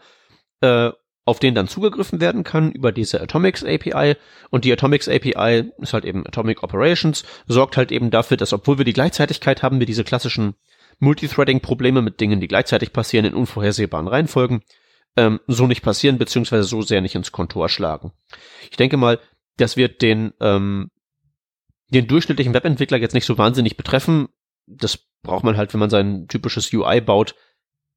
äh, 0.60 0.90
auf 1.24 1.38
den 1.38 1.54
dann 1.54 1.68
zugegriffen 1.68 2.20
werden 2.20 2.42
kann 2.42 2.72
über 2.72 2.90
diese 2.90 3.20
Atomics 3.20 3.64
API. 3.64 4.16
Und 4.50 4.64
die 4.64 4.72
Atomics 4.72 5.08
API 5.08 5.70
ist 5.78 5.92
halt 5.92 6.04
eben 6.04 6.26
Atomic 6.26 6.62
Operations, 6.62 7.24
sorgt 7.46 7.76
halt 7.76 7.92
eben 7.92 8.10
dafür, 8.10 8.36
dass 8.36 8.52
obwohl 8.52 8.78
wir 8.78 8.84
die 8.84 8.92
Gleichzeitigkeit 8.92 9.62
haben, 9.62 9.78
wir 9.78 9.86
diese 9.86 10.04
klassischen 10.04 10.54
Multithreading-Probleme 10.98 12.02
mit 12.02 12.20
Dingen, 12.20 12.40
die 12.40 12.48
gleichzeitig 12.48 12.92
passieren 12.92 13.24
in 13.24 13.34
unvorhersehbaren 13.34 14.08
Reihenfolgen, 14.08 14.62
ähm, 15.16 15.40
so 15.46 15.66
nicht 15.66 15.82
passieren, 15.82 16.18
beziehungsweise 16.18 16.64
so 16.64 16.82
sehr 16.82 17.00
nicht 17.00 17.14
ins 17.14 17.32
Kontor 17.32 17.68
schlagen. 17.68 18.12
Ich 18.70 18.76
denke 18.76 18.96
mal, 18.96 19.20
das 19.56 19.76
wird 19.76 20.02
den, 20.02 20.32
ähm, 20.40 20.90
den 21.90 22.06
durchschnittlichen 22.06 22.54
Webentwickler 22.54 22.98
jetzt 22.98 23.14
nicht 23.14 23.26
so 23.26 23.38
wahnsinnig 23.38 23.76
betreffen. 23.76 24.28
Das 24.66 24.98
braucht 25.22 25.44
man 25.44 25.56
halt, 25.56 25.72
wenn 25.72 25.80
man 25.80 25.90
sein 25.90 26.26
typisches 26.28 26.72
UI 26.72 27.00
baut, 27.00 27.34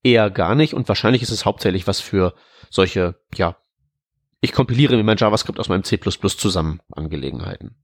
eher 0.03 0.29
gar 0.29 0.55
nicht. 0.55 0.73
Und 0.73 0.87
wahrscheinlich 0.87 1.21
ist 1.21 1.31
es 1.31 1.45
hauptsächlich 1.45 1.87
was 1.87 2.01
für 2.01 2.33
solche, 2.69 3.15
ja, 3.35 3.57
ich 4.41 4.53
kompiliere 4.53 4.95
mir 4.95 5.03
mein 5.03 5.17
JavaScript 5.17 5.59
aus 5.59 5.69
meinem 5.69 5.83
C++ 5.83 5.99
zusammen 5.99 6.79
Angelegenheiten. 6.91 7.75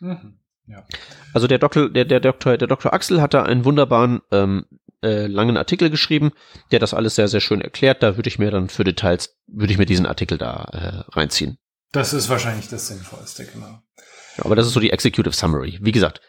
Mhm, 0.00 0.38
ja. 0.66 0.84
Also 1.32 1.46
der 1.46 1.58
Doktor, 1.58 1.90
der, 1.90 2.04
der 2.04 2.20
Doktor, 2.20 2.56
der 2.56 2.68
Doktor 2.68 2.92
Axel 2.92 3.20
hat 3.20 3.34
da 3.34 3.44
einen 3.44 3.64
wunderbaren 3.64 4.20
ähm, 4.32 4.66
äh, 5.02 5.26
langen 5.26 5.56
Artikel 5.56 5.90
geschrieben, 5.90 6.32
der 6.72 6.80
das 6.80 6.94
alles 6.94 7.14
sehr, 7.14 7.28
sehr 7.28 7.40
schön 7.40 7.60
erklärt. 7.60 8.02
Da 8.02 8.16
würde 8.16 8.28
ich 8.28 8.38
mir 8.38 8.50
dann 8.50 8.68
für 8.68 8.84
Details, 8.84 9.36
würde 9.46 9.72
ich 9.72 9.78
mir 9.78 9.86
diesen 9.86 10.06
Artikel 10.06 10.38
da 10.38 10.64
äh, 10.72 11.16
reinziehen. 11.16 11.58
Das 11.92 12.12
ist 12.12 12.28
wahrscheinlich 12.28 12.68
das 12.68 12.88
Sinnvollste, 12.88 13.46
genau. 13.46 13.80
Ja, 14.36 14.44
aber 14.44 14.56
das 14.56 14.66
ist 14.66 14.72
so 14.72 14.80
die 14.80 14.90
Executive 14.90 15.34
Summary. 15.34 15.78
Wie 15.80 15.92
gesagt, 15.92 16.20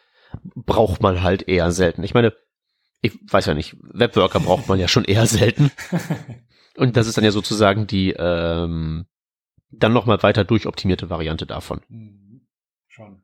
braucht 0.56 1.02
man 1.02 1.24
halt 1.24 1.48
eher 1.48 1.72
selten. 1.72 2.04
Ich 2.04 2.14
meine, 2.14 2.34
ich 3.02 3.14
weiß 3.30 3.46
ja 3.48 3.54
nicht, 3.54 3.76
Webworker 3.82 4.40
braucht 4.40 4.68
man 4.68 4.80
ja 4.80 4.88
schon 4.88 5.06
eher 5.06 5.26
selten. 5.26 5.72
Und 6.80 6.96
das 6.96 7.08
ist 7.08 7.18
dann 7.18 7.26
ja 7.26 7.32
sozusagen 7.32 7.88
die 7.88 8.12
ähm, 8.12 9.06
dann 9.72 9.94
nochmal 9.94 10.24
weiter 10.24 10.44
durchoptimierte 10.44 11.10
Variante 11.10 11.46
davon. 11.46 11.82
Mhm. 11.90 12.48
Schon. 12.88 13.22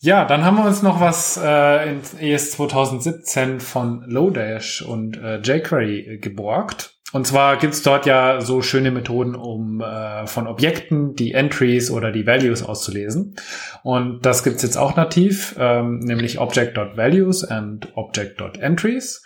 Ja, 0.00 0.24
dann 0.24 0.44
haben 0.44 0.56
wir 0.56 0.64
uns 0.64 0.82
noch 0.82 1.00
was 1.00 1.36
äh, 1.42 1.90
in 1.90 2.00
ES 2.20 2.52
2017 2.52 3.58
von 3.58 4.02
Lodash 4.06 4.82
und 4.82 5.16
äh, 5.16 5.40
jQuery 5.40 6.18
geborgt. 6.20 6.97
Und 7.12 7.26
zwar 7.26 7.56
gibt's 7.56 7.82
dort 7.82 8.04
ja 8.04 8.42
so 8.42 8.60
schöne 8.60 8.90
Methoden, 8.90 9.34
um 9.34 9.80
äh, 9.80 10.26
von 10.26 10.46
Objekten 10.46 11.14
die 11.14 11.32
Entries 11.32 11.90
oder 11.90 12.12
die 12.12 12.26
Values 12.26 12.62
auszulesen. 12.62 13.36
Und 13.82 14.26
das 14.26 14.44
gibt's 14.44 14.62
jetzt 14.62 14.76
auch 14.76 14.94
nativ, 14.94 15.54
ähm, 15.58 16.00
nämlich 16.00 16.38
Object.values 16.38 17.44
and 17.44 17.88
Object.entries. 17.96 19.22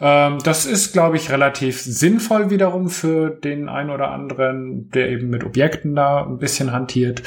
Ähm, 0.00 0.38
das 0.42 0.66
ist, 0.66 0.92
glaube 0.92 1.16
ich, 1.16 1.30
relativ 1.30 1.80
sinnvoll 1.80 2.50
wiederum 2.50 2.88
für 2.88 3.30
den 3.30 3.68
einen 3.68 3.90
oder 3.90 4.10
anderen, 4.10 4.90
der 4.90 5.10
eben 5.10 5.30
mit 5.30 5.44
Objekten 5.44 5.94
da 5.94 6.24
ein 6.24 6.38
bisschen 6.38 6.72
hantiert. 6.72 7.22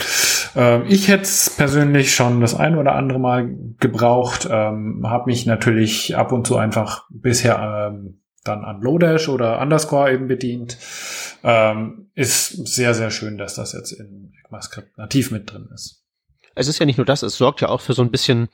Ähm, 0.55 0.83
ich 0.89 1.07
hätte 1.07 1.29
persönlich 1.55 2.13
schon 2.13 2.41
das 2.41 2.55
ein 2.55 2.77
oder 2.77 2.95
andere 2.95 3.19
Mal 3.19 3.55
gebraucht, 3.79 4.49
ähm, 4.51 5.03
habe 5.05 5.27
mich 5.27 5.45
natürlich 5.45 6.17
ab 6.17 6.33
und 6.33 6.45
zu 6.45 6.57
einfach 6.57 7.05
bisher 7.09 7.93
ähm, 7.93 8.19
dann 8.43 8.63
an 8.63 8.81
Lodash 8.81 9.29
oder 9.29 9.59
Underscore 9.61 10.11
eben 10.11 10.27
bedient. 10.27 10.77
Ähm, 11.43 12.09
ist 12.15 12.67
sehr, 12.67 12.93
sehr 12.93 13.11
schön, 13.11 13.37
dass 13.37 13.55
das 13.55 13.73
jetzt 13.73 13.91
in 13.91 14.33
ECMAScript 14.45 14.97
nativ 14.97 15.31
mit 15.31 15.51
drin 15.51 15.69
ist. 15.73 16.03
Es 16.55 16.67
ist 16.67 16.79
ja 16.79 16.85
nicht 16.85 16.97
nur 16.97 17.05
das, 17.05 17.23
es 17.23 17.37
sorgt 17.37 17.61
ja 17.61 17.69
auch 17.69 17.81
für 17.81 17.93
so 17.93 18.01
ein 18.01 18.11
bisschen 18.11 18.49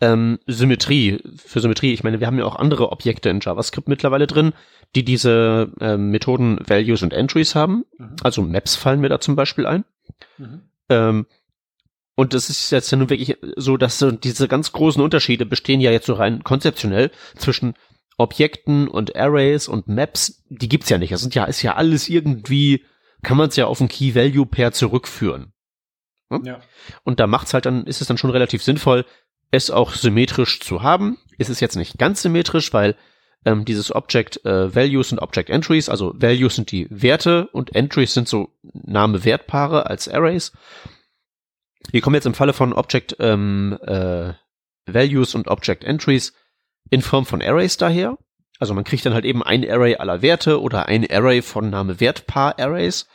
ähm, 0.00 0.38
Symmetrie. 0.46 1.22
Für 1.36 1.60
Symmetrie, 1.60 1.92
ich 1.92 2.04
meine, 2.04 2.20
wir 2.20 2.26
haben 2.26 2.38
ja 2.38 2.44
auch 2.44 2.56
andere 2.56 2.92
Objekte 2.92 3.30
in 3.30 3.40
JavaScript 3.40 3.88
mittlerweile 3.88 4.26
drin, 4.26 4.52
die 4.94 5.04
diese 5.04 5.72
ähm, 5.80 6.10
Methoden 6.10 6.58
Values 6.66 7.02
und 7.02 7.12
Entries 7.12 7.54
haben. 7.54 7.84
Mhm. 7.98 8.16
Also 8.22 8.42
Maps 8.42 8.76
fallen 8.76 9.00
mir 9.00 9.08
da 9.08 9.20
zum 9.20 9.36
Beispiel 9.36 9.66
ein. 9.66 9.84
Mhm. 10.36 10.62
Ähm, 10.88 11.26
und 12.14 12.34
das 12.34 12.50
ist 12.50 12.70
jetzt 12.70 12.90
ja 12.90 12.98
nun 12.98 13.10
wirklich 13.10 13.36
so, 13.56 13.76
dass 13.76 13.98
so 13.98 14.10
diese 14.10 14.48
ganz 14.48 14.72
großen 14.72 15.00
Unterschiede 15.00 15.46
bestehen 15.46 15.80
ja 15.80 15.92
jetzt 15.92 16.06
so 16.06 16.14
rein 16.14 16.42
konzeptionell 16.42 17.12
zwischen 17.36 17.74
Objekten 18.18 18.88
und 18.88 19.16
Arrays 19.16 19.68
und 19.68 19.88
Maps, 19.88 20.44
die 20.48 20.68
gibt's 20.68 20.90
ja 20.90 20.98
nicht. 20.98 21.12
Das 21.12 21.20
sind 21.20 21.34
ja, 21.34 21.44
ist 21.44 21.62
ja 21.62 21.76
alles 21.76 22.08
irgendwie, 22.08 22.84
kann 23.22 23.36
man 23.36 23.48
es 23.48 23.56
ja 23.56 23.66
auf 23.66 23.80
ein 23.80 23.88
Key-Value-Pair 23.88 24.72
zurückführen. 24.72 25.52
Hm? 26.30 26.44
Ja. 26.44 26.60
Und 27.04 27.20
da 27.20 27.26
macht's 27.26 27.54
halt 27.54 27.64
dann, 27.64 27.86
ist 27.86 28.00
es 28.00 28.08
dann 28.08 28.18
schon 28.18 28.30
relativ 28.30 28.62
sinnvoll, 28.62 29.06
es 29.50 29.70
auch 29.70 29.92
symmetrisch 29.92 30.60
zu 30.60 30.82
haben. 30.82 31.16
Ist 31.38 31.48
es 31.48 31.60
jetzt 31.60 31.76
nicht 31.76 31.96
ganz 31.96 32.20
symmetrisch, 32.20 32.72
weil 32.72 32.96
ähm, 33.44 33.64
dieses 33.64 33.94
Object 33.94 34.44
äh, 34.44 34.74
Values 34.74 35.12
und 35.12 35.20
Object 35.20 35.48
Entries, 35.48 35.88
also 35.88 36.12
Values 36.16 36.56
sind 36.56 36.72
die 36.72 36.88
Werte 36.90 37.48
und 37.52 37.74
Entries 37.74 38.14
sind 38.14 38.28
so 38.28 38.50
Name-Wertpaare 38.62 39.86
als 39.86 40.08
Arrays. 40.08 40.52
Wir 41.92 42.00
kommen 42.00 42.14
jetzt 42.14 42.26
im 42.26 42.34
Falle 42.34 42.52
von 42.52 42.72
Object 42.72 43.16
ähm, 43.20 43.78
äh, 43.82 44.32
Values 44.86 45.36
und 45.36 45.46
Object 45.46 45.84
Entries 45.84 46.34
in 46.90 47.02
Form 47.02 47.26
von 47.26 47.42
Arrays 47.42 47.76
daher. 47.76 48.16
Also 48.58 48.74
man 48.74 48.84
kriegt 48.84 49.06
dann 49.06 49.14
halt 49.14 49.24
eben 49.24 49.42
ein 49.42 49.68
Array 49.68 49.96
aller 49.96 50.22
Werte 50.22 50.60
oder 50.60 50.86
ein 50.86 51.08
Array 51.08 51.42
von 51.42 51.70
Name-Wertpaar 51.70 52.58
Arrays. 52.58 53.06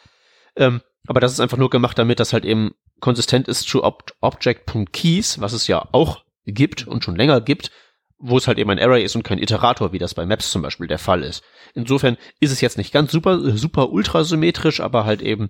Ähm, 0.56 0.82
aber 1.06 1.20
das 1.20 1.34
ist 1.34 1.40
einfach 1.40 1.58
nur 1.58 1.70
gemacht, 1.70 2.00
damit 2.00 2.20
das 2.20 2.34
halt 2.34 2.46
eben 2.46 2.72
konsistent 3.00 3.48
ist 3.48 3.68
zu 3.68 3.84
Ob 3.84 4.14
Object.keys, 4.22 5.42
was 5.42 5.54
es 5.54 5.68
ja 5.68 5.90
auch 5.92 6.24
gibt 6.46 6.88
und 6.88 7.04
schon 7.04 7.16
länger 7.16 7.42
gibt, 7.42 7.72
wo 8.18 8.38
es 8.38 8.48
halt 8.48 8.58
eben 8.58 8.70
ein 8.70 8.80
Array 8.80 9.04
ist 9.04 9.16
und 9.16 9.24
kein 9.24 9.38
Iterator, 9.38 9.92
wie 9.92 10.00
das 10.00 10.14
bei 10.14 10.26
Maps 10.26 10.50
zum 10.52 10.62
Beispiel 10.62 10.88
der 10.88 11.00
Fall 11.00 11.24
ist. 11.24 11.44
Insofern 11.74 12.18
ist 12.40 12.52
es 12.52 12.62
jetzt 12.62 12.78
nicht 12.78 12.94
ganz 12.94 13.12
super, 13.12 13.58
super 13.58 13.90
ultrasymmetrisch, 13.90 14.80
aber 14.80 15.04
halt 15.04 15.22
eben, 15.22 15.50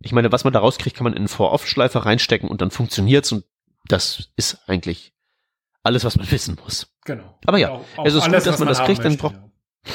ich 0.00 0.12
meine, 0.12 0.30
was 0.30 0.44
man 0.44 0.52
da 0.52 0.58
rauskriegt, 0.58 0.96
kann 0.96 1.04
man 1.04 1.14
in 1.14 1.20
einen 1.20 1.28
For-Off-Schleifer 1.28 2.00
reinstecken 2.00 2.50
und 2.50 2.60
dann 2.60 2.70
funktioniert's 2.70 3.32
und 3.32 3.44
das 3.86 4.28
ist 4.36 4.58
eigentlich 4.68 5.14
alles, 5.82 6.04
was 6.04 6.16
man 6.16 6.30
wissen 6.30 6.58
muss. 6.62 6.88
Genau. 7.08 7.38
Aber 7.46 7.56
ja, 7.56 7.70
Auch- 7.70 7.80
auch 7.96 8.04
es 8.04 8.12
ist 8.12 8.22
alles, 8.24 8.44
gut, 8.44 8.52
dass 8.52 8.58
man 8.58 8.68
das 8.68 8.84
kriegt, 8.84 8.98
dann 8.98 9.12
möchte, 9.12 9.22
braucht, 9.22 9.34
ja. 9.34 9.92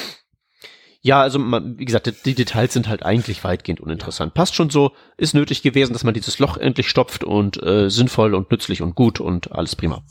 ja, 1.00 1.20
also 1.22 1.38
man, 1.38 1.78
wie 1.78 1.84
gesagt, 1.84 2.12
die, 2.26 2.34
Details 2.34 2.72
sind 2.72 2.88
halt 2.88 3.04
eigentlich 3.04 3.44
weitgehend 3.44 3.80
uninteressant. 3.80 4.34
Passt 4.34 4.56
schon 4.56 4.68
so, 4.68 4.90
ist 5.16 5.32
nötig 5.32 5.62
gewesen, 5.62 5.92
dass 5.92 6.02
man 6.02 6.12
dieses 6.12 6.40
Loch 6.40 6.56
endlich 6.56 6.88
stopft 6.88 7.22
und 7.22 7.62
äh, 7.62 7.88
sinnvoll 7.88 8.34
und 8.34 8.50
nützlich 8.50 8.82
und 8.82 8.96
gut 8.96 9.20
und 9.20 9.52
alles 9.52 9.76
prima. 9.76 10.02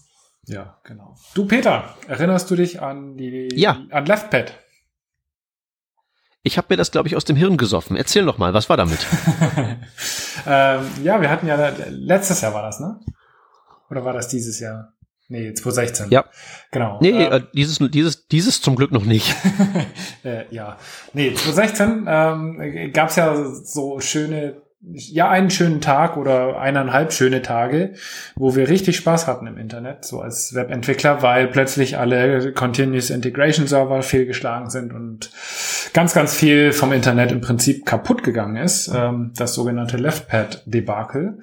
Ja, 0.45 0.77
genau. 0.85 1.15
Du, 1.35 1.45
Peter, 1.45 1.93
erinnerst 2.07 2.49
du 2.49 2.55
dich 2.55 2.81
an 2.81 3.17
die, 3.17 3.49
Ja. 3.53 3.81
an 3.91 4.05
LeftPad? 4.05 4.53
Ich 6.41 6.57
habe 6.57 6.67
mir 6.69 6.77
das, 6.77 6.91
glaube 6.91 7.09
ich, 7.09 7.17
aus 7.17 7.25
dem 7.25 7.35
Hirn 7.35 7.57
gesoffen. 7.57 7.97
Erzähl 7.97 8.23
noch 8.23 8.37
mal, 8.37 8.53
was 8.53 8.69
war 8.69 8.77
damit? 8.77 8.99
ähm, 10.47 10.85
ja, 11.03 11.19
wir 11.21 11.29
hatten 11.29 11.47
ja, 11.47 11.69
letztes 11.89 12.39
Jahr 12.41 12.53
war 12.53 12.61
das, 12.63 12.79
ne? 12.79 12.99
Oder 13.89 14.05
war 14.05 14.13
das 14.13 14.29
dieses 14.29 14.59
Jahr? 14.61 14.92
Nee, 15.33 15.51
2016. 15.51 16.11
Ja. 16.11 16.25
Genau. 16.69 16.99
Nee, 17.01 17.09
Äh, 17.09 17.37
äh, 17.37 17.41
dieses, 17.55 17.79
dieses, 17.79 18.27
dieses 18.27 18.61
zum 18.61 18.75
Glück 18.75 18.91
noch 18.91 19.03
nicht. 19.03 19.35
äh, 20.23 20.45
ja. 20.51 20.77
Nee, 21.13 21.33
2016 21.33 22.05
ähm, 22.07 22.91
gab 22.93 23.09
es 23.09 23.15
ja 23.15 23.35
so 23.43 23.99
schöne, 23.99 24.61
ja, 24.91 25.29
einen 25.29 25.49
schönen 25.49 25.79
Tag 25.79 26.17
oder 26.17 26.59
eineinhalb 26.59 27.13
schöne 27.13 27.41
Tage, 27.41 27.93
wo 28.35 28.55
wir 28.55 28.67
richtig 28.67 28.97
Spaß 28.97 29.27
hatten 29.27 29.47
im 29.47 29.57
Internet, 29.57 30.03
so 30.03 30.19
als 30.19 30.55
Webentwickler, 30.55 31.21
weil 31.21 31.47
plötzlich 31.47 31.97
alle 31.97 32.51
Continuous 32.51 33.09
Integration 33.09 33.65
Server 33.65 34.01
fehlgeschlagen 34.01 34.69
sind 34.69 34.93
und 34.93 35.31
ganz, 35.93 36.13
ganz 36.13 36.35
viel 36.35 36.73
vom 36.73 36.91
Internet 36.91 37.31
im 37.31 37.39
Prinzip 37.39 37.85
kaputt 37.85 38.23
gegangen 38.23 38.57
ist. 38.57 38.91
Ähm, 38.93 39.31
das 39.37 39.53
sogenannte 39.53 39.95
LeftPad-Debakel. 39.97 41.39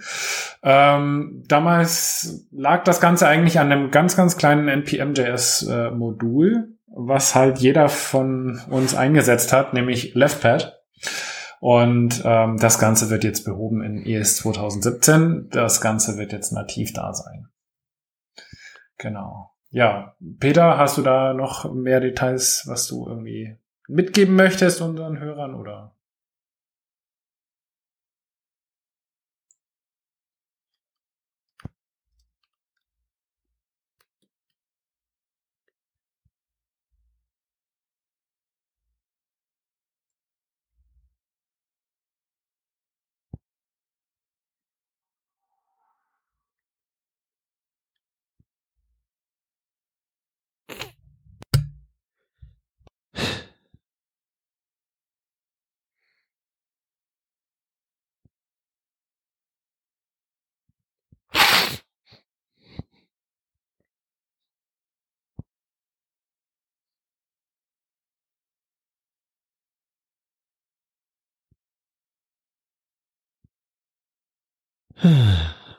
Ähm, 0.62 1.44
damals 1.48 2.46
lag 2.52 2.84
das 2.84 3.00
Ganze 3.00 3.26
eigentlich 3.26 3.58
an 3.58 3.72
einem 3.72 3.90
ganz, 3.90 4.16
ganz 4.16 4.36
kleinen 4.36 4.68
NPM.js-Modul, 4.68 6.74
was 6.94 7.34
halt 7.34 7.58
jeder 7.58 7.88
von 7.88 8.60
uns 8.68 8.94
eingesetzt 8.94 9.54
hat, 9.54 9.72
nämlich 9.72 10.14
LeftPad. 10.14 10.76
Und 11.60 12.22
ähm, 12.24 12.56
das 12.56 12.78
Ganze 12.78 13.10
wird 13.10 13.22
jetzt 13.22 13.44
behoben 13.44 13.82
in 13.82 14.04
ES 14.04 14.36
2017. 14.36 15.50
Das 15.50 15.82
Ganze 15.82 16.16
wird 16.16 16.32
jetzt 16.32 16.52
nativ 16.52 16.94
da 16.94 17.12
sein. 17.12 17.48
Genau. 18.96 19.52
Ja, 19.68 20.16
Peter, 20.40 20.78
hast 20.78 20.96
du 20.96 21.02
da 21.02 21.34
noch 21.34 21.70
mehr 21.72 22.00
Details, 22.00 22.64
was 22.66 22.88
du 22.88 23.06
irgendwie 23.06 23.58
mitgeben 23.88 24.36
möchtest 24.36 24.80
unseren 24.80 25.20
Hörern 25.20 25.54
oder? 25.54 25.94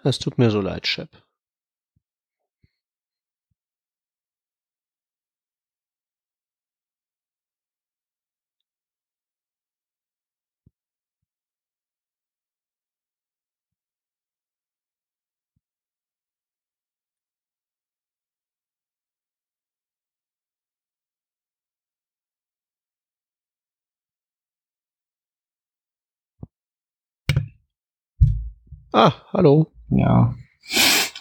Es 0.03 0.19
tut 0.19 0.37
mir 0.37 0.51
so 0.51 0.61
leid, 0.61 0.87
Shep. 0.87 1.09
Ah, 28.93 29.13
hallo. 29.31 29.71
Ja. 29.89 30.35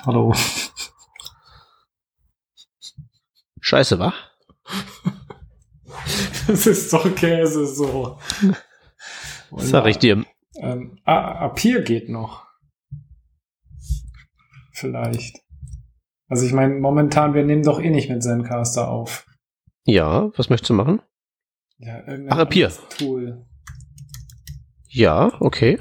Hallo. 0.05 0.35
Scheiße, 3.61 3.99
wa? 3.99 4.13
Das 6.47 6.67
ist 6.67 6.93
doch 6.93 7.15
Käse 7.15 7.65
so. 7.65 8.19
Sag 9.57 9.87
ich 9.87 9.99
dir. 9.99 10.25
Ähm, 10.57 10.99
ah, 11.05 11.45
Apir 11.45 11.83
geht 11.83 12.09
noch. 12.09 12.45
Vielleicht. 14.73 15.39
Also 16.27 16.47
ich 16.47 16.53
meine, 16.53 16.75
momentan, 16.75 17.35
wir 17.35 17.45
nehmen 17.45 17.63
doch 17.63 17.81
eh 17.81 17.91
nicht 17.91 18.11
mit 18.11 18.25
Zencaster 18.25 18.89
auf. 18.89 19.27
Ja, 19.85 20.33
was 20.37 20.51
möchtest 20.51 20.71
du 20.71 20.75
machen? 20.75 21.03
Ja, 21.79 21.99
irgendein 22.01 22.33
Ach, 22.33 22.39
anderes 22.39 22.81
Tool. 22.99 23.47
Ja, 24.89 25.31
okay. 25.41 25.79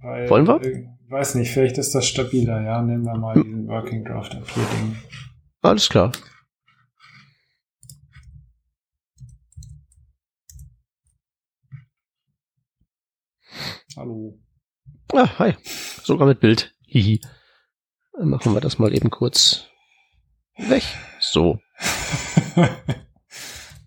Weil, 0.00 0.28
Wollen 0.30 0.48
wir? 0.48 0.97
Weiß 1.10 1.36
nicht, 1.36 1.50
vielleicht 1.50 1.78
ist 1.78 1.94
das 1.94 2.06
stabiler, 2.06 2.62
ja. 2.62 2.82
Nehmen 2.82 3.04
wir 3.04 3.16
mal 3.16 3.34
diesen 3.34 3.66
Working 3.68 4.04
Draft 4.04 4.34
Appier-Ding. 4.34 4.96
Alles 5.62 5.88
klar. 5.88 6.12
Hallo. 13.96 14.38
Ah, 15.12 15.38
hi. 15.38 15.54
Sogar 16.04 16.26
mit 16.28 16.40
Bild. 16.40 16.74
Hihi. 16.86 17.20
Dann 18.12 18.28
machen 18.28 18.54
wir 18.54 18.60
das 18.60 18.78
mal 18.78 18.94
eben 18.94 19.10
kurz 19.10 19.66
weg. 20.56 20.84
So. 21.20 21.58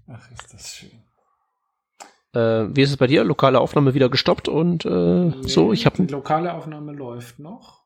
Ach, 0.07 0.31
ist. 0.31 0.50
Äh, 2.33 2.39
wie 2.75 2.81
ist 2.81 2.89
es 2.91 2.97
bei 2.97 3.07
dir? 3.07 3.23
Lokale 3.23 3.59
Aufnahme 3.59 3.93
wieder 3.93 4.09
gestoppt 4.09 4.47
und 4.47 4.85
äh, 4.85 5.31
so. 5.41 5.73
Ich 5.73 5.85
habe 5.85 6.03
lokale 6.03 6.53
Aufnahme 6.53 6.93
läuft 6.93 7.39
noch. 7.39 7.81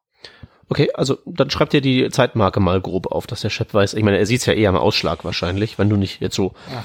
Okay, 0.70 0.90
also 0.94 1.20
dann 1.26 1.50
schreib 1.50 1.70
dir 1.70 1.82
die 1.82 2.10
Zeitmarke 2.10 2.60
mal 2.60 2.82
grob 2.82 3.08
auf, 3.12 3.28
dass 3.28 3.42
der 3.42 3.50
Chef 3.50 3.74
weiß. 3.74 3.94
Ich 3.94 4.04
meine, 4.04 4.18
er 4.18 4.26
sieht's 4.26 4.46
ja 4.48 4.54
eher 4.54 4.70
am 4.70 4.76
Ausschlag 4.78 5.24
wahrscheinlich, 5.24 5.78
wenn 5.78 5.90
du 5.90 5.96
nicht 5.96 6.22
jetzt 6.22 6.36
so. 6.36 6.54
Ja, 6.72 6.84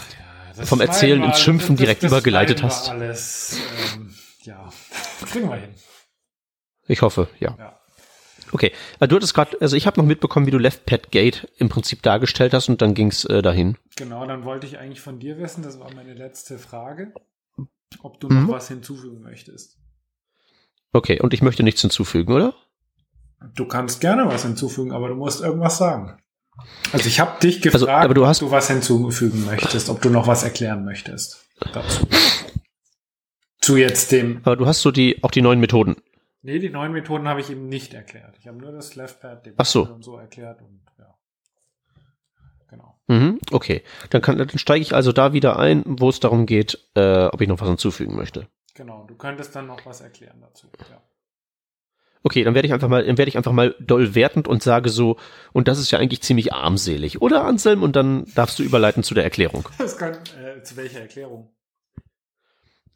das 0.57 0.69
Vom 0.69 0.81
Erzählen 0.81 1.23
ins. 1.23 1.41
Schimpfen 1.41 1.77
Das- 1.77 1.81
direkt 1.83 2.03
das 2.03 2.11
übergeleitet 2.13 2.59
schneiden 2.59 2.71
wir 2.71 2.77
hast. 2.77 2.91
Alles, 2.91 3.61
ähm, 3.97 4.15
ja, 4.43 4.69
kriegen 5.31 5.49
wir 5.49 5.57
hin. 5.57 5.71
Ich 6.89 7.03
hoffe, 7.03 7.29
ja. 7.39 7.55
Ja. 7.59 7.77
Okay, 8.53 8.73
äh, 8.99 9.07
du 9.07 9.17
hattest 9.17 9.33
gerade, 9.33 9.57
also 9.61 9.77
ich 9.77 9.87
habe 9.87 10.01
noch 10.01 10.07
mitbekommen, 10.07 10.45
wie 10.47 10.51
du 10.51 10.59
Left 10.59 10.85
Pad 10.85 11.11
Gate 11.13 11.49
im 11.57 11.69
Prinzip 11.69 12.03
dargestellt 12.03 12.53
hast 12.53 12.69
und 12.69 12.83
dann 12.83 12.95
ging's 12.95 13.25
äh, 13.27 13.43
dahin. 13.43 13.77
Genau, 13.97 14.27
dann 14.27 14.45
wollte 14.45 14.67
ich 14.67 14.79
eigentlich 14.79 15.01
von 15.01 15.21
dir 15.21 15.39
wissen, 15.39 15.63
das 15.63 15.79
war 15.79 15.95
meine 15.95 16.15
letzte 16.15 16.59
Frage, 16.59 17.13
ob 18.03 18.21
du 18.21 18.29
Mhm. 18.29 18.43
noch 18.47 18.55
was 18.55 18.69
hinzufügen 18.69 19.21
möchtest. 19.23 19.79
Okay, 20.93 21.21
und 21.21 21.35
ich 21.35 21.43
möchte 21.43 21.63
nichts 21.63 21.81
hinzufügen, 21.81 22.33
oder? 22.33 22.55
Du 23.55 23.67
kannst 23.67 24.01
gerne 24.01 24.27
was 24.27 24.43
hinzufügen, 24.43 24.93
aber 24.93 25.09
du 25.09 25.15
musst 25.15 25.41
irgendwas 25.41 25.79
sagen. 25.79 26.17
Also 26.93 27.07
ich 27.07 27.21
habe 27.21 27.41
dich 27.41 27.63
gefragt, 27.63 27.75
Also, 27.75 27.89
aber 27.89 28.15
du 28.15 28.27
hast- 28.27 28.43
ob 28.43 28.49
du 28.49 28.53
was 28.55 28.69
hinzufügen 28.69 29.45
möchtest, 29.47 29.89
ob 29.89 30.03
du 30.03 30.11
noch 30.11 30.27
was 30.27 30.43
erklären 30.43 30.85
möchtest 30.85 31.47
dazu. 31.73 32.07
Zu 33.61 33.77
jetzt 33.77 34.13
dem. 34.13 34.41
Aber 34.45 34.57
du 34.57 34.67
hast 34.67 34.81
so 34.83 34.91
die 34.91 35.23
auch 35.23 35.31
die 35.31 35.43
neuen 35.43 35.61
Methoden. 35.61 35.97
Nee, 36.43 36.59
die 36.59 36.71
neuen 36.71 36.93
Methoden 36.93 37.29
habe 37.29 37.41
ich 37.41 37.51
ihm 37.51 37.69
nicht 37.69 37.95
erklärt. 37.95 38.37
Ich 38.39 38.47
habe 38.47 38.59
nur 38.59 38.73
das 38.73 38.95
Leftpad 38.97 39.47
Ach 39.59 39.65
so. 39.67 39.85
und 39.87 40.03
so 40.03 40.17
erklärt 40.17 40.61
und. 40.63 40.81
Mhm, 43.11 43.41
okay, 43.51 43.83
dann, 44.11 44.23
kann, 44.23 44.39
dann 44.39 44.57
steige 44.57 44.83
ich 44.83 44.95
also 44.95 45.11
da 45.11 45.33
wieder 45.33 45.59
ein, 45.59 45.83
wo 45.85 46.09
es 46.09 46.21
darum 46.21 46.47
geht, 46.47 46.79
äh, 46.95 47.25
ob 47.25 47.41
ich 47.41 47.49
noch 47.49 47.61
was 47.61 47.67
hinzufügen 47.67 48.15
möchte. 48.15 48.47
Genau. 48.75 49.05
Du 49.09 49.17
könntest 49.17 49.57
dann 49.57 49.67
noch 49.67 49.85
was 49.85 50.01
erklären 50.01 50.41
dazu. 50.41 50.69
Ja. 50.79 51.03
Okay, 52.23 52.45
dann 52.45 52.55
werde 52.55 52.67
ich 52.67 52.73
einfach 52.73 52.87
mal, 52.87 53.05
dann 53.05 53.19
werde 53.19 53.29
ich 53.29 53.37
einfach 53.37 53.51
mal 53.51 53.75
doll 53.81 54.15
wertend 54.15 54.47
und 54.47 54.63
sage 54.63 54.91
so, 54.91 55.17
und 55.53 55.67
das 55.67 55.81
ist 55.81 55.91
ja 55.91 55.99
eigentlich 55.99 56.23
ziemlich 56.23 56.53
armselig, 56.53 57.21
oder 57.21 57.45
Anselm? 57.45 57.83
Und 57.83 57.97
dann 57.97 58.27
darfst 58.37 58.61
du 58.61 58.63
überleiten 58.63 59.03
zu 59.03 59.15
der 59.15 59.25
Erklärung. 59.25 59.69
Das 59.79 59.99
kann, 59.99 60.13
äh, 60.41 60.63
zu 60.63 60.77
welcher 60.77 61.01
Erklärung? 61.01 61.51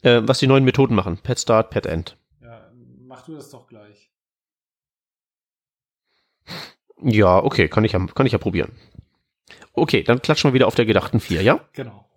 Äh, 0.01 0.21
was 0.23 0.39
die 0.39 0.47
neuen 0.47 0.63
Methoden 0.63 0.95
machen. 0.95 1.17
Pet 1.17 1.41
Start, 1.41 1.71
Pet 1.71 1.87
End. 1.87 2.15
Ja, 2.41 2.71
mach 3.01 3.25
du 3.25 3.35
das 3.35 3.49
doch 3.49 3.67
gleich. 3.67 4.11
Ja, 7.01 7.43
okay, 7.43 7.67
kann 7.67 7.83
ich 7.83 7.91
ja, 7.91 8.05
kann 8.05 8.25
ich 8.25 8.31
ja 8.31 8.37
probieren. 8.37 8.71
Okay, 9.75 10.03
dann 10.03 10.21
klatschen 10.21 10.49
wir 10.49 10.53
wieder 10.53 10.67
auf 10.67 10.75
der 10.75 10.85
gedachten 10.85 11.19
vier, 11.19 11.41
ja? 11.41 11.67
Genau. 11.73 12.09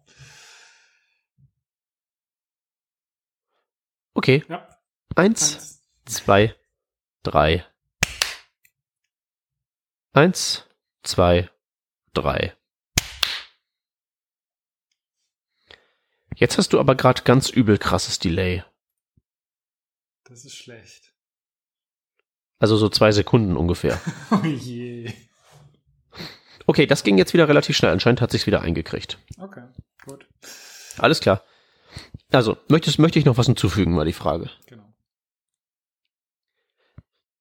Okay. 4.15 4.45
Ja. 4.49 4.69
Eins, 5.17 5.55
Eins. 5.55 5.83
zwei, 6.07 6.55
drei. 7.23 7.65
Eins, 10.13 10.67
zwei, 11.03 11.51
drei. 12.15 12.55
Jetzt 16.35 16.59
hast 16.59 16.73
du 16.73 16.79
aber 16.79 16.95
gerade 16.95 17.23
ganz 17.23 17.51
übel 17.51 17.79
krasses 17.79 18.19
Delay. 18.21 18.63
Das 20.25 20.45
ist 20.45 20.55
schlecht. 20.57 21.15
Also 22.61 22.77
so 22.77 22.89
zwei 22.89 23.13
Sekunden 23.13 23.57
ungefähr. 23.57 24.01
Oh 24.31 24.45
je. 24.45 25.13
Okay, 26.69 26.87
das 26.87 27.03
ging 27.03 27.17
jetzt 27.17 27.33
wieder 27.33 27.49
relativ 27.49 27.79
schnell. 27.79 27.93
Anscheinend 27.93 28.21
hat 28.21 28.31
sich's 28.31 28.47
wieder 28.47 28.61
eingekriegt. 28.61 29.17
Okay, 29.41 29.63
gut. 30.05 30.27
Alles 30.99 31.21
klar. 31.21 31.43
Also, 32.31 32.59
möchtest, 32.69 32.99
möchte 32.99 33.19
ich 33.19 33.25
noch 33.25 33.39
was 33.39 33.47
hinzufügen, 33.47 33.97
war 33.97 34.05
die 34.05 34.13
Frage. 34.13 34.51
Genau. 34.67 34.85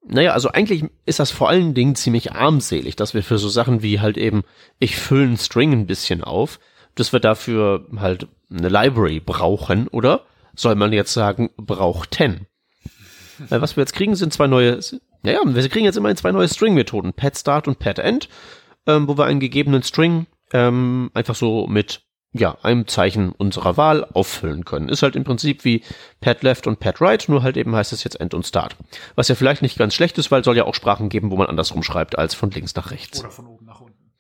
Naja, 0.06 0.32
also 0.32 0.48
eigentlich 0.48 0.86
ist 1.06 1.20
das 1.20 1.32
vor 1.32 1.50
allen 1.50 1.74
Dingen 1.74 1.96
ziemlich 1.96 2.32
armselig, 2.32 2.96
dass 2.96 3.14
wir 3.14 3.22
für 3.22 3.38
so 3.38 3.50
Sachen 3.50 3.82
wie 3.82 4.00
halt 4.00 4.16
eben, 4.16 4.46
ich 4.80 4.96
fülle 4.96 5.24
einen 5.24 5.38
String 5.38 5.74
ein 5.74 5.88
bisschen 5.88 6.24
auf, 6.24 6.62
dass 6.96 7.12
wir 7.12 7.20
dafür 7.20 7.86
halt 7.98 8.30
eine 8.50 8.70
Library 8.70 9.20
brauchen, 9.20 9.90
oder? 9.90 10.22
Soll 10.56 10.76
man 10.76 10.94
jetzt 10.94 11.12
sagen, 11.12 11.50
brauchten? 11.58 12.48
Weil 13.50 13.62
was 13.62 13.76
wir 13.76 13.82
jetzt 13.82 13.94
kriegen, 13.94 14.16
sind 14.16 14.32
zwei 14.32 14.48
neue, 14.48 14.80
naja, 15.22 15.42
wir 15.44 15.68
kriegen 15.68 15.84
jetzt 15.84 15.98
immerhin 15.98 16.16
zwei 16.16 16.32
neue 16.32 16.48
String-Methoden, 16.48 17.12
Pet 17.12 17.38
Start 17.38 17.68
und 17.68 17.78
Pet 17.78 18.00
End, 18.00 18.30
ähm, 18.88 19.08
wo 19.08 19.18
wir 19.18 19.26
einen 19.26 19.40
gegebenen 19.40 19.84
String 19.84 20.26
ähm, 20.54 21.12
einfach 21.14 21.36
so 21.36 21.68
mit 21.68 22.02
ja, 22.34 22.58
einem 22.62 22.88
Zeichen 22.88 23.32
unserer 23.32 23.78
Wahl 23.78 24.06
auffüllen 24.14 24.66
können. 24.66 24.90
Ist 24.90 25.02
halt 25.02 25.16
im 25.16 25.24
Prinzip 25.24 25.64
wie 25.64 25.84
Pad 26.22 26.44
Left 26.44 26.68
und 26.68 26.80
Pad 26.80 27.02
Right, 27.02 27.28
nur 27.30 27.44
halt 27.44 27.58
eben 27.58 27.76
heißt 27.76 27.94
es 27.94 28.04
jetzt 28.04 28.20
End 28.20 28.34
und 28.34 28.46
Start. 28.46 28.76
Was 29.16 29.28
ja 29.28 29.36
vielleicht 29.36 29.62
nicht 29.62 29.78
ganz 29.78 29.94
schlecht 29.94 30.18
ist, 30.18 30.30
weil 30.32 30.42
es 30.42 30.46
soll 30.46 30.58
ja 30.58 30.66
auch 30.66 30.76
Sprachen 30.76 31.10
geben, 31.10 31.32
wo 31.32 31.38
man 31.38 31.48
andersrum 31.48 31.84
schreibt 31.84 32.18
als 32.18 32.36
von 32.36 32.52
links 32.52 32.76
nach 32.76 32.92
rechts. 32.92 33.20
Oder 33.20 33.32
von 33.32 33.48
oben 33.48 33.66
nach 33.66 33.82
unten. 33.82 34.14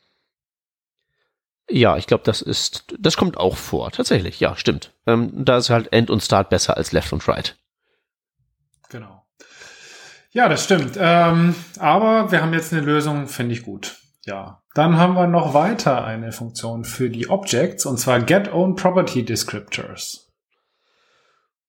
Ja, 1.69 1.97
ich 1.97 2.07
glaube, 2.07 2.23
das 2.23 2.41
ist, 2.41 2.95
das 2.97 3.17
kommt 3.17 3.37
auch 3.37 3.57
vor. 3.57 3.91
Tatsächlich, 3.91 4.39
ja, 4.39 4.55
stimmt. 4.55 4.93
Ähm, 5.05 5.31
da 5.33 5.57
ist 5.57 5.69
halt 5.69 5.91
End 5.91 6.09
und 6.09 6.23
Start 6.23 6.49
besser 6.49 6.77
als 6.77 6.93
Left 6.93 7.11
und 7.11 7.27
Right. 7.27 7.57
Genau. 8.89 9.25
Ja, 10.31 10.47
das 10.47 10.63
stimmt. 10.63 10.97
Ähm, 10.97 11.55
aber 11.77 12.31
wir 12.31 12.41
haben 12.41 12.53
jetzt 12.53 12.71
eine 12.71 12.81
Lösung, 12.81 13.27
finde 13.27 13.53
ich 13.53 13.63
gut. 13.63 13.97
Ja. 14.27 14.61
Dann 14.75 14.97
haben 14.97 15.15
wir 15.15 15.25
noch 15.25 15.53
weiter 15.53 16.03
eine 16.03 16.31
Funktion 16.31 16.83
für 16.83 17.09
die 17.09 17.29
Objects, 17.29 17.85
und 17.85 17.97
zwar 17.97 18.19
Get 18.19 18.51
Own 18.51 18.75
Property 18.75 19.23
Descriptors. 19.23 20.29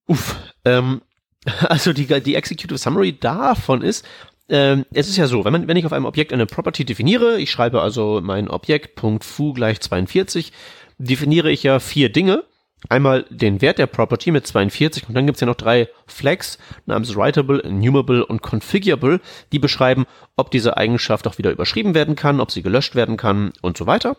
Uff, 0.07 0.37
ähm, 0.65 1.01
also 1.69 1.93
die, 1.93 2.07
die 2.21 2.35
Executive 2.35 2.77
Summary 2.77 3.19
davon 3.19 3.83
ist, 3.83 4.05
ähm, 4.49 4.87
es 4.93 5.09
ist 5.09 5.17
ja 5.17 5.27
so, 5.27 5.45
wenn, 5.45 5.53
man, 5.53 5.69
wenn 5.69 5.77
ich 5.77 5.87
auf 5.87 5.93
einem 5.93 6.07
Objekt 6.07 6.33
eine 6.33 6.47
Property 6.47 6.85
definiere, 6.85 7.39
ich 7.39 7.51
schreibe 7.51 7.81
also 7.81 8.21
mein 8.23 8.49
Objekt 8.49 8.99
.foo 9.01 9.53
gleich 9.53 9.81
42, 9.81 10.53
definiere 10.99 11.51
ich 11.51 11.63
ja 11.63 11.79
vier 11.79 12.11
Dinge. 12.11 12.45
Einmal 12.89 13.25
den 13.29 13.61
Wert 13.61 13.79
der 13.79 13.87
Property 13.87 14.31
mit 14.31 14.47
42 14.47 15.09
und 15.09 15.15
dann 15.15 15.27
gibt's 15.27 15.41
ja 15.41 15.47
noch 15.47 15.57
drei 15.57 15.89
Flags 16.07 16.59
namens 16.87 17.17
Writable, 17.17 17.63
Enumerable 17.65 18.25
und 18.25 18.41
Configurable, 18.41 19.21
die 19.53 19.59
beschreiben, 19.59 20.07
ob 20.37 20.51
diese 20.53 20.77
Eigenschaft 20.77 21.27
auch 21.27 21.39
wieder 21.39 21.51
überschrieben 21.51 21.95
werden 21.95 22.15
kann, 22.15 22.41
ob 22.41 22.53
sie 22.53 22.63
gelöscht 22.63 22.95
werden 22.95 23.17
kann 23.17 23.53
und 23.63 23.77
so 23.77 23.87
weiter. 23.87 24.17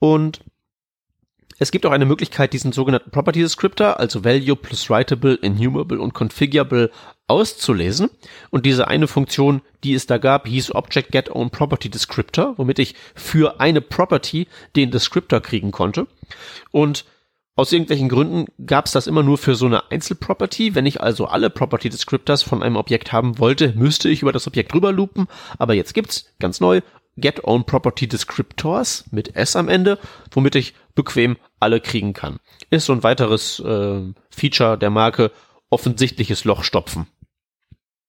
Und 0.00 0.40
es 1.62 1.70
gibt 1.70 1.86
auch 1.86 1.92
eine 1.92 2.06
Möglichkeit, 2.06 2.52
diesen 2.52 2.72
sogenannten 2.72 3.12
Property 3.12 3.40
Descriptor, 3.40 4.00
also 4.00 4.24
Value 4.24 4.56
plus 4.56 4.90
Writable, 4.90 5.38
Enumerable 5.42 6.00
und 6.00 6.12
Configurable 6.12 6.90
auszulesen. 7.28 8.10
Und 8.50 8.66
diese 8.66 8.88
eine 8.88 9.06
Funktion, 9.06 9.62
die 9.84 9.94
es 9.94 10.08
da 10.08 10.18
gab, 10.18 10.48
hieß 10.48 10.74
Object 10.74 11.12
Get 11.12 11.30
Own 11.30 11.50
Property 11.50 11.88
Descriptor, 11.88 12.54
womit 12.56 12.80
ich 12.80 12.96
für 13.14 13.60
eine 13.60 13.80
Property 13.80 14.48
den 14.74 14.90
Descriptor 14.90 15.40
kriegen 15.40 15.70
konnte. 15.70 16.08
Und 16.72 17.04
aus 17.54 17.72
irgendwelchen 17.72 18.08
Gründen 18.08 18.46
gab 18.64 18.86
es 18.86 18.92
das 18.92 19.06
immer 19.06 19.22
nur 19.22 19.36
für 19.36 19.54
so 19.54 19.66
eine 19.66 19.90
Einzelproperty. 19.90 20.74
Wenn 20.74 20.86
ich 20.86 21.00
also 21.00 21.26
alle 21.26 21.50
Property 21.50 21.90
Descriptors 21.90 22.42
von 22.42 22.62
einem 22.62 22.76
Objekt 22.76 23.12
haben 23.12 23.38
wollte, 23.38 23.74
müsste 23.74 24.08
ich 24.08 24.22
über 24.22 24.32
das 24.32 24.46
Objekt 24.46 24.72
drüber 24.72 24.90
loopen. 24.90 25.26
Aber 25.58 25.74
jetzt 25.74 25.92
gibt's 25.92 26.32
ganz 26.38 26.60
neu 26.60 26.80
Get 27.18 27.44
Own 27.44 27.64
Property 27.66 28.08
Descriptors 28.08 29.04
mit 29.10 29.36
S 29.36 29.54
am 29.54 29.68
Ende, 29.68 29.98
womit 30.30 30.54
ich 30.54 30.74
bequem 30.94 31.36
alle 31.60 31.80
kriegen 31.80 32.14
kann. 32.14 32.38
Ist 32.70 32.86
so 32.86 32.94
ein 32.94 33.02
weiteres 33.02 33.60
äh, 33.60 34.00
Feature 34.30 34.78
der 34.78 34.90
Marke 34.90 35.30
offensichtliches 35.68 36.44
Loch 36.44 36.64
stopfen. 36.64 37.06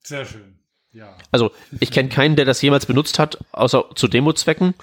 Sehr 0.04 0.26
schön. 0.26 0.63
Ja. 0.94 1.16
Also 1.32 1.52
ich 1.80 1.90
kenne 1.92 2.10
keinen, 2.10 2.36
der 2.36 2.46
das 2.46 2.62
jemals 2.62 2.86
benutzt 2.86 3.18
hat, 3.18 3.40
außer 3.52 3.86
zu 3.96 4.08
Demo-Zwecken. 4.08 4.76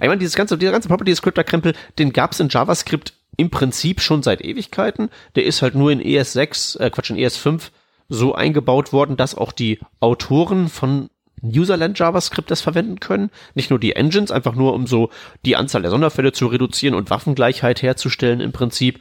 Ich 0.00 0.08
meine, 0.08 0.18
dieses 0.18 0.34
ganze, 0.34 0.58
dieser 0.58 0.72
ganze 0.72 0.88
Property 0.88 1.12
Descriptor 1.12 1.44
Krempel, 1.44 1.74
den 1.98 2.12
gab's 2.12 2.40
in 2.40 2.48
JavaScript 2.48 3.12
im 3.36 3.50
Prinzip 3.50 4.00
schon 4.00 4.22
seit 4.22 4.42
Ewigkeiten. 4.42 5.10
Der 5.36 5.44
ist 5.44 5.62
halt 5.62 5.74
nur 5.74 5.92
in 5.92 6.00
ES6, 6.00 6.80
äh 6.80 6.90
Quatsch, 6.90 7.10
in 7.10 7.16
ES5 7.16 7.70
so 8.08 8.34
eingebaut 8.34 8.92
worden, 8.92 9.16
dass 9.16 9.34
auch 9.34 9.52
die 9.52 9.80
Autoren 10.00 10.68
von 10.68 11.10
Userland 11.42 11.98
JavaScript 11.98 12.50
das 12.50 12.60
verwenden 12.60 13.00
können. 13.00 13.30
Nicht 13.54 13.70
nur 13.70 13.78
die 13.78 13.96
Engines, 13.96 14.30
einfach 14.30 14.54
nur 14.54 14.72
um 14.74 14.86
so 14.86 15.10
die 15.44 15.56
Anzahl 15.56 15.82
der 15.82 15.90
Sonderfälle 15.90 16.32
zu 16.32 16.46
reduzieren 16.46 16.94
und 16.94 17.10
Waffengleichheit 17.10 17.82
herzustellen 17.82 18.40
im 18.40 18.52
Prinzip. 18.52 19.00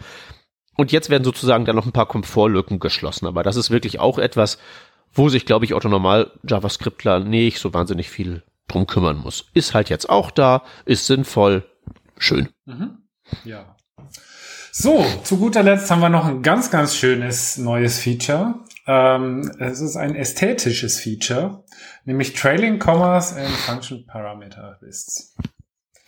Und 0.76 0.92
jetzt 0.92 1.10
werden 1.10 1.24
sozusagen 1.24 1.66
dann 1.66 1.76
noch 1.76 1.86
ein 1.86 1.92
paar 1.92 2.08
Komfortlücken 2.08 2.80
geschlossen. 2.80 3.28
Aber 3.28 3.44
das 3.44 3.56
ist 3.56 3.72
wirklich 3.72 4.00
auch 4.00 4.18
etwas, 4.18 4.58
wo 5.14 5.30
sich, 5.30 5.46
glaube 5.46 5.66
ich, 5.66 5.74
Otto 5.74 5.90
Normal 5.90 6.32
JavaScriptler 6.48 7.20
nicht 7.20 7.60
so 7.60 7.74
wahnsinnig 7.74 8.10
viel 8.10 8.44
drum 8.68 8.88
kümmern 8.88 9.18
muss. 9.18 9.50
Ist 9.54 9.74
halt 9.74 9.90
jetzt 9.90 10.10
auch 10.10 10.32
da, 10.32 10.64
ist 10.86 11.06
sinnvoll, 11.06 11.64
schön. 12.18 12.50
Mhm. 12.66 12.98
Ja. 13.46 13.76
So, 14.72 15.06
zu 15.24 15.38
guter 15.38 15.62
Letzt 15.62 15.92
haben 15.92 16.02
wir 16.02 16.10
noch 16.10 16.26
ein 16.26 16.42
ganz, 16.42 16.72
ganz 16.72 16.96
schönes 16.96 17.58
neues 17.58 18.00
Feature. 18.00 18.56
Ähm, 18.88 19.52
es 19.60 19.80
ist 19.82 19.96
ein 19.96 20.16
ästhetisches 20.16 21.00
Feature, 21.00 21.64
nämlich 22.06 22.34
Trailing 22.34 22.80
Commas 22.80 23.36
and 23.36 23.50
Function 23.50 24.06
Parameter 24.08 24.80
Lists. 24.82 25.36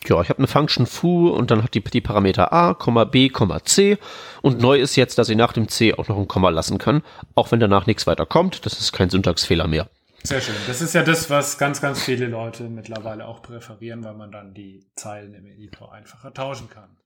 Ja, 0.04 0.20
ich 0.20 0.28
habe 0.28 0.38
eine 0.38 0.46
Function 0.46 0.86
foo 0.86 1.30
und 1.30 1.50
dann 1.50 1.62
hat 1.62 1.74
die 1.74 1.82
die 1.82 2.00
Parameter 2.00 2.52
a, 2.52 2.74
b, 3.04 3.30
c 3.64 3.98
und 4.42 4.60
neu 4.60 4.78
ist 4.78 4.96
jetzt, 4.96 5.18
dass 5.18 5.28
ich 5.28 5.36
nach 5.36 5.52
dem 5.52 5.68
c 5.68 5.94
auch 5.94 6.08
noch 6.08 6.18
ein 6.18 6.28
Komma 6.28 6.50
lassen 6.50 6.78
kann, 6.78 7.02
auch 7.34 7.50
wenn 7.50 7.60
danach 7.60 7.86
nichts 7.86 8.06
weiter 8.06 8.26
kommt. 8.26 8.66
Das 8.66 8.78
ist 8.78 8.92
kein 8.92 9.10
Syntaxfehler 9.10 9.66
mehr. 9.66 9.88
Sehr 10.22 10.40
schön. 10.40 10.54
Das 10.66 10.80
ist 10.82 10.92
ja 10.94 11.02
das, 11.02 11.30
was 11.30 11.56
ganz, 11.56 11.80
ganz 11.80 12.02
viele 12.02 12.26
Leute 12.26 12.64
mittlerweile 12.64 13.26
auch 13.26 13.42
präferieren, 13.42 14.04
weil 14.04 14.14
man 14.14 14.32
dann 14.32 14.54
die 14.54 14.84
Zeilen 14.96 15.34
im 15.34 15.46
Editor 15.46 15.92
einfacher 15.92 16.34
tauschen 16.34 16.68
kann. 16.68 16.96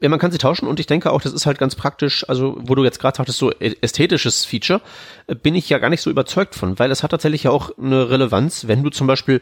Ja, 0.00 0.08
man 0.08 0.20
kann 0.20 0.30
sie 0.30 0.38
tauschen 0.38 0.68
und 0.68 0.78
ich 0.78 0.86
denke 0.86 1.10
auch, 1.10 1.20
das 1.20 1.32
ist 1.32 1.46
halt 1.46 1.58
ganz 1.58 1.74
praktisch, 1.74 2.28
also 2.28 2.56
wo 2.60 2.76
du 2.76 2.84
jetzt 2.84 3.00
gerade 3.00 3.16
sagtest, 3.16 3.38
so 3.38 3.50
ästhetisches 3.50 4.44
Feature, 4.44 4.80
äh, 5.26 5.34
bin 5.34 5.56
ich 5.56 5.68
ja 5.68 5.78
gar 5.78 5.88
nicht 5.90 6.02
so 6.02 6.10
überzeugt 6.10 6.54
von, 6.54 6.78
weil 6.78 6.92
es 6.92 7.02
hat 7.02 7.10
tatsächlich 7.10 7.44
ja 7.44 7.50
auch 7.50 7.76
eine 7.78 8.08
Relevanz, 8.08 8.68
wenn 8.68 8.84
du 8.84 8.90
zum 8.90 9.08
Beispiel 9.08 9.40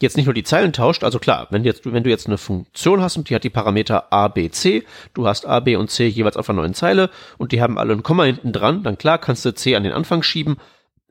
jetzt 0.00 0.16
nicht 0.16 0.26
nur 0.26 0.34
die 0.34 0.44
Zeilen 0.44 0.72
tauscht, 0.72 1.04
also 1.04 1.18
klar, 1.18 1.48
wenn, 1.50 1.64
jetzt, 1.64 1.90
wenn 1.90 2.04
du 2.04 2.10
jetzt 2.10 2.26
eine 2.26 2.38
Funktion 2.38 3.00
hast 3.00 3.16
und 3.16 3.28
die 3.28 3.34
hat 3.34 3.44
die 3.44 3.50
Parameter 3.50 4.12
a, 4.12 4.28
b, 4.28 4.50
c, 4.50 4.84
du 5.14 5.26
hast 5.26 5.46
a, 5.46 5.60
b 5.60 5.76
und 5.76 5.90
c 5.90 6.06
jeweils 6.06 6.36
auf 6.36 6.48
einer 6.48 6.60
neuen 6.60 6.74
Zeile 6.74 7.10
und 7.36 7.52
die 7.52 7.60
haben 7.60 7.78
alle 7.78 7.92
ein 7.92 8.02
Komma 8.02 8.24
hinten 8.24 8.52
dran, 8.52 8.82
dann 8.82 8.98
klar 8.98 9.18
kannst 9.18 9.44
du 9.44 9.54
c 9.54 9.74
an 9.76 9.84
den 9.84 9.92
Anfang 9.92 10.22
schieben, 10.22 10.56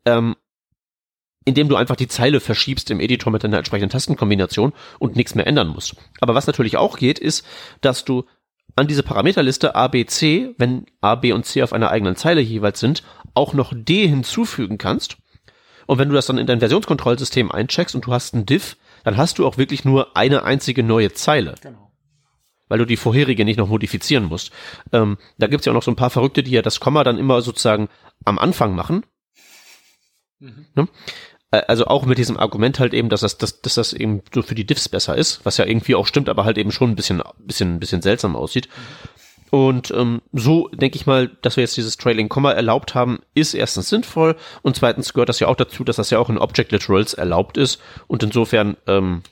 ähm, 0.06 0.36
indem 1.46 1.70
du 1.70 1.76
einfach 1.76 1.96
die 1.96 2.10
Zeile 2.10 2.40
verschiebst 2.40 2.92
im 2.92 3.00
Editor 3.00 3.32
mit 3.32 3.44
deiner 3.44 3.58
entsprechenden 3.58 3.90
Tastenkombination 3.90 4.74
und 5.00 5.16
nichts 5.16 5.34
mehr 5.34 5.48
ändern 5.48 5.70
musst. 5.70 5.96
Aber 6.20 6.36
was 6.36 6.48
natürlich 6.48 6.76
auch 6.78 6.98
geht, 6.98 7.20
ist, 7.20 7.46
dass 7.82 8.04
du 8.04 8.26
an 8.76 8.88
diese 8.88 9.04
Parameterliste 9.04 9.74
A, 9.74 9.88
B, 9.88 10.06
C, 10.06 10.54
wenn 10.58 10.86
A, 11.02 11.16
B 11.16 11.32
und 11.32 11.46
C 11.46 11.64
auf 11.64 11.74
einer 11.74 11.90
eigenen 11.90 12.16
Zeile 12.16 12.42
jeweils 12.42 12.80
sind, 12.80 13.02
auch 13.34 13.54
noch 13.54 13.74
D 13.74 14.08
hinzufügen 14.08 14.78
kannst. 14.78 15.18
Und 15.88 15.98
wenn 15.98 16.10
du 16.10 16.16
das 16.16 16.28
dann 16.28 16.38
in 16.38 16.46
dein 16.46 16.60
Versionskontrollsystem 16.60 17.52
eincheckst 17.52 17.96
und 17.96 18.06
du 18.06 18.14
hast 18.14 18.36
ein 18.36 18.46
Diff, 18.46 18.78
dann 19.04 19.18
hast 19.18 19.40
du 19.40 19.48
auch 19.48 19.58
wirklich 19.58 19.86
nur 19.86 20.16
eine 20.16 20.44
einzige 20.44 20.84
neue 20.84 21.14
Zeile. 21.14 21.56
Genau. 21.62 21.92
Weil 22.68 22.80
du 22.80 22.86
die 22.86 22.98
vorherige 22.98 23.46
nicht 23.46 23.58
noch 23.58 23.70
modifizieren 23.70 24.26
musst. 24.26 24.52
Ähm, 24.92 25.18
da 25.38 25.48
gibt's 25.48 25.66
ja 25.66 25.72
auch 25.72 25.76
noch 25.76 25.84
so 25.84 25.92
ein 25.92 25.96
paar 25.96 26.10
Verrückte, 26.10 26.44
die 26.44 26.52
ja 26.52 26.62
das 26.62 26.82
Komma 26.82 27.04
dann 27.04 27.18
immer 27.18 27.42
sozusagen 27.42 27.88
am 28.26 28.38
Anfang 28.38 28.76
machen. 28.76 29.06
Mhm. 30.40 30.68
Ne? 30.76 30.88
Also 31.50 31.86
auch 31.86 32.06
mit 32.06 32.18
diesem 32.18 32.36
Argument 32.36 32.80
halt 32.80 32.94
eben, 32.94 33.08
dass 33.08 33.22
das, 33.22 33.38
dass, 33.38 33.62
dass 33.62 33.76
das 33.76 33.94
eben 33.94 34.22
so 34.34 34.42
für 34.42 34.56
die 34.56 34.66
Diffs 34.66 34.90
besser 34.90 35.18
ist, 35.18 35.46
was 35.46 35.56
ja 35.56 35.66
irgendwie 35.66 35.96
auch 35.96 36.06
stimmt, 36.06 36.28
aber 36.28 36.44
halt 36.44 36.58
eben 36.58 36.74
schon 36.74 36.92
ein 36.92 36.96
bisschen, 36.98 37.24
bisschen, 37.40 37.80
bisschen 37.80 38.02
seltsam 38.02 38.36
aussieht. 38.36 38.68
Und 39.50 39.92
ähm, 39.92 40.22
so 40.34 40.68
denke 40.70 40.98
ich 40.98 41.06
mal, 41.06 41.30
dass 41.42 41.56
wir 41.56 41.64
jetzt 41.64 41.78
dieses 41.78 41.98
Trailing 41.98 42.28
Komma 42.28 42.52
erlaubt 42.52 42.96
haben, 42.96 43.20
ist 43.34 43.54
erstens 43.54 43.90
sinnvoll 43.90 44.36
und 44.62 44.76
zweitens 44.76 45.14
gehört 45.14 45.30
das 45.30 45.40
ja 45.40 45.48
auch 45.48 45.56
dazu, 45.56 45.84
dass 45.84 45.96
das 45.96 46.10
ja 46.10 46.20
auch 46.20 46.30
in 46.30 46.38
Object 46.38 46.72
Literals 46.72 47.14
erlaubt 47.14 47.58
ist 47.58 47.82
und 48.08 48.24
insofern 48.24 48.76
ähm, 48.88 49.24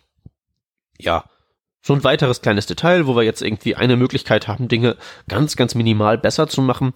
ja 0.97 1.25
so 1.85 1.93
ein 1.93 2.03
weiteres 2.03 2.41
kleines 2.41 2.65
Detail, 2.65 3.05
wo 3.05 3.15
wir 3.15 3.21
jetzt 3.21 3.43
irgendwie 3.43 3.75
eine 3.75 3.95
Möglichkeit 3.95 4.47
haben, 4.47 4.67
Dinge 4.67 4.97
ganz, 5.27 5.55
ganz 5.55 5.75
minimal 5.75 6.17
besser 6.17 6.47
zu 6.47 6.63
machen. 6.63 6.93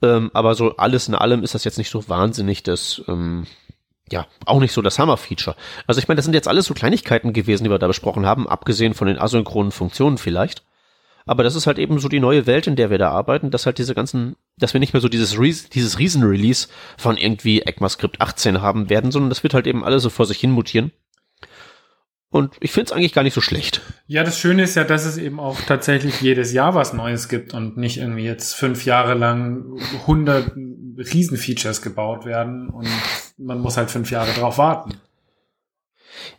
Ähm, 0.00 0.30
aber 0.32 0.54
so 0.54 0.76
alles 0.76 1.08
in 1.08 1.14
allem 1.14 1.42
ist 1.42 1.54
das 1.54 1.64
jetzt 1.64 1.76
nicht 1.76 1.90
so 1.90 2.08
wahnsinnig 2.08 2.62
das, 2.62 3.02
ähm, 3.06 3.46
ja, 4.10 4.26
auch 4.46 4.60
nicht 4.60 4.72
so 4.72 4.80
das 4.80 4.98
Hammer-Feature. 4.98 5.56
Also 5.86 5.98
ich 5.98 6.08
meine, 6.08 6.16
das 6.16 6.24
sind 6.24 6.32
jetzt 6.32 6.48
alles 6.48 6.64
so 6.64 6.72
Kleinigkeiten 6.72 7.34
gewesen, 7.34 7.64
die 7.64 7.70
wir 7.70 7.78
da 7.78 7.86
besprochen 7.86 8.24
haben, 8.24 8.48
abgesehen 8.48 8.94
von 8.94 9.08
den 9.08 9.18
asynchronen 9.18 9.72
Funktionen 9.72 10.16
vielleicht. 10.16 10.62
Aber 11.30 11.44
das 11.44 11.54
ist 11.54 11.68
halt 11.68 11.78
eben 11.78 12.00
so 12.00 12.08
die 12.08 12.18
neue 12.18 12.48
Welt, 12.48 12.66
in 12.66 12.74
der 12.74 12.90
wir 12.90 12.98
da 12.98 13.12
arbeiten, 13.12 13.52
dass 13.52 13.64
halt 13.64 13.78
diese 13.78 13.94
ganzen, 13.94 14.34
dass 14.58 14.72
wir 14.72 14.80
nicht 14.80 14.94
mehr 14.94 15.00
so 15.00 15.08
dieses, 15.08 15.38
Ries 15.38 15.68
dieses 15.68 16.00
Riesen-Release 16.00 16.66
von 16.98 17.16
irgendwie 17.16 17.62
ECMAScript 17.62 18.20
18 18.20 18.60
haben 18.60 18.90
werden, 18.90 19.12
sondern 19.12 19.30
das 19.30 19.44
wird 19.44 19.54
halt 19.54 19.68
eben 19.68 19.84
alles 19.84 20.02
so 20.02 20.10
vor 20.10 20.26
sich 20.26 20.38
hin 20.38 20.50
mutieren. 20.50 20.90
Und 22.30 22.56
ich 22.58 22.72
finde 22.72 22.86
es 22.86 22.92
eigentlich 22.92 23.12
gar 23.12 23.22
nicht 23.22 23.34
so 23.34 23.40
schlecht. 23.40 23.80
Ja, 24.08 24.24
das 24.24 24.40
Schöne 24.40 24.64
ist 24.64 24.74
ja, 24.74 24.82
dass 24.82 25.04
es 25.04 25.18
eben 25.18 25.38
auch 25.38 25.60
tatsächlich 25.60 26.20
jedes 26.20 26.52
Jahr 26.52 26.74
was 26.74 26.94
Neues 26.94 27.28
gibt 27.28 27.54
und 27.54 27.76
nicht 27.76 27.98
irgendwie 27.98 28.24
jetzt 28.24 28.54
fünf 28.54 28.84
Jahre 28.84 29.14
lang 29.14 29.78
100 30.00 30.50
Riesenfeatures 30.56 31.80
gebaut 31.80 32.24
werden 32.24 32.70
und 32.70 32.88
man 33.38 33.60
muss 33.60 33.76
halt 33.76 33.92
fünf 33.92 34.10
Jahre 34.10 34.32
drauf 34.32 34.58
warten. 34.58 34.96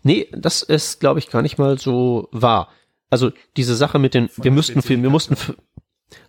Nee, 0.04 0.28
das 0.34 0.64
ist, 0.64 1.00
glaube 1.00 1.20
ich, 1.20 1.30
gar 1.30 1.42
nicht 1.42 1.58
mal 1.58 1.78
so 1.78 2.28
wahr. 2.34 2.68
Also 3.12 3.32
diese 3.57 3.76
Sache 3.76 3.99
mit 3.99 4.16
den, 4.16 4.30
wir 4.38 4.51
müssten, 4.51 4.84
wir 4.88 5.09
mussten, 5.09 5.36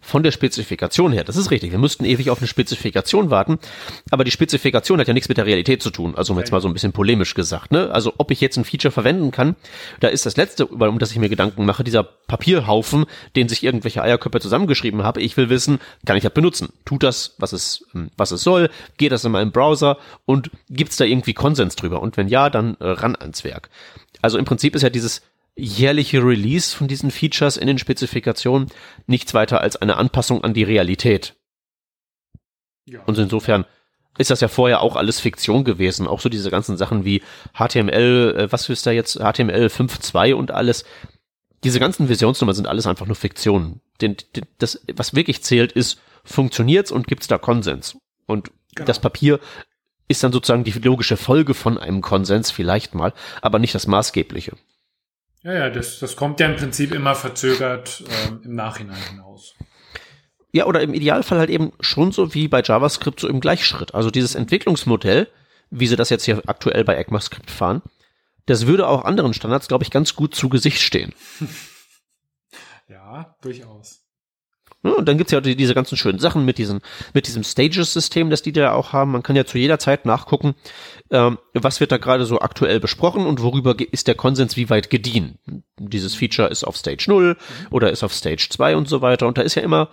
von 0.01 0.23
der 0.23 0.31
Spezifikation 0.31 1.13
her, 1.13 1.25
das 1.25 1.37
ist 1.37 1.51
richtig. 1.51 1.71
Wir 1.71 1.79
müssten 1.79 2.05
ewig 2.05 2.31
auf 2.31 2.39
eine 2.39 2.47
Spezifikation 2.47 3.31
warten, 3.31 3.59
aber 4.11 4.25
die 4.25 4.31
Spezifikation 4.31 5.01
hat 5.01 5.09
ja 5.09 5.15
nichts 5.15 5.29
mit 5.29 5.39
der 5.39 5.47
Realität 5.47 5.83
zu 5.83 5.91
tun. 5.91 6.15
Also 6.17 6.39
jetzt 6.39 6.53
mal 6.53 6.61
so 6.61 6.69
ein 6.69 6.75
bisschen 6.75 6.93
polemisch 6.93 7.35
gesagt. 7.35 7.73
Ne? 7.73 7.91
Also 7.91 8.13
ob 8.19 8.31
ich 8.31 8.41
jetzt 8.41 8.57
ein 8.57 8.65
Feature 8.65 8.93
verwenden 8.93 9.31
kann, 9.31 9.57
da 10.01 10.09
ist 10.09 10.27
das 10.27 10.37
letzte, 10.37 10.67
um 10.67 10.99
das 10.99 11.13
ich 11.13 11.19
mir 11.19 11.29
Gedanken 11.29 11.65
mache, 11.65 11.85
dieser 11.85 12.03
Papierhaufen, 12.03 13.07
den 13.37 13.49
sich 13.49 13.63
irgendwelche 13.63 14.03
Eierköpfe 14.03 14.41
zusammengeschrieben 14.41 15.03
habe. 15.03 15.21
Ich 15.21 15.37
will 15.37 15.49
wissen, 15.51 15.79
kann 16.05 16.17
ich 16.17 16.23
das 16.23 16.35
benutzen? 16.35 16.73
Tut 16.85 17.03
das, 17.03 17.35
was 17.39 17.53
es, 17.53 17.85
hm, 17.93 18.11
was 18.17 18.31
es 18.31 18.43
soll? 18.43 18.71
Geht 18.99 19.13
das 19.13 19.25
in 19.25 19.33
meinem 19.33 19.53
Browser? 19.53 19.99
Und 20.27 20.51
gibt's 20.69 20.97
da 20.97 21.05
irgendwie 21.05 21.35
Konsens 21.35 21.77
drüber? 21.77 22.03
Und 22.03 22.17
wenn 22.17 22.29
ja, 22.29 22.51
dann 22.51 22.77
äh, 22.81 22.87
ran 22.87 23.17
ans 23.17 23.45
Werk. 23.45 23.71
Also 24.21 24.39
im 24.39 24.45
Prinzip 24.45 24.75
ist 24.77 24.83
ja 24.83 24.91
dieses 24.91 25.23
jährliche 25.57 26.25
Release 26.25 26.75
von 26.75 26.89
diesen 26.89 27.11
Features 27.11 27.57
in 27.57 27.67
den 27.67 27.79
Spezifikationen 27.79 28.69
nichts 29.07 29.35
weiter 29.35 29.61
als 29.61 29.77
eine 29.77 29.97
Anpassung 29.97 30.43
an 30.45 30.55
die 30.55 30.63
Realität. 30.63 31.37
Ja. 32.87 33.01
Und 33.05 33.19
insofern 33.19 33.65
ist 34.19 34.31
das 34.31 34.41
ja 34.41 34.49
vorher 34.49 34.83
auch 34.83 34.97
alles 34.97 35.21
Fiktion 35.21 35.65
gewesen. 35.65 36.07
Auch 36.07 36.21
so 36.21 36.29
diese 36.29 36.51
ganzen 36.51 36.77
Sachen 36.77 37.05
wie 37.05 37.23
HTML, 37.55 38.35
äh, 38.37 38.53
was 38.53 38.69
ist 38.69 38.87
da 38.87 38.91
jetzt, 38.91 39.15
HTML 39.17 39.67
5.2 39.67 40.35
und 40.35 40.51
alles. 40.51 40.85
Diese 41.65 41.81
ganzen 41.81 42.09
Visionsnummern 42.09 42.57
sind 42.57 42.67
alles 42.67 42.87
einfach 42.87 43.07
nur 43.07 43.15
Fiktionen. 43.15 43.81
Den, 44.01 44.17
den, 44.35 44.45
das, 44.59 44.85
was 44.95 45.15
wirklich 45.15 45.43
zählt, 45.43 45.73
ist, 45.73 46.01
funktioniert's 46.25 46.91
und 46.91 47.07
gibt's 47.07 47.29
da 47.29 47.39
Konsens? 47.39 47.97
Und 48.27 48.51
genau. 48.75 48.87
das 48.87 49.01
Papier 49.01 49.39
ist 50.09 50.23
dann 50.23 50.33
sozusagen 50.33 50.65
die 50.65 50.73
logische 50.73 51.17
Folge 51.17 51.55
von 51.55 51.79
einem 51.79 52.03
Konsens 52.03 52.51
vielleicht 52.51 52.95
mal, 52.95 53.15
aber 53.41 53.59
nicht 53.59 53.75
das 53.75 53.87
maßgebliche. 53.87 54.57
Ja, 55.43 55.53
ja, 55.53 55.71
das, 55.71 55.99
das 55.99 56.15
kommt 56.15 56.39
ja 56.41 56.47
im 56.47 56.57
Prinzip 56.57 56.93
immer 56.93 57.15
verzögert 57.15 58.05
ähm, 58.27 58.43
im 58.45 58.55
Nachhinein 58.55 59.03
hinaus. 59.11 59.55
Ja, 60.53 60.67
oder 60.67 60.83
im 60.83 60.95
Idealfall 60.95 61.39
halt 61.39 61.51
eben 61.51 61.73
schon 61.81 62.13
so 62.13 62.35
wie 62.35 62.47
bei 62.47 62.63
JavaScript 62.63 63.19
so 63.19 63.29
im 63.29 63.41
Gleichschritt. 63.41 63.95
Also 63.95 64.11
dieses 64.11 64.35
Entwicklungsmodell, 64.35 65.29
wie 65.71 65.87
sie 65.87 65.97
das 65.97 66.11
jetzt 66.11 66.25
hier 66.25 66.43
aktuell 66.47 66.85
bei 66.85 66.95
ECMAScript 66.97 67.51
fahren, 67.51 67.83
das 68.47 68.67
würde 68.67 68.87
auch 68.87 69.05
anderen 69.05 69.35
Standards, 69.35 69.69
glaube 69.69 69.85
ich, 69.85 69.91
ganz 69.91 70.15
gut 70.15 70.35
zu 70.35 70.49
Gesicht 70.49 70.81
stehen. 70.81 71.15
ja, 72.89 73.35
durchaus. 73.41 74.02
Ja, 74.85 74.93
und 74.93 75.07
dann 75.07 75.17
gibt's 75.17 75.33
ja 75.33 75.41
die, 75.41 75.55
diese 75.55 75.75
ganzen 75.75 75.97
schönen 75.97 76.19
Sachen 76.19 76.45
mit 76.45 76.59
diesem, 76.59 76.81
mit 77.15 77.29
diesem 77.29 77.45
Stages-System, 77.45 78.31
das 78.31 78.43
die 78.43 78.53
da 78.53 78.73
auch 78.73 78.93
haben. 78.93 79.13
Man 79.13 79.23
kann 79.23 79.37
ja 79.37 79.45
zu 79.45 79.59
jeder 79.59 79.79
Zeit 79.79 80.07
nachgucken, 80.07 80.55
ähm, 81.11 81.39
was 81.55 81.79
wird 81.79 81.93
da 81.93 81.99
gerade 81.99 82.25
so 82.25 82.41
aktuell 82.41 82.81
besprochen 82.81 83.27
und 83.27 83.43
worüber 83.43 83.77
ist 83.93 84.09
der 84.09 84.17
Konsens 84.17 84.57
wie 84.57 84.71
weit 84.71 84.91
gediehen. 84.91 85.39
Dieses 85.79 86.15
Feature 86.15 86.49
ist 86.49 86.65
auf 86.65 86.77
Stage 86.77 87.05
0 87.07 87.37
oder 87.71 87.93
ist 87.93 88.03
auf 88.03 88.13
Stage 88.13 88.49
2 88.51 88.77
und 88.77 88.89
so 88.89 89.03
weiter. 89.03 89.29
Und 89.29 89.39
da 89.39 89.43
ist 89.43 89.55
ja 89.55 89.63
immer, 89.63 89.89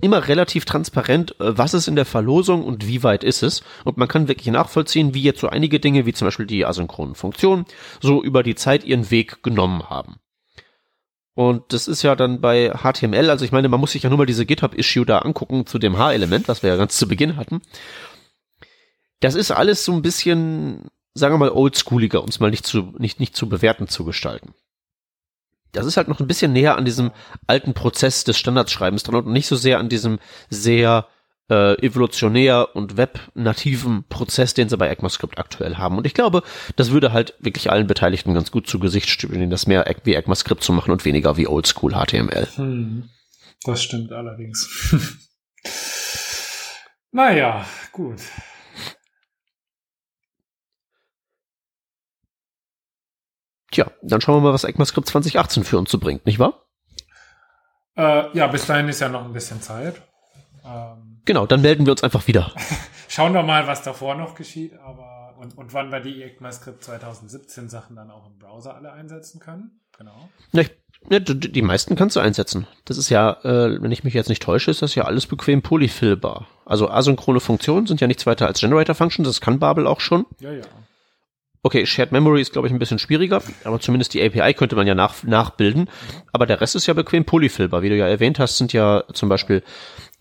immer 0.00 0.28
relativ 0.28 0.64
transparent, 0.64 1.32
äh, 1.40 1.58
was 1.58 1.74
ist 1.74 1.88
in 1.88 1.96
der 1.96 2.04
Verlosung 2.04 2.62
und 2.62 2.86
wie 2.86 3.02
weit 3.02 3.24
ist 3.24 3.42
es. 3.42 3.62
Und 3.82 3.96
man 3.96 4.06
kann 4.06 4.28
wirklich 4.28 4.46
nachvollziehen, 4.46 5.14
wie 5.14 5.22
jetzt 5.22 5.40
so 5.40 5.48
einige 5.48 5.80
Dinge, 5.80 6.06
wie 6.06 6.12
zum 6.12 6.28
Beispiel 6.28 6.46
die 6.46 6.64
asynchronen 6.64 7.16
Funktionen, 7.16 7.64
so 8.00 8.22
über 8.22 8.44
die 8.44 8.54
Zeit 8.54 8.84
ihren 8.84 9.10
Weg 9.10 9.42
genommen 9.42 9.90
haben. 9.90 10.20
Und 11.34 11.72
das 11.72 11.88
ist 11.88 12.02
ja 12.02 12.14
dann 12.14 12.40
bei 12.40 12.70
HTML, 12.70 13.28
also 13.28 13.44
ich 13.44 13.50
meine, 13.50 13.68
man 13.68 13.80
muss 13.80 13.92
sich 13.92 14.04
ja 14.04 14.08
nur 14.08 14.18
mal 14.18 14.26
diese 14.26 14.46
GitHub-Issue 14.46 15.04
da 15.04 15.18
angucken 15.18 15.66
zu 15.66 15.78
dem 15.78 15.98
H-Element, 15.98 16.46
was 16.46 16.62
wir 16.62 16.70
ja 16.70 16.76
ganz 16.76 16.96
zu 16.96 17.08
Beginn 17.08 17.36
hatten. 17.36 17.60
Das 19.18 19.34
ist 19.34 19.50
alles 19.50 19.84
so 19.84 19.92
ein 19.92 20.02
bisschen, 20.02 20.90
sagen 21.14 21.34
wir 21.34 21.38
mal, 21.38 21.50
oldschooliger, 21.50 22.22
uns 22.22 22.38
mal 22.38 22.50
nicht 22.50 22.66
zu, 22.66 22.92
nicht, 22.98 23.18
nicht 23.18 23.36
zu 23.36 23.48
bewerten 23.48 23.88
zu 23.88 24.04
gestalten. 24.04 24.54
Das 25.72 25.86
ist 25.86 25.96
halt 25.96 26.06
noch 26.06 26.20
ein 26.20 26.28
bisschen 26.28 26.52
näher 26.52 26.76
an 26.76 26.84
diesem 26.84 27.10
alten 27.48 27.74
Prozess 27.74 28.22
des 28.22 28.38
Standardschreibens 28.38 29.02
dran 29.02 29.16
und 29.16 29.32
nicht 29.32 29.48
so 29.48 29.56
sehr 29.56 29.80
an 29.80 29.88
diesem 29.88 30.20
sehr 30.50 31.08
äh, 31.50 31.74
evolutionär 31.84 32.74
und 32.74 32.96
web-nativen 32.96 34.04
Prozess, 34.08 34.54
den 34.54 34.68
sie 34.68 34.76
bei 34.76 34.88
ECMAScript 34.88 35.38
aktuell 35.38 35.76
haben. 35.76 35.98
Und 35.98 36.06
ich 36.06 36.14
glaube, 36.14 36.42
das 36.76 36.90
würde 36.90 37.12
halt 37.12 37.34
wirklich 37.38 37.70
allen 37.70 37.86
Beteiligten 37.86 38.34
ganz 38.34 38.50
gut 38.50 38.66
zu 38.66 38.78
Gesicht 38.78 39.08
stehen, 39.10 39.50
das 39.50 39.66
mehr 39.66 39.84
wie 40.04 40.14
ECMAScript 40.14 40.62
zu 40.62 40.72
machen 40.72 40.90
und 40.90 41.04
weniger 41.04 41.36
wie 41.36 41.46
Oldschool 41.46 41.92
HTML. 41.92 42.48
Hm, 42.54 43.10
das 43.64 43.82
stimmt 43.82 44.12
allerdings. 44.12 45.28
naja, 47.12 47.66
gut. 47.92 48.20
Tja, 53.70 53.90
dann 54.02 54.20
schauen 54.20 54.36
wir 54.36 54.48
mal, 54.48 54.54
was 54.54 54.64
ECMAScript 54.64 55.08
2018 55.08 55.64
für 55.64 55.78
uns 55.78 55.90
zu 55.90 55.98
bringt, 55.98 56.24
nicht 56.26 56.38
wahr? 56.38 56.64
Äh, 57.96 58.36
ja, 58.36 58.46
bis 58.46 58.66
dahin 58.66 58.88
ist 58.88 59.00
ja 59.00 59.08
noch 59.08 59.24
ein 59.24 59.32
bisschen 59.32 59.60
Zeit. 59.60 60.00
Ähm, 60.64 61.20
genau, 61.24 61.46
dann 61.46 61.62
melden 61.62 61.86
wir 61.86 61.92
uns 61.92 62.02
einfach 62.02 62.26
wieder. 62.26 62.52
Schauen 63.08 63.34
wir 63.34 63.42
mal, 63.42 63.66
was 63.66 63.82
davor 63.82 64.14
noch 64.14 64.34
geschieht, 64.34 64.74
aber 64.80 65.34
und, 65.38 65.58
und 65.58 65.74
wann 65.74 65.92
wir 65.92 66.00
die 66.00 66.22
ECMAScript 66.22 66.82
2017 66.82 67.68
Sachen 67.68 67.96
dann 67.96 68.10
auch 68.10 68.26
im 68.26 68.38
Browser 68.38 68.74
alle 68.74 68.92
einsetzen 68.92 69.40
können. 69.40 69.80
Genau. 69.98 70.28
Ja, 70.52 70.62
ich, 70.62 70.70
ja, 71.10 71.18
die 71.20 71.62
meisten 71.62 71.96
kannst 71.96 72.16
du 72.16 72.20
einsetzen. 72.20 72.66
Das 72.84 72.98
ist 72.98 73.10
ja, 73.10 73.32
äh, 73.42 73.80
wenn 73.80 73.92
ich 73.92 74.04
mich 74.04 74.14
jetzt 74.14 74.28
nicht 74.28 74.42
täusche, 74.42 74.70
ist 74.70 74.82
das 74.82 74.94
ja 74.94 75.04
alles 75.04 75.26
bequem 75.26 75.62
polyfillbar. 75.62 76.46
Also 76.64 76.88
asynchrone 76.88 77.40
Funktionen 77.40 77.86
sind 77.86 78.00
ja 78.00 78.06
nichts 78.06 78.26
weiter 78.26 78.46
als 78.46 78.60
Generator 78.60 78.94
Functions, 78.94 79.28
das 79.28 79.40
kann 79.40 79.58
Babel 79.58 79.86
auch 79.86 80.00
schon. 80.00 80.24
Ja, 80.40 80.52
ja. 80.52 80.64
Okay, 81.66 81.86
Shared 81.86 82.12
Memory 82.12 82.42
ist, 82.42 82.52
glaube 82.52 82.68
ich, 82.68 82.74
ein 82.74 82.78
bisschen 82.78 82.98
schwieriger, 82.98 83.42
aber 83.64 83.80
zumindest 83.80 84.12
die 84.12 84.22
API 84.22 84.52
könnte 84.52 84.76
man 84.76 84.86
ja 84.86 84.94
nach, 84.94 85.22
nachbilden. 85.22 85.88
Aber 86.30 86.44
der 86.44 86.60
Rest 86.60 86.76
ist 86.76 86.86
ja 86.86 86.92
bequem 86.92 87.24
polyfillbar. 87.24 87.80
Wie 87.80 87.88
du 87.88 87.96
ja 87.96 88.06
erwähnt 88.06 88.38
hast, 88.38 88.58
sind 88.58 88.74
ja 88.74 89.04
zum 89.14 89.30
Beispiel 89.30 89.62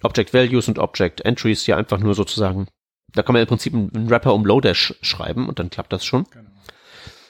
Object 0.03 0.33
Values 0.33 0.67
und 0.67 0.79
Object 0.79 1.21
Entries 1.21 1.65
ja 1.67 1.77
einfach 1.77 1.99
nur 1.99 2.13
sozusagen, 2.13 2.67
da 3.13 3.23
kann 3.23 3.33
man 3.33 3.41
im 3.41 3.47
Prinzip 3.47 3.73
einen 3.73 4.09
Wrapper 4.09 4.33
um 4.33 4.45
Lodash 4.45 4.95
schreiben 5.01 5.47
und 5.47 5.59
dann 5.59 5.69
klappt 5.69 5.93
das 5.93 6.05
schon. 6.05 6.25
Genau. 6.31 6.49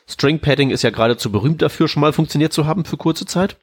String 0.08 0.40
Padding 0.40 0.70
ist 0.70 0.84
ja 0.84 0.90
geradezu 0.90 1.32
berühmt 1.32 1.62
dafür, 1.62 1.88
schon 1.88 2.02
mal 2.02 2.14
funktioniert 2.14 2.54
zu 2.54 2.66
haben 2.66 2.86
für 2.86 2.98
kurze 2.98 3.26
Zeit. 3.26 3.58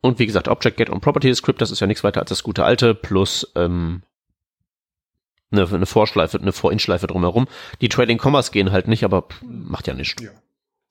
Und 0.00 0.18
wie 0.18 0.26
gesagt, 0.26 0.48
Object 0.48 0.76
Get 0.76 0.90
und 0.90 1.00
Property 1.00 1.34
Script, 1.34 1.62
das 1.62 1.70
ist 1.70 1.80
ja 1.80 1.86
nichts 1.86 2.04
weiter 2.04 2.20
als 2.20 2.28
das 2.28 2.42
gute 2.42 2.64
alte, 2.64 2.94
plus 2.94 3.50
ähm, 3.54 4.02
eine, 5.50 5.66
eine 5.66 5.86
Vorschleife, 5.86 6.38
eine 6.38 6.52
For-In-Schleife 6.52 7.06
drumherum. 7.06 7.46
Die 7.80 7.88
Trading 7.88 8.18
Commas 8.18 8.50
gehen 8.50 8.72
halt 8.72 8.88
nicht, 8.88 9.04
aber 9.04 9.26
macht 9.42 9.86
ja 9.86 9.94
nichts. 9.94 10.22
Ja. 10.22 10.30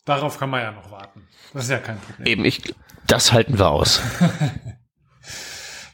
Darauf 0.05 0.39
kann 0.39 0.49
man 0.49 0.61
ja 0.61 0.71
noch 0.71 0.89
warten. 0.91 1.27
Das 1.53 1.65
ist 1.65 1.69
ja 1.69 1.77
kein 1.77 1.99
Problem. 1.99 2.27
Eben, 2.27 2.45
ich, 2.45 2.73
das 3.07 3.31
halten 3.31 3.59
wir 3.59 3.69
aus. 3.69 4.01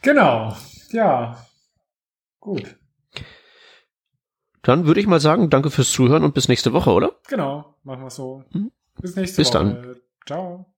Genau, 0.02 0.56
ja. 0.92 1.46
Gut. 2.40 2.78
Dann 4.62 4.86
würde 4.86 5.00
ich 5.00 5.08
mal 5.08 5.20
sagen, 5.20 5.50
danke 5.50 5.72
fürs 5.72 5.92
Zuhören 5.92 6.24
und 6.24 6.34
bis 6.34 6.48
nächste 6.48 6.74
Woche, 6.74 6.92
oder? 6.92 7.14
Genau, 7.28 7.76
machen 7.84 8.04
wir 8.04 8.10
so. 8.10 8.44
Bis 9.02 9.16
nächste 9.16 9.42
bis 9.42 9.54
Woche. 9.54 9.66
Bis 9.66 9.82
dann. 9.84 9.96
Ciao. 10.26 10.74